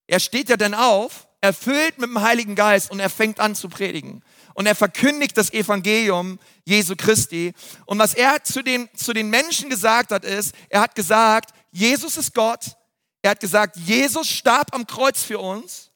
Er 0.06 0.20
steht 0.20 0.48
ja 0.48 0.56
dann 0.56 0.74
auf, 0.74 1.26
erfüllt 1.40 1.98
mit 1.98 2.08
dem 2.08 2.20
Heiligen 2.20 2.54
Geist 2.54 2.92
und 2.92 3.00
er 3.00 3.10
fängt 3.10 3.40
an 3.40 3.56
zu 3.56 3.68
predigen 3.68 4.22
und 4.56 4.64
er 4.64 4.74
verkündigt 4.74 5.36
das 5.36 5.52
Evangelium 5.52 6.38
Jesu 6.64 6.96
Christi. 6.96 7.52
Und 7.84 7.98
was 7.98 8.14
er 8.14 8.42
zu 8.42 8.62
den, 8.62 8.88
zu 8.96 9.12
den 9.12 9.28
Menschen 9.28 9.68
gesagt 9.68 10.10
hat, 10.12 10.24
ist, 10.24 10.54
er 10.70 10.80
hat 10.80 10.94
gesagt, 10.94 11.50
Jesus 11.72 12.16
ist 12.16 12.32
Gott. 12.32 12.74
Er 13.20 13.32
hat 13.32 13.40
gesagt, 13.40 13.76
Jesus 13.76 14.26
starb 14.26 14.74
am 14.74 14.86
Kreuz 14.86 15.22
für 15.22 15.40
uns. 15.40 15.90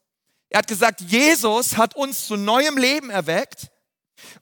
Er 0.49 0.59
hat 0.59 0.67
gesagt, 0.67 1.01
Jesus 1.01 1.75
hat 1.75 1.95
uns 1.95 2.27
zu 2.27 2.37
neuem 2.37 2.77
Leben 2.77 3.09
erweckt. 3.09 3.71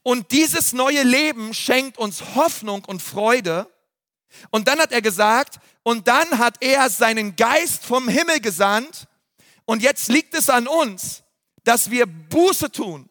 Und 0.03 0.33
dieses 0.33 0.73
neue 0.73 1.03
Leben 1.03 1.53
schenkt 1.53 1.97
uns 1.97 2.35
Hoffnung 2.35 2.83
und 2.83 3.01
Freude. 3.01 3.71
Und 4.49 4.67
dann 4.67 4.79
hat 4.79 4.91
er 4.91 5.01
gesagt, 5.01 5.61
und 5.83 6.09
dann 6.09 6.39
hat 6.39 6.57
er 6.59 6.89
seinen 6.89 7.37
Geist 7.37 7.85
vom 7.85 8.09
Himmel 8.09 8.41
gesandt. 8.41 9.07
Und 9.63 9.81
jetzt 9.81 10.09
liegt 10.09 10.33
es 10.33 10.49
an 10.49 10.67
uns, 10.67 11.23
dass 11.63 11.89
wir 11.89 12.05
Buße 12.05 12.69
tun 12.69 13.08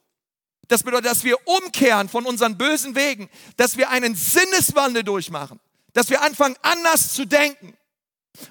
das 0.69 0.83
bedeutet, 0.83 1.11
dass 1.11 1.25
wir 1.25 1.37
umkehren 1.47 2.09
von 2.09 2.27
unseren 2.27 2.59
bösen 2.59 2.95
Wegen, 2.95 3.29
dass 3.57 3.77
wir 3.77 3.89
einen 3.89 4.15
Sinneswandel 4.15 5.03
durchmachen, 5.03 5.59
dass 5.95 6.11
wir 6.11 6.23
anfangen 6.23 6.57
anders 6.63 7.15
zu 7.15 7.27
denken 7.27 7.77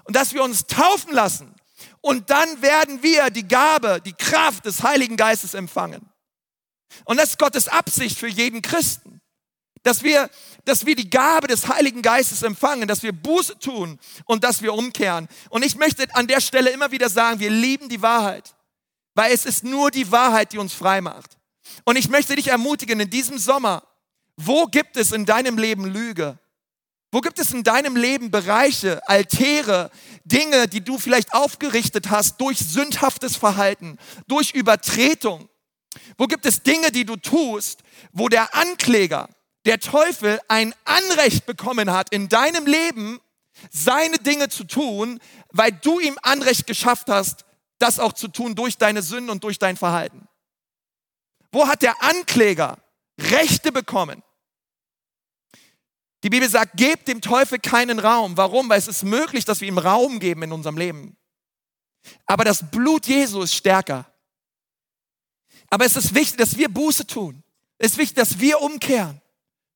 und 0.03 0.15
dass 0.15 0.33
wir 0.33 0.43
uns 0.43 0.65
taufen 0.65 1.13
lassen. 1.13 1.53
Und 2.01 2.29
dann 2.29 2.61
werden 2.61 3.03
wir 3.03 3.29
die 3.29 3.47
Gabe, 3.47 4.01
die 4.03 4.13
Kraft 4.13 4.65
des 4.65 4.81
Heiligen 4.83 5.15
Geistes 5.15 5.53
empfangen. 5.53 6.09
Und 7.05 7.17
das 7.17 7.31
ist 7.31 7.39
Gottes 7.39 7.67
Absicht 7.67 8.17
für 8.17 8.27
jeden 8.27 8.61
Christen. 8.61 9.21
Dass 9.83 10.03
wir, 10.03 10.29
dass 10.65 10.85
wir 10.85 10.95
die 10.95 11.09
Gabe 11.09 11.47
des 11.47 11.67
Heiligen 11.67 12.01
Geistes 12.01 12.41
empfangen, 12.41 12.87
dass 12.87 13.03
wir 13.03 13.13
Buße 13.13 13.59
tun 13.59 13.99
und 14.25 14.43
dass 14.43 14.61
wir 14.61 14.73
umkehren. 14.73 15.27
Und 15.49 15.63
ich 15.63 15.75
möchte 15.75 16.13
an 16.15 16.27
der 16.27 16.41
Stelle 16.41 16.71
immer 16.71 16.91
wieder 16.91 17.09
sagen, 17.09 17.39
wir 17.39 17.51
lieben 17.51 17.87
die 17.87 18.01
Wahrheit, 18.01 18.55
weil 19.13 19.31
es 19.31 19.45
ist 19.45 19.63
nur 19.63 19.91
die 19.91 20.11
Wahrheit, 20.11 20.51
die 20.51 20.57
uns 20.57 20.73
frei 20.73 20.99
macht. 20.99 21.36
Und 21.85 21.95
ich 21.95 22.09
möchte 22.09 22.35
dich 22.35 22.47
ermutigen, 22.47 22.99
in 22.99 23.09
diesem 23.09 23.37
Sommer, 23.37 23.83
wo 24.35 24.65
gibt 24.65 24.97
es 24.97 25.11
in 25.11 25.25
deinem 25.25 25.57
Leben 25.57 25.85
Lüge? 25.85 26.37
Wo 27.11 27.21
gibt 27.21 27.39
es 27.39 27.51
in 27.51 27.63
deinem 27.63 27.95
Leben 27.95 28.31
Bereiche, 28.31 29.01
Altäre, 29.07 29.89
Dinge, 30.25 30.67
die 30.67 30.81
du 30.81 30.97
vielleicht 30.97 31.33
aufgerichtet 31.33 32.09
hast 32.09 32.39
durch 32.41 32.59
sündhaftes 32.59 33.37
Verhalten, 33.37 33.97
durch 34.27 34.51
Übertretung? 34.51 35.47
Wo 36.17 36.25
gibt 36.25 36.45
es 36.45 36.63
Dinge, 36.63 36.91
die 36.91 37.05
du 37.05 37.15
tust, 37.15 37.81
wo 38.11 38.27
der 38.27 38.53
Ankläger, 38.55 39.29
der 39.65 39.79
Teufel, 39.79 40.39
ein 40.47 40.75
Anrecht 40.83 41.45
bekommen 41.45 41.91
hat, 41.91 42.11
in 42.11 42.29
deinem 42.29 42.65
Leben 42.65 43.19
seine 43.71 44.17
Dinge 44.17 44.49
zu 44.49 44.65
tun, 44.65 45.19
weil 45.49 45.71
du 45.71 45.99
ihm 45.99 46.17
Anrecht 46.21 46.67
geschafft 46.67 47.07
hast, 47.09 47.45
das 47.79 47.99
auch 47.99 48.13
zu 48.13 48.27
tun 48.27 48.55
durch 48.55 48.77
deine 48.77 49.01
Sünden 49.01 49.29
und 49.29 49.43
durch 49.43 49.59
dein 49.59 49.77
Verhalten? 49.77 50.27
Wo 51.57 51.67
hat 51.67 51.81
der 51.81 52.03
Ankläger 52.03 52.77
Rechte 53.19 53.71
bekommen? 53.71 54.21
Die 56.21 56.29
Bibel 56.29 56.47
sagt, 56.47 56.77
gebt 56.77 57.07
dem 57.07 57.19
Teufel 57.19 57.57
keinen 57.57 57.97
Raum. 57.97 58.37
Warum? 58.37 58.69
Weil 58.69 58.77
es 58.77 58.87
ist 58.87 59.03
möglich, 59.03 59.43
dass 59.43 59.59
wir 59.59 59.67
ihm 59.67 59.79
Raum 59.79 60.19
geben 60.19 60.43
in 60.43 60.51
unserem 60.51 60.77
Leben. 60.77 61.17
Aber 62.27 62.43
das 62.43 62.69
Blut 62.69 63.07
Jesu 63.07 63.41
ist 63.41 63.55
stärker. 63.55 64.05
Aber 65.71 65.83
es 65.83 65.95
ist 65.95 66.13
wichtig, 66.13 66.37
dass 66.37 66.57
wir 66.57 66.69
Buße 66.69 67.07
tun. 67.07 67.41
Es 67.79 67.93
ist 67.93 67.97
wichtig, 67.97 68.17
dass 68.17 68.39
wir 68.39 68.61
umkehren. 68.61 69.19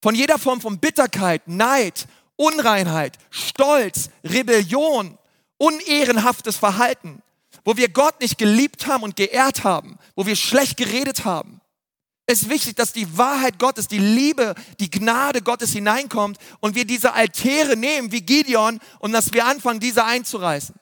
Von 0.04 0.14
jeder 0.14 0.38
Form 0.38 0.62
von 0.62 0.78
Bitterkeit, 0.78 1.48
Neid, 1.48 2.06
Unreinheit, 2.36 3.18
Stolz, 3.32 4.12
Rebellion, 4.24 5.18
unehrenhaftes 5.58 6.58
Verhalten, 6.58 7.24
wo 7.66 7.76
wir 7.76 7.90
Gott 7.90 8.22
nicht 8.22 8.38
geliebt 8.38 8.86
haben 8.86 9.02
und 9.02 9.16
geehrt 9.16 9.64
haben, 9.64 9.98
wo 10.16 10.28
wir 10.28 10.36
schlecht 10.36 10.78
geredet 10.78 11.26
haben, 11.26 11.61
ist 12.32 12.50
wichtig, 12.50 12.76
dass 12.76 12.94
die 12.94 13.18
Wahrheit 13.18 13.60
Gottes, 13.60 13.88
die 13.88 14.00
Liebe, 14.00 14.56
die 14.80 14.90
Gnade 14.90 15.42
Gottes 15.42 15.72
hineinkommt 15.72 16.38
und 16.60 16.76
wir 16.76 16.86
diese 16.86 17.14
Altäre 17.14 17.76
nehmen 17.76 18.12
wie 18.12 18.22
Gideon 18.22 18.80
und 19.00 19.12
dass 19.12 19.34
wir 19.34 19.46
anfangen, 19.46 19.80
diese 19.80 20.06
einzureißen. 20.06 20.76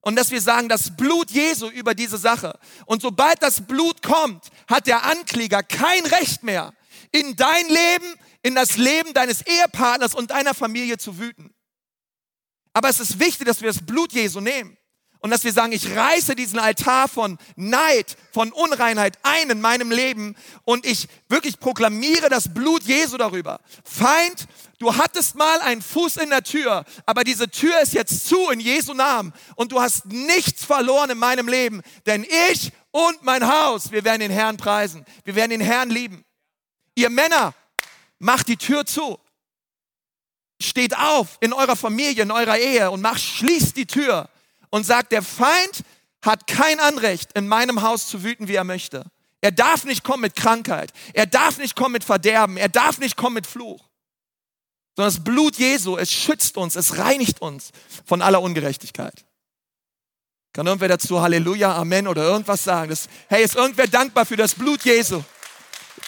Und 0.00 0.16
dass 0.16 0.30
wir 0.30 0.40
sagen, 0.40 0.68
das 0.68 0.96
Blut 0.96 1.30
Jesu 1.30 1.68
über 1.68 1.94
diese 1.94 2.16
Sache. 2.16 2.58
Und 2.86 3.02
sobald 3.02 3.42
das 3.42 3.66
Blut 3.66 4.02
kommt, 4.02 4.50
hat 4.68 4.86
der 4.86 5.04
Ankläger 5.04 5.62
kein 5.62 6.06
Recht 6.06 6.44
mehr, 6.44 6.72
in 7.10 7.34
dein 7.34 7.66
Leben, 7.66 8.14
in 8.42 8.54
das 8.54 8.76
Leben 8.76 9.12
deines 9.14 9.44
Ehepartners 9.44 10.14
und 10.14 10.30
deiner 10.30 10.54
Familie 10.54 10.96
zu 10.98 11.18
wüten. 11.18 11.52
Aber 12.72 12.88
es 12.88 13.00
ist 13.00 13.18
wichtig, 13.18 13.46
dass 13.46 13.60
wir 13.62 13.68
das 13.68 13.84
Blut 13.84 14.12
Jesu 14.12 14.40
nehmen 14.40 14.76
und 15.26 15.30
dass 15.30 15.42
wir 15.42 15.52
sagen, 15.52 15.72
ich 15.72 15.96
reiße 15.96 16.36
diesen 16.36 16.60
Altar 16.60 17.08
von 17.08 17.36
Neid, 17.56 18.16
von 18.32 18.52
Unreinheit 18.52 19.18
ein 19.24 19.50
in 19.50 19.60
meinem 19.60 19.90
Leben 19.90 20.36
und 20.64 20.86
ich 20.86 21.08
wirklich 21.28 21.58
proklamiere 21.58 22.28
das 22.28 22.54
Blut 22.54 22.84
Jesu 22.84 23.16
darüber. 23.16 23.58
Feind, 23.82 24.46
du 24.78 24.96
hattest 24.96 25.34
mal 25.34 25.58
einen 25.62 25.82
Fuß 25.82 26.18
in 26.18 26.30
der 26.30 26.44
Tür, 26.44 26.84
aber 27.06 27.24
diese 27.24 27.50
Tür 27.50 27.80
ist 27.80 27.92
jetzt 27.92 28.28
zu 28.28 28.50
in 28.50 28.60
Jesu 28.60 28.94
Namen 28.94 29.32
und 29.56 29.72
du 29.72 29.80
hast 29.80 30.06
nichts 30.06 30.64
verloren 30.64 31.10
in 31.10 31.18
meinem 31.18 31.48
Leben, 31.48 31.82
denn 32.06 32.24
ich 32.52 32.70
und 32.92 33.20
mein 33.24 33.48
Haus, 33.48 33.90
wir 33.90 34.04
werden 34.04 34.20
den 34.20 34.30
Herrn 34.30 34.56
preisen, 34.56 35.04
wir 35.24 35.34
werden 35.34 35.50
den 35.50 35.60
Herrn 35.60 35.90
lieben. 35.90 36.24
Ihr 36.94 37.10
Männer, 37.10 37.52
macht 38.20 38.46
die 38.46 38.58
Tür 38.58 38.86
zu. 38.86 39.18
Steht 40.62 40.96
auf 40.96 41.36
in 41.40 41.52
eurer 41.52 41.74
Familie, 41.74 42.22
in 42.22 42.30
eurer 42.30 42.58
Ehe 42.58 42.92
und 42.92 43.00
macht, 43.00 43.20
schließt 43.20 43.76
die 43.76 43.86
Tür 43.86 44.28
und 44.76 44.84
sagt, 44.84 45.10
der 45.10 45.22
Feind 45.22 45.82
hat 46.22 46.46
kein 46.46 46.80
Anrecht, 46.80 47.32
in 47.32 47.48
meinem 47.48 47.80
Haus 47.80 48.08
zu 48.08 48.22
wüten, 48.22 48.46
wie 48.46 48.56
er 48.56 48.64
möchte. 48.64 49.06
Er 49.40 49.50
darf 49.50 49.84
nicht 49.84 50.04
kommen 50.04 50.20
mit 50.20 50.36
Krankheit. 50.36 50.92
Er 51.14 51.24
darf 51.24 51.56
nicht 51.56 51.76
kommen 51.76 51.92
mit 51.92 52.04
Verderben. 52.04 52.58
Er 52.58 52.68
darf 52.68 52.98
nicht 52.98 53.16
kommen 53.16 53.34
mit 53.34 53.46
Fluch. 53.46 53.88
Sondern 54.96 55.14
das 55.14 55.24
Blut 55.24 55.56
Jesu, 55.56 55.96
es 55.96 56.12
schützt 56.12 56.58
uns, 56.58 56.76
es 56.76 56.98
reinigt 56.98 57.40
uns 57.40 57.70
von 58.04 58.20
aller 58.20 58.42
Ungerechtigkeit. 58.42 59.24
Kann 60.52 60.66
irgendwer 60.66 60.88
dazu 60.88 61.22
Halleluja, 61.22 61.74
Amen 61.74 62.06
oder 62.06 62.24
irgendwas 62.24 62.64
sagen? 62.64 62.90
Das, 62.90 63.08
hey, 63.28 63.44
ist 63.44 63.56
irgendwer 63.56 63.86
dankbar 63.86 64.26
für 64.26 64.36
das 64.36 64.54
Blut 64.54 64.84
Jesu? 64.84 65.22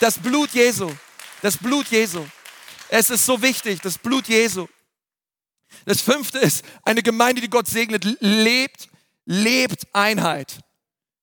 Das 0.00 0.18
Blut 0.18 0.50
Jesu. 0.52 0.90
Das 1.40 1.56
Blut 1.56 1.86
Jesu. 1.88 2.24
Es 2.88 3.08
ist 3.08 3.24
so 3.24 3.40
wichtig, 3.40 3.80
das 3.80 3.96
Blut 3.96 4.28
Jesu. 4.28 4.66
Das 5.88 6.02
fünfte 6.02 6.38
ist, 6.38 6.66
eine 6.84 7.02
Gemeinde, 7.02 7.40
die 7.40 7.48
Gott 7.48 7.66
segnet, 7.66 8.04
lebt, 8.20 8.90
lebt 9.24 9.86
Einheit. 9.94 10.58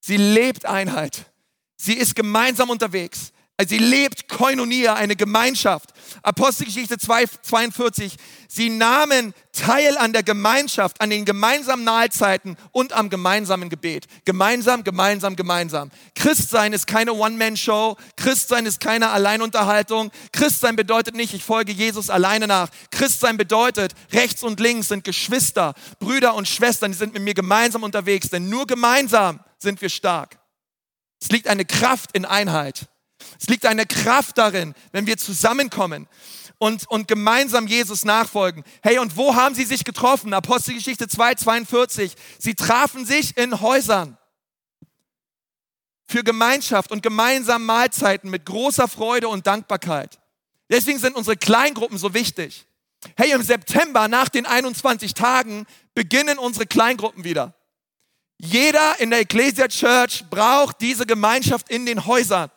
Sie 0.00 0.16
lebt 0.16 0.66
Einheit. 0.66 1.30
Sie 1.76 1.94
ist 1.94 2.16
gemeinsam 2.16 2.70
unterwegs. 2.70 3.32
Also 3.56 3.76
sie 3.76 3.78
lebt 3.78 4.28
Koinonia, 4.28 4.94
eine 4.94 5.14
Gemeinschaft. 5.14 5.90
Apostelgeschichte 6.22 6.98
2, 6.98 7.26
42. 7.42 8.16
Sie 8.48 8.70
nahmen 8.70 9.34
teil 9.52 9.96
an 9.98 10.12
der 10.12 10.22
Gemeinschaft, 10.22 11.00
an 11.00 11.10
den 11.10 11.24
gemeinsamen 11.24 11.84
Mahlzeiten 11.84 12.56
und 12.72 12.92
am 12.92 13.10
gemeinsamen 13.10 13.68
Gebet. 13.68 14.06
Gemeinsam, 14.24 14.84
gemeinsam, 14.84 15.36
gemeinsam. 15.36 15.90
Christsein 16.14 16.72
ist 16.72 16.86
keine 16.86 17.12
One-Man-Show. 17.12 17.96
Christsein 18.16 18.66
ist 18.66 18.80
keine 18.80 19.10
Alleinunterhaltung. 19.10 20.10
Christsein 20.32 20.76
bedeutet 20.76 21.14
nicht, 21.14 21.34
ich 21.34 21.44
folge 21.44 21.72
Jesus 21.72 22.10
alleine 22.10 22.46
nach. 22.46 22.68
Christsein 22.90 23.36
bedeutet, 23.36 23.92
rechts 24.12 24.42
und 24.42 24.60
links 24.60 24.88
sind 24.88 25.04
Geschwister, 25.04 25.74
Brüder 25.98 26.34
und 26.34 26.48
Schwestern, 26.48 26.92
die 26.92 26.98
sind 26.98 27.14
mit 27.14 27.22
mir 27.22 27.34
gemeinsam 27.34 27.82
unterwegs. 27.82 28.28
Denn 28.28 28.48
nur 28.48 28.66
gemeinsam 28.66 29.40
sind 29.58 29.80
wir 29.80 29.88
stark. 29.88 30.38
Es 31.20 31.30
liegt 31.30 31.48
eine 31.48 31.64
Kraft 31.64 32.12
in 32.12 32.24
Einheit. 32.24 32.88
Es 33.40 33.48
liegt 33.48 33.66
eine 33.66 33.86
Kraft 33.86 34.38
darin, 34.38 34.74
wenn 34.92 35.06
wir 35.06 35.16
zusammenkommen 35.16 36.08
und, 36.58 36.88
und 36.88 37.08
gemeinsam 37.08 37.66
Jesus 37.66 38.04
nachfolgen. 38.04 38.64
Hey, 38.82 38.98
und 38.98 39.16
wo 39.16 39.34
haben 39.34 39.54
sie 39.54 39.64
sich 39.64 39.84
getroffen? 39.84 40.32
Apostelgeschichte 40.32 41.08
2, 41.08 41.34
42. 41.34 42.14
Sie 42.38 42.54
trafen 42.54 43.04
sich 43.04 43.36
in 43.36 43.60
Häusern 43.60 44.16
für 46.06 46.22
Gemeinschaft 46.22 46.92
und 46.92 47.02
gemeinsam 47.02 47.66
Mahlzeiten 47.66 48.30
mit 48.30 48.46
großer 48.46 48.88
Freude 48.88 49.28
und 49.28 49.46
Dankbarkeit. 49.46 50.18
Deswegen 50.70 50.98
sind 50.98 51.16
unsere 51.16 51.36
Kleingruppen 51.36 51.98
so 51.98 52.14
wichtig. 52.14 52.66
Hey, 53.16 53.32
im 53.32 53.42
September 53.42 54.08
nach 54.08 54.28
den 54.28 54.46
21 54.46 55.14
Tagen 55.14 55.66
beginnen 55.94 56.38
unsere 56.38 56.66
Kleingruppen 56.66 57.24
wieder. 57.24 57.54
Jeder 58.38 59.00
in 59.00 59.10
der 59.10 59.20
Ecclesia 59.20 59.68
Church 59.68 60.24
braucht 60.28 60.80
diese 60.80 61.06
Gemeinschaft 61.06 61.68
in 61.70 61.86
den 61.86 62.06
Häusern. 62.06 62.50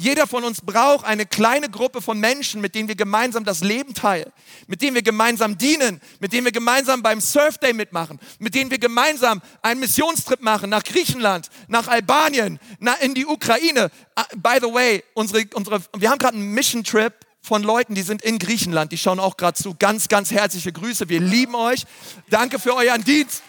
Jeder 0.00 0.28
von 0.28 0.44
uns 0.44 0.60
braucht 0.60 1.04
eine 1.04 1.26
kleine 1.26 1.68
Gruppe 1.68 2.00
von 2.00 2.20
Menschen, 2.20 2.60
mit 2.60 2.76
denen 2.76 2.86
wir 2.86 2.94
gemeinsam 2.94 3.44
das 3.44 3.62
Leben 3.62 3.94
teilen, 3.94 4.32
mit 4.68 4.80
denen 4.80 4.94
wir 4.94 5.02
gemeinsam 5.02 5.58
dienen, 5.58 6.00
mit 6.20 6.32
denen 6.32 6.44
wir 6.44 6.52
gemeinsam 6.52 7.02
beim 7.02 7.20
Surf 7.20 7.58
Day 7.58 7.72
mitmachen, 7.72 8.20
mit 8.38 8.54
denen 8.54 8.70
wir 8.70 8.78
gemeinsam 8.78 9.42
einen 9.60 9.80
Missionstrip 9.80 10.40
machen 10.40 10.70
nach 10.70 10.84
Griechenland, 10.84 11.48
nach 11.66 11.88
Albanien, 11.88 12.60
in 13.00 13.14
die 13.14 13.26
Ukraine. 13.26 13.90
Ah, 14.14 14.24
by 14.36 14.58
the 14.60 14.72
way, 14.72 15.02
unsere, 15.14 15.44
unsere, 15.54 15.82
wir 15.96 16.10
haben 16.10 16.18
gerade 16.18 16.36
einen 16.36 16.52
Mission 16.52 16.84
Trip 16.84 17.14
von 17.42 17.64
Leuten, 17.64 17.96
die 17.96 18.02
sind 18.02 18.22
in 18.22 18.38
Griechenland, 18.38 18.92
die 18.92 18.98
schauen 18.98 19.18
auch 19.18 19.36
gerade 19.36 19.60
zu. 19.60 19.74
Ganz, 19.74 20.06
ganz 20.06 20.30
herzliche 20.30 20.72
Grüße. 20.72 21.08
Wir 21.08 21.20
lieben 21.20 21.56
euch. 21.56 21.86
Danke 22.30 22.60
für 22.60 22.76
euren 22.76 23.02
Dienst. 23.02 23.42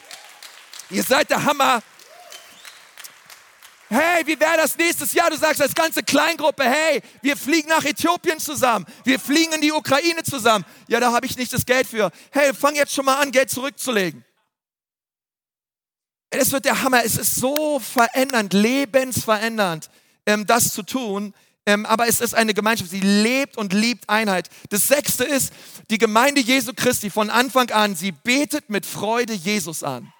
Ihr 0.90 1.04
seid 1.04 1.30
der 1.30 1.46
Hammer. 1.46 1.84
Hey, 3.92 4.22
wie 4.28 4.40
wäre 4.40 4.58
das 4.58 4.78
nächstes 4.78 5.14
Jahr? 5.14 5.32
Du 5.32 5.38
sagst 5.38 5.60
als 5.60 5.74
ganze 5.74 6.04
Kleingruppe, 6.04 6.64
hey, 6.64 7.02
wir 7.24 7.36
fliegen 7.36 7.70
nach 7.70 7.84
Äthiopien 7.84 8.40
zusammen. 8.40 8.86
Wir 9.04 9.20
fliegen 9.20 9.52
in 9.54 9.62
die 9.62 9.72
Ukraine 9.72 10.22
zusammen. 10.22 10.64
Ja, 10.88 11.00
da 11.00 11.12
habe 11.12 11.26
ich 11.26 11.36
nicht 11.36 11.52
das 11.52 11.66
Geld 11.66 11.88
für. 11.88 12.12
Hey, 12.30 12.54
fang 12.54 12.76
jetzt 12.76 12.94
schon 12.94 13.06
mal 13.06 13.20
an, 13.20 13.32
Geld 13.32 13.50
zurückzulegen. 13.50 14.24
Es 16.30 16.52
wird 16.52 16.66
der 16.66 16.84
Hammer. 16.84 17.04
Es 17.04 17.18
ist 17.18 17.36
so 17.36 17.80
verändernd, 17.80 18.54
lebensverändernd, 18.54 19.90
ähm, 20.28 20.46
das 20.46 20.72
zu 20.72 20.84
tun. 20.84 21.34
Ähm, 21.66 21.88
aber 21.88 22.08
es 22.08 22.22
ist 22.22 22.36
eine 22.36 22.54
Gemeinschaft, 22.54 22.92
sie 22.92 23.00
lebt 23.00 23.58
und 23.58 23.74
liebt 23.74 24.08
Einheit. 24.08 24.50
Das 24.70 24.88
sechste 24.88 25.24
ist, 25.24 25.52
die 25.90 25.98
Gemeinde 25.98 26.42
Jesu 26.42 26.74
Christi 26.76 27.10
von 27.10 27.32
Anfang 27.32 27.72
an, 27.72 27.96
sie 27.96 28.12
betet 28.12 28.70
mit 28.70 28.86
Freude 28.86 29.34
Jesus 29.34 29.84
an. 29.84 30.14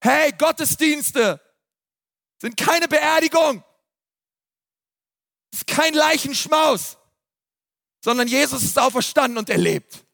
Hey, 0.00 0.32
Gottesdienste, 0.36 1.40
sind 2.42 2.56
keine 2.56 2.88
Beerdigung. 2.88 3.62
Es 5.52 5.60
ist 5.60 5.66
kein 5.68 5.94
Leichenschmaus, 5.94 6.98
sondern 8.00 8.26
Jesus 8.26 8.64
ist 8.64 8.78
auferstanden 8.78 9.38
und 9.38 9.48
er 9.48 9.58
lebt. 9.58 10.04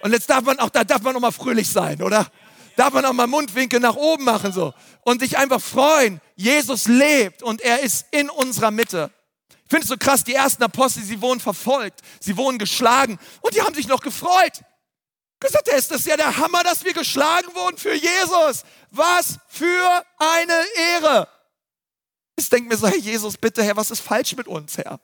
Und 0.00 0.12
jetzt 0.12 0.30
darf 0.30 0.44
man 0.44 0.58
auch, 0.60 0.70
da 0.70 0.84
darf 0.84 1.02
man 1.02 1.16
auch 1.16 1.20
mal 1.20 1.32
fröhlich 1.32 1.68
sein, 1.68 2.00
oder? 2.00 2.30
Darf 2.76 2.92
man 2.92 3.04
auch 3.04 3.12
mal 3.12 3.26
Mundwinkel 3.26 3.80
nach 3.80 3.96
oben 3.96 4.24
machen 4.24 4.52
so 4.52 4.72
und 5.02 5.20
sich 5.20 5.36
einfach 5.36 5.60
freuen. 5.60 6.20
Jesus 6.36 6.86
lebt 6.86 7.42
und 7.42 7.60
er 7.60 7.80
ist 7.80 8.06
in 8.12 8.30
unserer 8.30 8.70
Mitte. 8.70 9.10
Ich 9.64 9.70
finde 9.70 9.82
es 9.82 9.88
so 9.88 9.96
krass, 9.96 10.22
die 10.22 10.34
ersten 10.34 10.62
Apostel, 10.62 11.02
sie 11.02 11.20
wurden 11.20 11.40
verfolgt, 11.40 12.02
sie 12.20 12.36
wurden 12.36 12.58
geschlagen 12.58 13.18
und 13.40 13.54
die 13.54 13.62
haben 13.62 13.74
sich 13.74 13.88
noch 13.88 14.00
gefreut. 14.00 14.62
Gesagt, 15.40 15.68
ist 15.68 15.90
das 15.90 16.04
ja 16.04 16.16
der 16.16 16.36
Hammer, 16.36 16.62
dass 16.62 16.84
wir 16.84 16.92
geschlagen 16.92 17.52
wurden 17.54 17.78
für 17.78 17.94
Jesus. 17.94 18.62
Was 18.90 19.38
für 19.48 20.04
eine 20.18 20.64
Ehre. 20.92 21.28
Ich 22.36 22.48
denke 22.48 22.68
mir 22.68 22.76
so, 22.76 22.86
hey 22.86 22.98
Jesus, 22.98 23.36
bitte, 23.36 23.62
Herr, 23.62 23.76
was 23.76 23.90
ist 23.90 24.00
falsch 24.00 24.36
mit 24.36 24.48
uns, 24.48 24.76
Herr? 24.78 25.00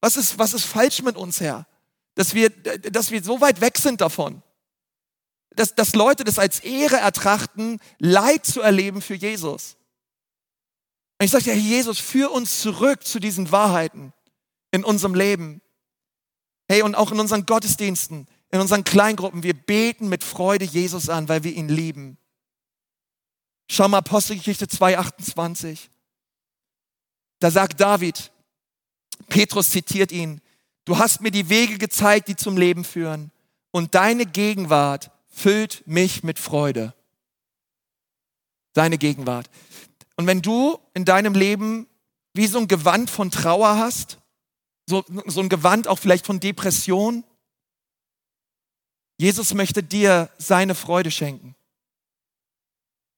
Was 0.00 0.16
ist, 0.16 0.38
was 0.38 0.52
ist 0.52 0.64
falsch 0.64 1.02
mit 1.02 1.16
uns, 1.16 1.40
Herr? 1.40 1.66
Dass 2.14 2.34
wir, 2.34 2.50
dass 2.50 3.10
wir 3.10 3.22
so 3.22 3.40
weit 3.40 3.60
weg 3.60 3.78
sind 3.78 4.00
davon. 4.00 4.42
Dass, 5.56 5.74
dass 5.74 5.94
Leute 5.94 6.24
das 6.24 6.38
als 6.38 6.60
Ehre 6.60 6.96
ertrachten, 6.96 7.80
Leid 7.98 8.44
zu 8.44 8.60
erleben 8.60 9.00
für 9.00 9.14
Jesus. 9.14 9.76
Und 11.18 11.26
ich 11.26 11.30
sage, 11.30 11.46
ja, 11.46 11.54
Jesus, 11.54 12.00
führ 12.00 12.32
uns 12.32 12.60
zurück 12.60 13.06
zu 13.06 13.20
diesen 13.20 13.52
Wahrheiten 13.52 14.12
in 14.72 14.84
unserem 14.84 15.14
Leben. 15.14 15.62
Hey, 16.68 16.82
und 16.82 16.94
auch 16.94 17.12
in 17.12 17.20
unseren 17.20 17.46
Gottesdiensten, 17.46 18.26
in 18.50 18.60
unseren 18.60 18.84
Kleingruppen, 18.84 19.42
wir 19.42 19.54
beten 19.54 20.08
mit 20.08 20.24
Freude 20.24 20.64
Jesus 20.64 21.08
an, 21.08 21.28
weil 21.28 21.44
wir 21.44 21.52
ihn 21.52 21.68
lieben. 21.68 22.18
Schau 23.70 23.88
mal 23.88 23.98
Apostelgeschichte 23.98 24.66
2,28. 24.66 25.88
Da 27.44 27.50
sagt 27.50 27.78
David, 27.78 28.32
Petrus 29.28 29.68
zitiert 29.68 30.12
ihn, 30.12 30.40
du 30.86 30.96
hast 30.96 31.20
mir 31.20 31.30
die 31.30 31.50
Wege 31.50 31.76
gezeigt, 31.76 32.28
die 32.28 32.36
zum 32.36 32.56
Leben 32.56 32.84
führen 32.84 33.30
und 33.70 33.94
deine 33.94 34.24
Gegenwart 34.24 35.10
füllt 35.28 35.86
mich 35.86 36.22
mit 36.22 36.38
Freude. 36.38 36.94
Deine 38.72 38.96
Gegenwart. 38.96 39.50
Und 40.16 40.26
wenn 40.26 40.40
du 40.40 40.78
in 40.94 41.04
deinem 41.04 41.34
Leben 41.34 41.86
wie 42.32 42.46
so 42.46 42.56
ein 42.56 42.66
Gewand 42.66 43.10
von 43.10 43.30
Trauer 43.30 43.76
hast, 43.76 44.20
so, 44.86 45.04
so 45.26 45.42
ein 45.42 45.50
Gewand 45.50 45.86
auch 45.86 45.98
vielleicht 45.98 46.24
von 46.24 46.40
Depression, 46.40 47.24
Jesus 49.18 49.52
möchte 49.52 49.82
dir 49.82 50.30
seine 50.38 50.74
Freude 50.74 51.10
schenken. 51.10 51.54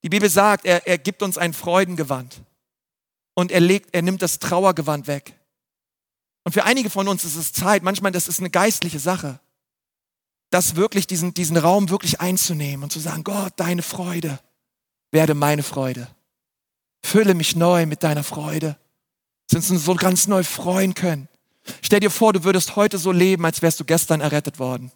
Die 0.03 0.09
Bibel 0.09 0.29
sagt, 0.29 0.64
er, 0.64 0.85
er 0.89 0.99
gibt 0.99 1.22
uns 1.22 1.39
ein 1.39 1.53
Freudengewand 1.53 2.43
und 3.37 3.53
er, 3.53 3.61
legt, 3.61 3.95
er 3.95 4.03
nimmt 4.03 4.22
das 4.22 4.41
Trauergewand 4.41 5.07
weg. 5.07 5.39
Und 6.43 6.53
für 6.53 6.64
einige 6.64 6.91
von 6.91 7.07
uns 7.07 7.24
ist 7.24 7.37
es 7.37 7.53
Zeit, 7.53 7.82
manchmal 7.82 8.12
das 8.12 8.28
ist 8.28 8.41
eine 8.41 8.51
geistliche 8.51 8.99
Sache, 8.99 9.39
das 10.51 10.74
wirklich, 10.74 11.07
diesen, 11.07 11.34
diesen 11.34 11.57
Raum 11.57 11.91
wirklich 11.91 12.20
einzunehmen 12.20 12.84
und 12.84 12.91
zu 12.91 12.99
sagen, 12.99 13.24
Gott, 13.24 13.53
deine 13.57 13.82
Freude 13.82 14.41
werde 15.12 15.34
meine 15.34 15.62
Freude. 15.62 16.09
Fülle 17.05 17.34
mich 17.34 17.57
neu 17.57 17.87
mit 17.87 18.03
deiner 18.03 18.24
Freude. 18.24 18.76
Dass 19.51 19.68
wir 19.68 19.76
uns 19.76 19.84
so 19.84 19.95
ganz 19.95 20.26
neu 20.26 20.43
freuen 20.43 20.95
können. 20.95 21.28
Stell 21.82 22.01
dir 22.01 22.11
vor, 22.11 22.32
du 22.32 22.43
würdest 22.45 22.76
heute 22.76 22.99
so 22.99 23.12
leben, 23.12 23.45
als 23.45 23.61
wärst 23.61 23.78
du 23.80 23.84
gestern 23.84 24.20
errettet 24.20 24.59
worden. 24.59 24.91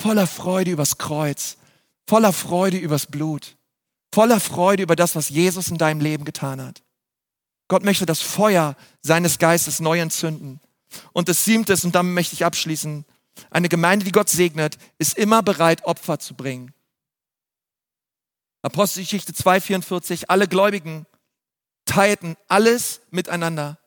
Voller 0.00 0.26
Freude 0.26 0.70
übers 0.70 0.98
Kreuz, 0.98 1.56
voller 2.06 2.32
Freude 2.32 2.76
übers 2.76 3.06
Blut, 3.06 3.56
voller 4.12 4.40
Freude 4.40 4.82
über 4.82 4.96
das, 4.96 5.16
was 5.16 5.28
Jesus 5.28 5.68
in 5.68 5.78
deinem 5.78 6.00
Leben 6.00 6.24
getan 6.24 6.60
hat. 6.62 6.82
Gott 7.68 7.84
möchte 7.84 8.06
das 8.06 8.20
Feuer 8.20 8.76
seines 9.02 9.38
Geistes 9.38 9.80
neu 9.80 10.00
entzünden. 10.00 10.60
Und 11.12 11.28
das 11.28 11.44
siebte 11.44 11.72
ist, 11.72 11.84
und 11.84 11.94
damit 11.94 12.14
möchte 12.14 12.34
ich 12.34 12.44
abschließen, 12.44 13.04
eine 13.50 13.68
Gemeinde, 13.68 14.04
die 14.04 14.12
Gott 14.12 14.28
segnet, 14.28 14.78
ist 14.98 15.18
immer 15.18 15.42
bereit, 15.42 15.84
Opfer 15.84 16.18
zu 16.18 16.34
bringen. 16.34 16.72
Apostelgeschichte 18.62 19.32
2,44, 19.32 20.24
alle 20.28 20.48
Gläubigen 20.48 21.06
teilten 21.84 22.36
alles 22.48 23.00
miteinander. 23.10 23.78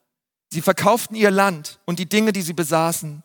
Sie 0.51 0.61
verkauften 0.61 1.15
ihr 1.15 1.31
Land 1.31 1.79
und 1.85 1.99
die 1.99 2.07
Dinge, 2.07 2.31
die 2.31 2.41
sie 2.41 2.53
besaßen, 2.53 3.23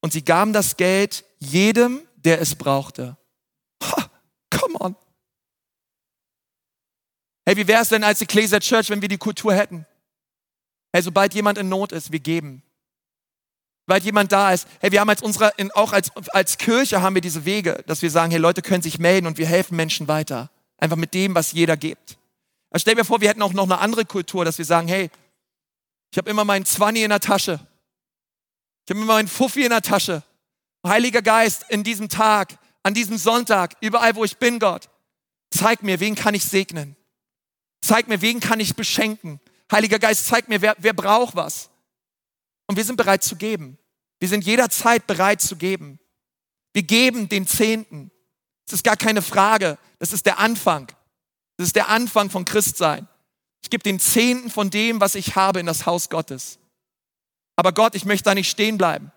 und 0.00 0.12
sie 0.12 0.24
gaben 0.24 0.52
das 0.52 0.76
Geld 0.76 1.24
jedem, 1.38 2.06
der 2.16 2.40
es 2.40 2.54
brauchte. 2.54 3.16
Ha, 3.82 4.10
come 4.50 4.78
on. 4.78 4.96
Hey, 7.44 7.56
wie 7.56 7.66
wäre 7.66 7.82
es 7.82 7.88
denn 7.88 8.04
als 8.04 8.20
Ecclesia 8.20 8.60
Church, 8.60 8.90
wenn 8.90 9.00
wir 9.00 9.08
die 9.08 9.18
Kultur 9.18 9.54
hätten? 9.54 9.86
Hey, 10.96 11.02
sobald 11.02 11.34
jemand 11.34 11.58
in 11.58 11.68
Not 11.68 11.92
ist, 11.92 12.10
wir 12.10 12.20
geben. 12.20 12.62
Sobald 13.86 14.04
jemand 14.04 14.32
da 14.32 14.50
ist, 14.54 14.66
hey, 14.80 14.90
wir 14.92 15.02
haben 15.02 15.10
als 15.10 15.20
unsere, 15.20 15.52
auch 15.74 15.92
als, 15.92 16.10
als 16.28 16.56
Kirche 16.56 17.02
haben 17.02 17.14
wir 17.14 17.20
diese 17.20 17.44
Wege, 17.44 17.84
dass 17.86 18.00
wir 18.00 18.10
sagen, 18.10 18.30
hey, 18.30 18.40
Leute 18.40 18.62
können 18.62 18.80
sich 18.80 18.98
melden 18.98 19.26
und 19.26 19.36
wir 19.36 19.46
helfen 19.46 19.76
Menschen 19.76 20.08
weiter. 20.08 20.48
Einfach 20.78 20.96
mit 20.96 21.12
dem, 21.12 21.34
was 21.34 21.52
jeder 21.52 21.76
gibt. 21.76 22.16
Also 22.70 22.80
stell 22.80 22.94
dir 22.94 23.04
vor, 23.04 23.20
wir 23.20 23.28
hätten 23.28 23.42
auch 23.42 23.52
noch 23.52 23.64
eine 23.64 23.76
andere 23.76 24.06
Kultur, 24.06 24.46
dass 24.46 24.56
wir 24.56 24.64
sagen, 24.64 24.88
hey, 24.88 25.10
ich 26.12 26.16
habe 26.16 26.30
immer 26.30 26.46
meinen 26.46 26.64
Zwanni 26.64 27.02
in 27.02 27.10
der 27.10 27.20
Tasche. 27.20 27.60
Ich 28.86 28.90
habe 28.90 29.02
immer 29.02 29.12
meinen 29.16 29.28
Fuffi 29.28 29.64
in 29.64 29.70
der 29.72 29.82
Tasche. 29.82 30.22
Heiliger 30.82 31.20
Geist, 31.20 31.66
in 31.68 31.84
diesem 31.84 32.08
Tag, 32.08 32.58
an 32.82 32.94
diesem 32.94 33.18
Sonntag, 33.18 33.76
überall, 33.82 34.16
wo 34.16 34.24
ich 34.24 34.38
bin, 34.38 34.58
Gott, 34.58 34.88
zeig 35.50 35.82
mir, 35.82 36.00
wen 36.00 36.14
kann 36.14 36.34
ich 36.34 36.46
segnen? 36.46 36.96
Zeig 37.82 38.08
mir, 38.08 38.22
wen 38.22 38.40
kann 38.40 38.60
ich 38.60 38.76
beschenken? 38.76 39.40
Heiliger 39.70 39.98
Geist, 39.98 40.26
zeig 40.26 40.48
mir, 40.48 40.60
wer, 40.60 40.76
wer 40.78 40.92
braucht 40.92 41.34
was? 41.36 41.70
Und 42.66 42.76
wir 42.76 42.84
sind 42.84 42.96
bereit 42.96 43.24
zu 43.24 43.36
geben. 43.36 43.78
Wir 44.18 44.28
sind 44.28 44.44
jederzeit 44.44 45.06
bereit 45.06 45.40
zu 45.40 45.56
geben. 45.56 45.98
Wir 46.72 46.82
geben 46.82 47.28
den 47.28 47.46
Zehnten. 47.46 48.10
Das 48.66 48.74
ist 48.74 48.84
gar 48.84 48.96
keine 48.96 49.22
Frage. 49.22 49.78
Das 49.98 50.12
ist 50.12 50.26
der 50.26 50.38
Anfang. 50.38 50.88
Das 51.56 51.68
ist 51.68 51.76
der 51.76 51.88
Anfang 51.88 52.30
von 52.30 52.44
Christsein. 52.44 53.08
Ich 53.62 53.70
gebe 53.70 53.82
den 53.82 53.98
Zehnten 53.98 54.50
von 54.50 54.70
dem, 54.70 55.00
was 55.00 55.14
ich 55.14 55.36
habe, 55.36 55.60
in 55.60 55.66
das 55.66 55.86
Haus 55.86 56.08
Gottes. 56.08 56.58
Aber 57.56 57.72
Gott, 57.72 57.94
ich 57.94 58.04
möchte 58.04 58.24
da 58.24 58.34
nicht 58.34 58.50
stehen 58.50 58.78
bleiben. 58.78 59.10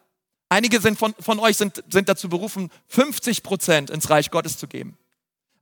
Einige 0.48 0.82
sind 0.82 0.98
von, 0.98 1.14
von 1.20 1.40
euch 1.40 1.58
sind, 1.58 1.84
sind 1.90 2.10
dazu 2.10 2.30
berufen, 2.30 2.72
50 2.88 3.44
Prozent 3.44 3.90
ins 3.90 4.10
Reich 4.10 4.32
Gottes 4.32 4.58
zu 4.58 4.68
geben. 4.68 4.98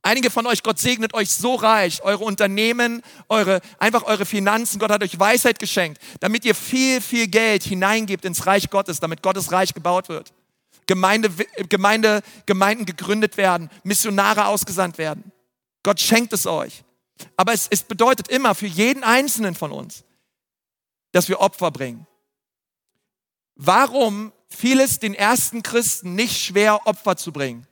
Einige 0.08 0.30
von 0.30 0.46
euch, 0.46 0.62
Gott 0.62 0.78
segnet 0.78 1.12
euch 1.12 1.28
so 1.28 1.54
reich, 1.54 2.02
eure 2.02 2.24
Unternehmen, 2.24 3.02
eure, 3.28 3.60
einfach 3.78 4.04
eure 4.04 4.24
Finanzen. 4.24 4.78
Gott 4.78 4.90
hat 4.90 5.02
euch 5.02 5.20
Weisheit 5.20 5.58
geschenkt, 5.58 6.00
damit 6.20 6.46
ihr 6.46 6.54
viel, 6.54 7.02
viel 7.02 7.26
Geld 7.26 7.62
hineingebt 7.62 8.24
ins 8.24 8.46
Reich 8.46 8.70
Gottes, 8.70 9.00
damit 9.00 9.22
Gottes 9.22 9.52
Reich 9.52 9.74
gebaut 9.74 10.08
wird. 10.08 10.32
Gemeinde, 10.86 11.28
Gemeinde, 11.68 12.22
Gemeinden 12.46 12.86
gegründet 12.86 13.36
werden, 13.36 13.68
Missionare 13.84 14.46
ausgesandt 14.46 14.96
werden. 14.96 15.30
Gott 15.82 16.00
schenkt 16.00 16.32
es 16.32 16.46
euch. 16.46 16.84
Aber 17.36 17.52
es, 17.52 17.66
es 17.68 17.82
bedeutet 17.82 18.28
immer 18.28 18.54
für 18.54 18.66
jeden 18.66 19.04
Einzelnen 19.04 19.54
von 19.54 19.72
uns, 19.72 20.04
dass 21.12 21.28
wir 21.28 21.38
Opfer 21.40 21.70
bringen. 21.70 22.06
Warum 23.56 24.32
fiel 24.48 24.80
es 24.80 25.00
den 25.00 25.12
ersten 25.12 25.62
Christen 25.62 26.14
nicht 26.14 26.42
schwer, 26.42 26.86
Opfer 26.86 27.18
zu 27.18 27.30
bringen? 27.30 27.67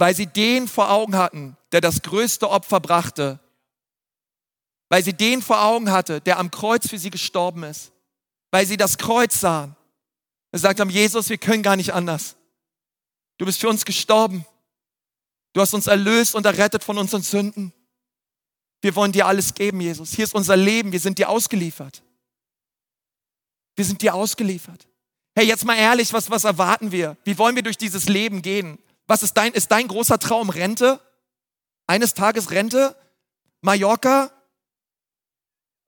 Weil 0.00 0.16
sie 0.16 0.26
den 0.26 0.66
vor 0.66 0.90
Augen 0.90 1.14
hatten, 1.14 1.58
der 1.72 1.82
das 1.82 2.00
größte 2.00 2.48
Opfer 2.48 2.80
brachte. 2.80 3.38
Weil 4.88 5.04
sie 5.04 5.12
den 5.12 5.42
vor 5.42 5.62
Augen 5.62 5.90
hatte, 5.90 6.22
der 6.22 6.38
am 6.38 6.50
Kreuz 6.50 6.88
für 6.88 6.98
sie 6.98 7.10
gestorben 7.10 7.64
ist. 7.64 7.92
Weil 8.50 8.64
sie 8.64 8.78
das 8.78 8.96
Kreuz 8.96 9.38
sahen. 9.38 9.76
Sie 10.52 10.58
sagt 10.58 10.80
haben, 10.80 10.88
Jesus, 10.88 11.28
wir 11.28 11.36
können 11.36 11.62
gar 11.62 11.76
nicht 11.76 11.92
anders. 11.92 12.36
Du 13.36 13.44
bist 13.44 13.60
für 13.60 13.68
uns 13.68 13.84
gestorben. 13.84 14.46
Du 15.52 15.60
hast 15.60 15.74
uns 15.74 15.86
erlöst 15.86 16.34
und 16.34 16.46
errettet 16.46 16.82
von 16.82 16.96
unseren 16.96 17.20
Sünden. 17.22 17.70
Wir 18.80 18.96
wollen 18.96 19.12
dir 19.12 19.26
alles 19.26 19.52
geben, 19.52 19.82
Jesus. 19.82 20.14
Hier 20.14 20.24
ist 20.24 20.34
unser 20.34 20.56
Leben. 20.56 20.92
Wir 20.92 21.00
sind 21.00 21.18
dir 21.18 21.28
ausgeliefert. 21.28 22.02
Wir 23.76 23.84
sind 23.84 24.00
dir 24.00 24.14
ausgeliefert. 24.14 24.88
Hey, 25.34 25.46
jetzt 25.46 25.66
mal 25.66 25.76
ehrlich, 25.76 26.10
was, 26.14 26.30
was 26.30 26.44
erwarten 26.44 26.90
wir? 26.90 27.18
Wie 27.24 27.36
wollen 27.36 27.54
wir 27.54 27.62
durch 27.62 27.76
dieses 27.76 28.08
Leben 28.08 28.40
gehen? 28.40 28.78
Was 29.10 29.24
ist 29.24 29.34
dein, 29.34 29.52
ist 29.54 29.72
dein 29.72 29.88
großer 29.88 30.20
Traum? 30.20 30.50
Rente? 30.50 31.00
Eines 31.88 32.14
Tages 32.14 32.52
Rente? 32.52 32.94
Mallorca? 33.60 34.30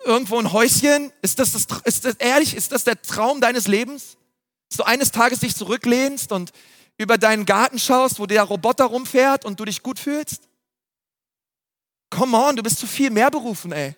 Irgendwo 0.04 0.40
ein 0.40 0.52
Häuschen? 0.52 1.12
Ist 1.22 1.38
das, 1.38 1.52
das, 1.52 1.66
ist 1.84 2.04
das 2.04 2.16
ehrlich? 2.16 2.56
Ist 2.56 2.72
das 2.72 2.82
der 2.82 3.00
Traum 3.00 3.40
deines 3.40 3.68
Lebens? 3.68 4.16
Dass 4.68 4.78
du 4.78 4.82
eines 4.82 5.12
Tages 5.12 5.38
dich 5.38 5.54
zurücklehnst 5.54 6.32
und 6.32 6.50
über 6.98 7.16
deinen 7.16 7.46
Garten 7.46 7.78
schaust, 7.78 8.18
wo 8.18 8.26
der 8.26 8.42
Roboter 8.42 8.86
rumfährt 8.86 9.44
und 9.44 9.60
du 9.60 9.66
dich 9.66 9.84
gut 9.84 10.00
fühlst? 10.00 10.48
Come 12.10 12.36
on, 12.36 12.56
du 12.56 12.64
bist 12.64 12.80
zu 12.80 12.88
viel 12.88 13.10
mehr 13.10 13.30
berufen, 13.30 13.70
ey. 13.70 13.94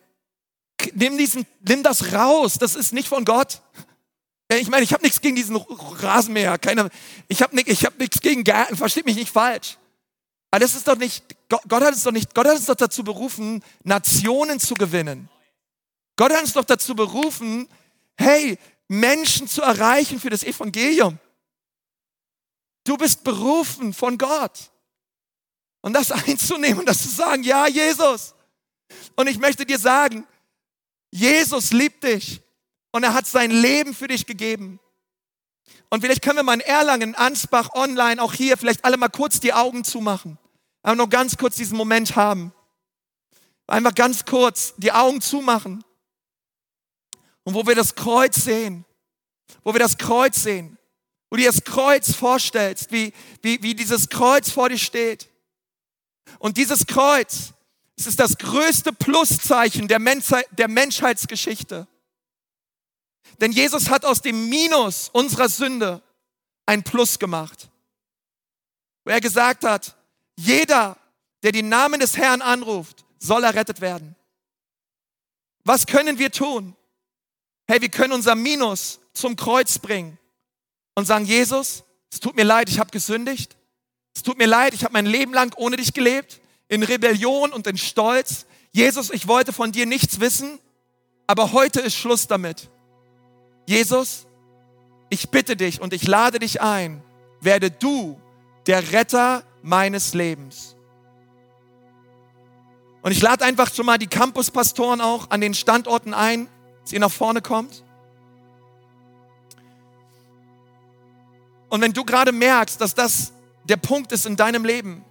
Nimm, 0.93 1.16
diesen, 1.16 1.47
nimm 1.66 1.83
das 1.83 2.12
raus, 2.12 2.59
das 2.59 2.75
ist 2.75 2.93
nicht 2.93 3.09
von 3.09 3.25
Gott. 3.25 3.62
Ich 4.49 4.69
meine, 4.69 4.85
ich 4.85 4.93
habe 4.93 5.03
nichts 5.03 5.21
gegen 5.21 5.37
diesen 5.37 5.57
Rasenmäher, 5.57 6.59
keine, 6.59 6.91
ich 7.29 7.43
habe 7.43 7.59
ich 7.61 7.85
hab 7.85 7.99
nichts 7.99 8.21
gegen 8.21 8.45
Gärten, 8.45 8.77
versteht 8.77 9.07
mich 9.07 9.17
nicht 9.17 9.33
falsch. 9.33 9.79
Aber 10.51 10.61
das 10.61 10.75
ist 10.75 10.87
doch 10.87 10.97
nicht, 10.97 11.25
Gott, 11.49 11.83
hat 11.83 11.95
es 11.95 12.03
doch 12.03 12.13
nicht, 12.13 12.35
Gott 12.35 12.47
hat 12.47 12.57
uns 12.57 12.67
doch 12.67 12.77
dazu 12.77 13.03
berufen, 13.03 13.65
Nationen 13.83 14.61
zu 14.61 14.75
gewinnen. 14.75 15.29
Gott 16.17 16.33
hat 16.33 16.43
uns 16.43 16.53
doch 16.53 16.65
dazu 16.65 16.95
berufen, 16.95 17.69
hey, 18.17 18.59
Menschen 18.87 19.49
zu 19.49 19.63
erreichen 19.63 20.21
für 20.21 20.31
das 20.31 20.45
Evangelium. 20.45 21.19
Du 22.85 22.97
bist 22.97 23.25
berufen 23.25 23.93
von 23.93 24.19
Gott. 24.19 24.71
Und 25.81 25.95
das 25.95 26.13
einzunehmen 26.29 26.81
und 26.81 26.87
das 26.87 27.03
zu 27.03 27.09
sagen, 27.09 27.43
ja, 27.43 27.67
Jesus. 27.67 28.35
Und 29.17 29.27
ich 29.27 29.39
möchte 29.39 29.67
dir 29.67 29.79
sagen, 29.79 30.27
Jesus 31.11 31.73
liebt 31.73 32.05
dich 32.05 32.44
und 32.95 33.03
er 33.03 33.13
hat 33.13 33.27
sein 33.27 33.51
Leben 33.51 33.93
für 33.93 34.07
dich 34.07 34.25
gegeben. 34.25 34.79
Und 35.91 36.01
vielleicht 36.01 36.23
können 36.23 36.37
wir 36.37 36.45
mal 36.45 36.55
in 36.55 36.61
Erlangen, 36.61 37.17
Ansbach, 37.17 37.71
online, 37.75 38.23
auch 38.23 38.33
hier, 38.33 38.57
vielleicht 38.57 38.85
alle 38.85 38.97
mal 38.97 39.09
kurz 39.09 39.41
die 39.41 39.53
Augen 39.53 39.83
zumachen. 39.83 40.39
Aber 40.81 40.95
nur 40.95 41.09
ganz 41.09 41.37
kurz 41.37 41.57
diesen 41.57 41.77
Moment 41.77 42.15
haben. 42.15 42.53
Einfach 43.67 43.97
ganz 43.97 44.25
kurz 44.25 44.75
die 44.77 44.93
Augen 44.93 45.21
zumachen. 45.21 45.83
Und 47.43 47.55
wo 47.55 47.67
wir 47.67 47.75
das 47.75 47.97
Kreuz 47.97 48.37
sehen, 48.37 48.85
wo 49.65 49.73
wir 49.73 49.81
das 49.81 49.99
Kreuz 49.99 50.41
sehen, 50.45 50.79
wo 51.31 51.37
du 51.37 51.43
dir 51.43 51.51
das 51.51 51.65
Kreuz 51.65 52.15
vorstellst, 52.15 52.93
wie, 52.93 53.13
wie, 53.43 53.61
wie 53.61 53.75
dieses 53.75 54.09
Kreuz 54.09 54.51
vor 54.51 54.69
dir 54.69 54.79
steht. 54.79 55.29
Und 56.39 56.59
dieses 56.59 56.87
Kreuz, 56.87 57.55
es 57.97 58.07
ist 58.07 58.21
das 58.21 58.39
größte 58.39 58.93
Pluszeichen 58.93 59.89
der, 59.89 59.99
Menschheit, 59.99 60.47
der 60.53 60.69
Menschheitsgeschichte. 60.69 61.89
Denn 63.41 63.53
Jesus 63.53 63.91
hat 63.91 64.05
aus 64.05 64.20
dem 64.20 64.49
Minus 64.49 65.09
unserer 65.12 65.49
Sünde 65.49 66.03
ein 66.66 66.82
Plus 66.82 67.18
gemacht. 67.18 67.68
Wo 69.05 69.11
er 69.11 69.20
gesagt 69.20 69.64
hat, 69.64 69.97
jeder, 70.37 70.97
der 71.43 71.53
den 71.53 71.68
Namen 71.68 72.01
des 72.01 72.16
Herrn 72.16 72.43
anruft, 72.43 73.05
soll 73.18 73.45
errettet 73.45 73.80
werden. 73.80 74.16
Was 75.64 75.87
können 75.87 76.18
wir 76.18 76.30
tun? 76.30 76.76
Hey, 77.66 77.80
wir 77.80 77.89
können 77.89 78.12
unser 78.12 78.35
Minus 78.35 79.01
zum 79.14 79.37
Kreuz 79.37 79.78
bringen 79.78 80.18
und 80.95 81.07
sagen, 81.07 81.24
Jesus, 81.24 81.85
es 82.12 82.20
tut 82.20 82.37
mir 82.37 82.45
leid, 82.45 82.68
ich 82.68 82.78
habe 82.78 82.91
gesündigt. 82.91 83.57
Es 84.14 84.22
tut 84.22 84.39
mir 84.39 84.47
leid, 84.47 84.74
ich 84.74 84.85
habe 84.85 84.93
mein 84.93 85.07
Leben 85.07 85.32
lang 85.32 85.55
ohne 85.57 85.76
dich 85.76 85.93
gelebt, 85.93 86.41
in 86.68 86.82
Rebellion 86.82 87.53
und 87.53 87.66
in 87.66 87.78
Stolz. 87.78 88.47
Jesus, 88.72 89.11
ich 89.11 89.26
wollte 89.26 89.53
von 89.53 89.72
dir 89.72 89.87
nichts 89.87 90.20
wissen, 90.20 90.59
aber 91.26 91.53
heute 91.53 91.80
ist 91.80 91.97
Schluss 91.97 92.26
damit. 92.26 92.70
Jesus, 93.67 94.27
ich 95.09 95.31
bitte 95.31 95.57
dich 95.57 95.81
und 95.81 95.93
ich 95.93 96.07
lade 96.07 96.39
dich 96.39 96.61
ein, 96.61 97.03
werde 97.41 97.71
du 97.71 98.21
der 98.67 98.93
Retter 98.93 99.45
meines 99.62 100.15
Lebens. 100.15 100.77
Und 103.03 103.12
ich 103.12 103.21
lade 103.21 103.45
einfach 103.45 103.73
schon 103.73 103.87
mal 103.87 103.99
die 103.99 104.07
Campuspastoren 104.07 105.01
auch 105.01 105.31
an 105.31 105.41
den 105.41 105.55
Standorten 105.55 106.15
ein, 106.15 106.49
dass 106.83 106.93
ihr 106.93 107.01
nach 107.01 107.12
vorne 107.12 107.43
kommt. 107.43 107.85
Und 111.69 111.81
wenn 111.81 111.93
du 111.93 112.05
gerade 112.05 112.33
merkst, 112.33 112.81
dass 112.81 112.95
das 112.95 113.33
der 113.65 113.77
Punkt 113.77 114.12
ist 114.12 114.27
in 114.27 114.37
deinem 114.37 114.65
Leben, 114.65 115.05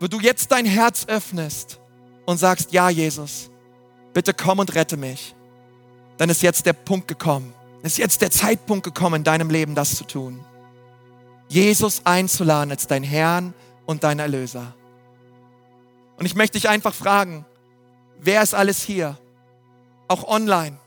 wo 0.00 0.08
du 0.08 0.18
jetzt 0.18 0.50
dein 0.50 0.66
Herz 0.66 1.06
öffnest 1.06 1.78
und 2.26 2.38
sagst, 2.38 2.72
ja 2.72 2.90
Jesus, 2.90 3.51
bitte 4.12 4.34
komm 4.34 4.58
und 4.58 4.74
rette 4.74 4.96
mich, 4.96 5.34
dann 6.18 6.30
ist 6.30 6.42
jetzt 6.42 6.66
der 6.66 6.72
Punkt 6.72 7.08
gekommen. 7.08 7.54
Ist 7.82 7.98
jetzt 7.98 8.22
der 8.22 8.30
Zeitpunkt 8.30 8.84
gekommen, 8.84 9.16
in 9.16 9.24
deinem 9.24 9.50
Leben 9.50 9.74
das 9.74 9.96
zu 9.96 10.04
tun. 10.04 10.44
Jesus 11.48 12.02
einzuladen 12.04 12.70
als 12.70 12.86
dein 12.86 13.02
Herrn 13.02 13.54
und 13.86 14.04
dein 14.04 14.20
Erlöser. 14.20 14.74
Und 16.16 16.26
ich 16.26 16.36
möchte 16.36 16.58
dich 16.58 16.68
einfach 16.68 16.94
fragen, 16.94 17.44
wer 18.20 18.42
ist 18.42 18.54
alles 18.54 18.82
hier? 18.82 19.18
Auch 20.06 20.28
online. 20.28 20.78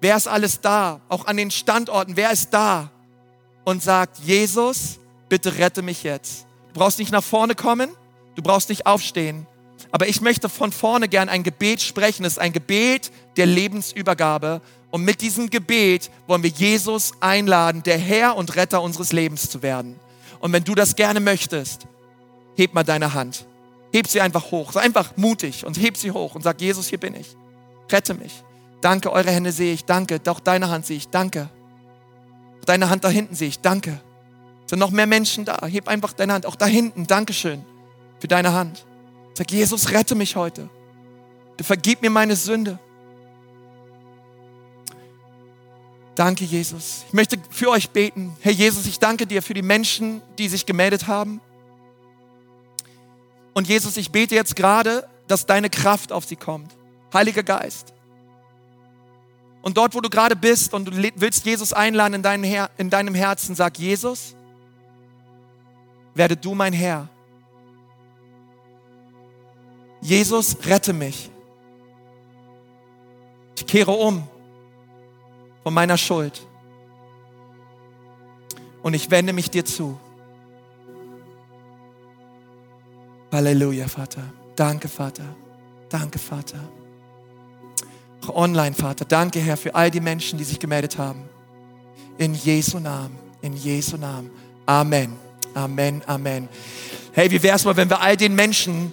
Wer 0.00 0.16
ist 0.16 0.28
alles 0.28 0.60
da? 0.60 1.00
Auch 1.08 1.26
an 1.26 1.36
den 1.36 1.50
Standorten. 1.50 2.16
Wer 2.16 2.30
ist 2.30 2.50
da? 2.50 2.90
Und 3.64 3.82
sagt, 3.82 4.18
Jesus, 4.18 4.98
bitte 5.28 5.56
rette 5.56 5.82
mich 5.82 6.02
jetzt. 6.02 6.46
Du 6.72 6.80
brauchst 6.80 6.98
nicht 6.98 7.10
nach 7.10 7.24
vorne 7.24 7.54
kommen. 7.54 7.90
Du 8.34 8.42
brauchst 8.42 8.68
nicht 8.68 8.86
aufstehen. 8.86 9.46
Aber 9.90 10.08
ich 10.08 10.20
möchte 10.20 10.48
von 10.48 10.72
vorne 10.72 11.08
gern 11.08 11.28
ein 11.28 11.42
Gebet 11.42 11.80
sprechen. 11.80 12.24
Es 12.24 12.34
ist 12.34 12.38
ein 12.38 12.52
Gebet 12.52 13.10
der 13.36 13.46
Lebensübergabe. 13.46 14.60
Und 14.90 15.04
mit 15.04 15.20
diesem 15.20 15.50
Gebet 15.50 16.10
wollen 16.26 16.42
wir 16.42 16.50
Jesus 16.50 17.12
einladen, 17.20 17.82
der 17.82 17.98
Herr 17.98 18.36
und 18.36 18.56
Retter 18.56 18.82
unseres 18.82 19.12
Lebens 19.12 19.50
zu 19.50 19.62
werden. 19.62 19.98
Und 20.40 20.52
wenn 20.52 20.64
du 20.64 20.74
das 20.74 20.96
gerne 20.96 21.20
möchtest, 21.20 21.86
heb 22.56 22.74
mal 22.74 22.84
deine 22.84 23.14
Hand. 23.14 23.46
Heb 23.92 24.06
sie 24.06 24.20
einfach 24.20 24.50
hoch. 24.50 24.72
Sei 24.72 24.80
einfach 24.80 25.16
mutig 25.16 25.64
und 25.64 25.80
heb 25.80 25.96
sie 25.96 26.10
hoch 26.10 26.34
und 26.34 26.42
sag, 26.42 26.60
Jesus, 26.60 26.88
hier 26.88 26.98
bin 26.98 27.14
ich. 27.14 27.36
Rette 27.90 28.14
mich. 28.14 28.42
Danke, 28.80 29.10
eure 29.10 29.30
Hände 29.30 29.52
sehe 29.52 29.72
ich. 29.72 29.84
Danke. 29.84 30.20
Doch 30.20 30.40
deine 30.40 30.68
Hand 30.68 30.86
sehe 30.86 30.96
ich. 30.96 31.08
Danke. 31.08 31.48
Deine 32.66 32.90
Hand 32.90 33.04
da 33.04 33.08
hinten 33.08 33.34
sehe 33.34 33.48
ich. 33.48 33.60
Danke. 33.60 34.00
Sind 34.66 34.78
noch 34.78 34.90
mehr 34.90 35.06
Menschen 35.06 35.44
da. 35.44 35.66
Heb 35.66 35.88
einfach 35.88 36.12
deine 36.12 36.34
Hand. 36.34 36.46
Auch 36.46 36.56
da 36.56 36.66
hinten. 36.66 37.06
Dankeschön 37.06 37.64
für 38.20 38.28
deine 38.28 38.52
Hand. 38.52 38.84
Sag, 39.38 39.52
Jesus, 39.52 39.92
rette 39.92 40.16
mich 40.16 40.34
heute. 40.34 40.68
Du 41.58 41.62
vergib 41.62 42.02
mir 42.02 42.10
meine 42.10 42.34
Sünde. 42.34 42.76
Danke, 46.16 46.44
Jesus. 46.44 47.04
Ich 47.06 47.12
möchte 47.12 47.38
für 47.48 47.70
euch 47.70 47.90
beten. 47.90 48.36
Herr 48.40 48.50
Jesus, 48.50 48.86
ich 48.86 48.98
danke 48.98 49.28
dir 49.28 49.40
für 49.40 49.54
die 49.54 49.62
Menschen, 49.62 50.22
die 50.38 50.48
sich 50.48 50.66
gemeldet 50.66 51.06
haben. 51.06 51.40
Und 53.54 53.68
Jesus, 53.68 53.96
ich 53.96 54.10
bete 54.10 54.34
jetzt 54.34 54.56
gerade, 54.56 55.08
dass 55.28 55.46
deine 55.46 55.70
Kraft 55.70 56.10
auf 56.10 56.24
sie 56.24 56.34
kommt. 56.34 56.74
Heiliger 57.14 57.44
Geist. 57.44 57.94
Und 59.62 59.76
dort, 59.76 59.94
wo 59.94 60.00
du 60.00 60.10
gerade 60.10 60.34
bist 60.34 60.74
und 60.74 60.86
du 60.86 61.12
willst 61.14 61.46
Jesus 61.46 61.72
einladen 61.72 62.14
in, 62.14 62.90
deinem 62.90 63.14
Herzen, 63.14 63.54
sag 63.54 63.78
Jesus, 63.78 64.34
werde 66.16 66.36
du 66.36 66.56
mein 66.56 66.72
Herr. 66.72 67.08
Jesus, 70.00 70.56
rette 70.64 70.92
mich. 70.92 71.30
Ich 73.56 73.66
kehre 73.66 73.90
um 73.90 74.26
von 75.62 75.74
meiner 75.74 75.98
Schuld 75.98 76.40
und 78.82 78.94
ich 78.94 79.10
wende 79.10 79.32
mich 79.32 79.50
dir 79.50 79.64
zu. 79.64 79.98
Halleluja, 83.32 83.88
Vater. 83.88 84.22
Danke, 84.56 84.88
Vater. 84.88 85.24
Danke, 85.88 86.18
Vater. 86.18 86.58
Auch 88.24 88.34
online, 88.34 88.74
Vater. 88.74 89.04
Danke, 89.04 89.40
Herr, 89.40 89.56
für 89.56 89.74
all 89.74 89.90
die 89.90 90.00
Menschen, 90.00 90.38
die 90.38 90.44
sich 90.44 90.58
gemeldet 90.58 90.98
haben. 90.98 91.28
In 92.16 92.34
Jesu 92.34 92.78
Namen. 92.78 93.18
In 93.42 93.54
Jesu 93.54 93.96
Namen. 93.96 94.30
Amen. 94.66 95.16
Amen. 95.54 96.02
Amen. 96.06 96.48
Hey, 97.12 97.30
wie 97.30 97.42
wäre 97.42 97.56
es 97.56 97.64
mal, 97.64 97.76
wenn 97.76 97.90
wir 97.90 98.00
all 98.00 98.16
den 98.16 98.34
Menschen, 98.34 98.92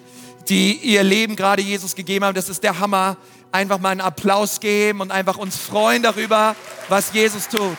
die 0.50 0.74
ihr 0.74 1.04
Leben 1.04 1.36
gerade 1.36 1.62
Jesus 1.62 1.96
gegeben 1.96 2.26
haben. 2.26 2.36
Das 2.36 2.50
ist 2.50 2.64
der 2.64 2.80
Hammer. 2.80 3.18
Einfach 3.52 3.80
mal 3.80 3.90
einen 3.90 4.02
Applaus 4.02 4.60
geben 4.60 5.00
und 5.02 5.12
einfach 5.12 5.38
uns 5.38 5.56
freuen 5.56 6.04
darüber, 6.04 6.56
was 6.90 7.14
Jesus 7.14 7.48
tut. 7.48 7.78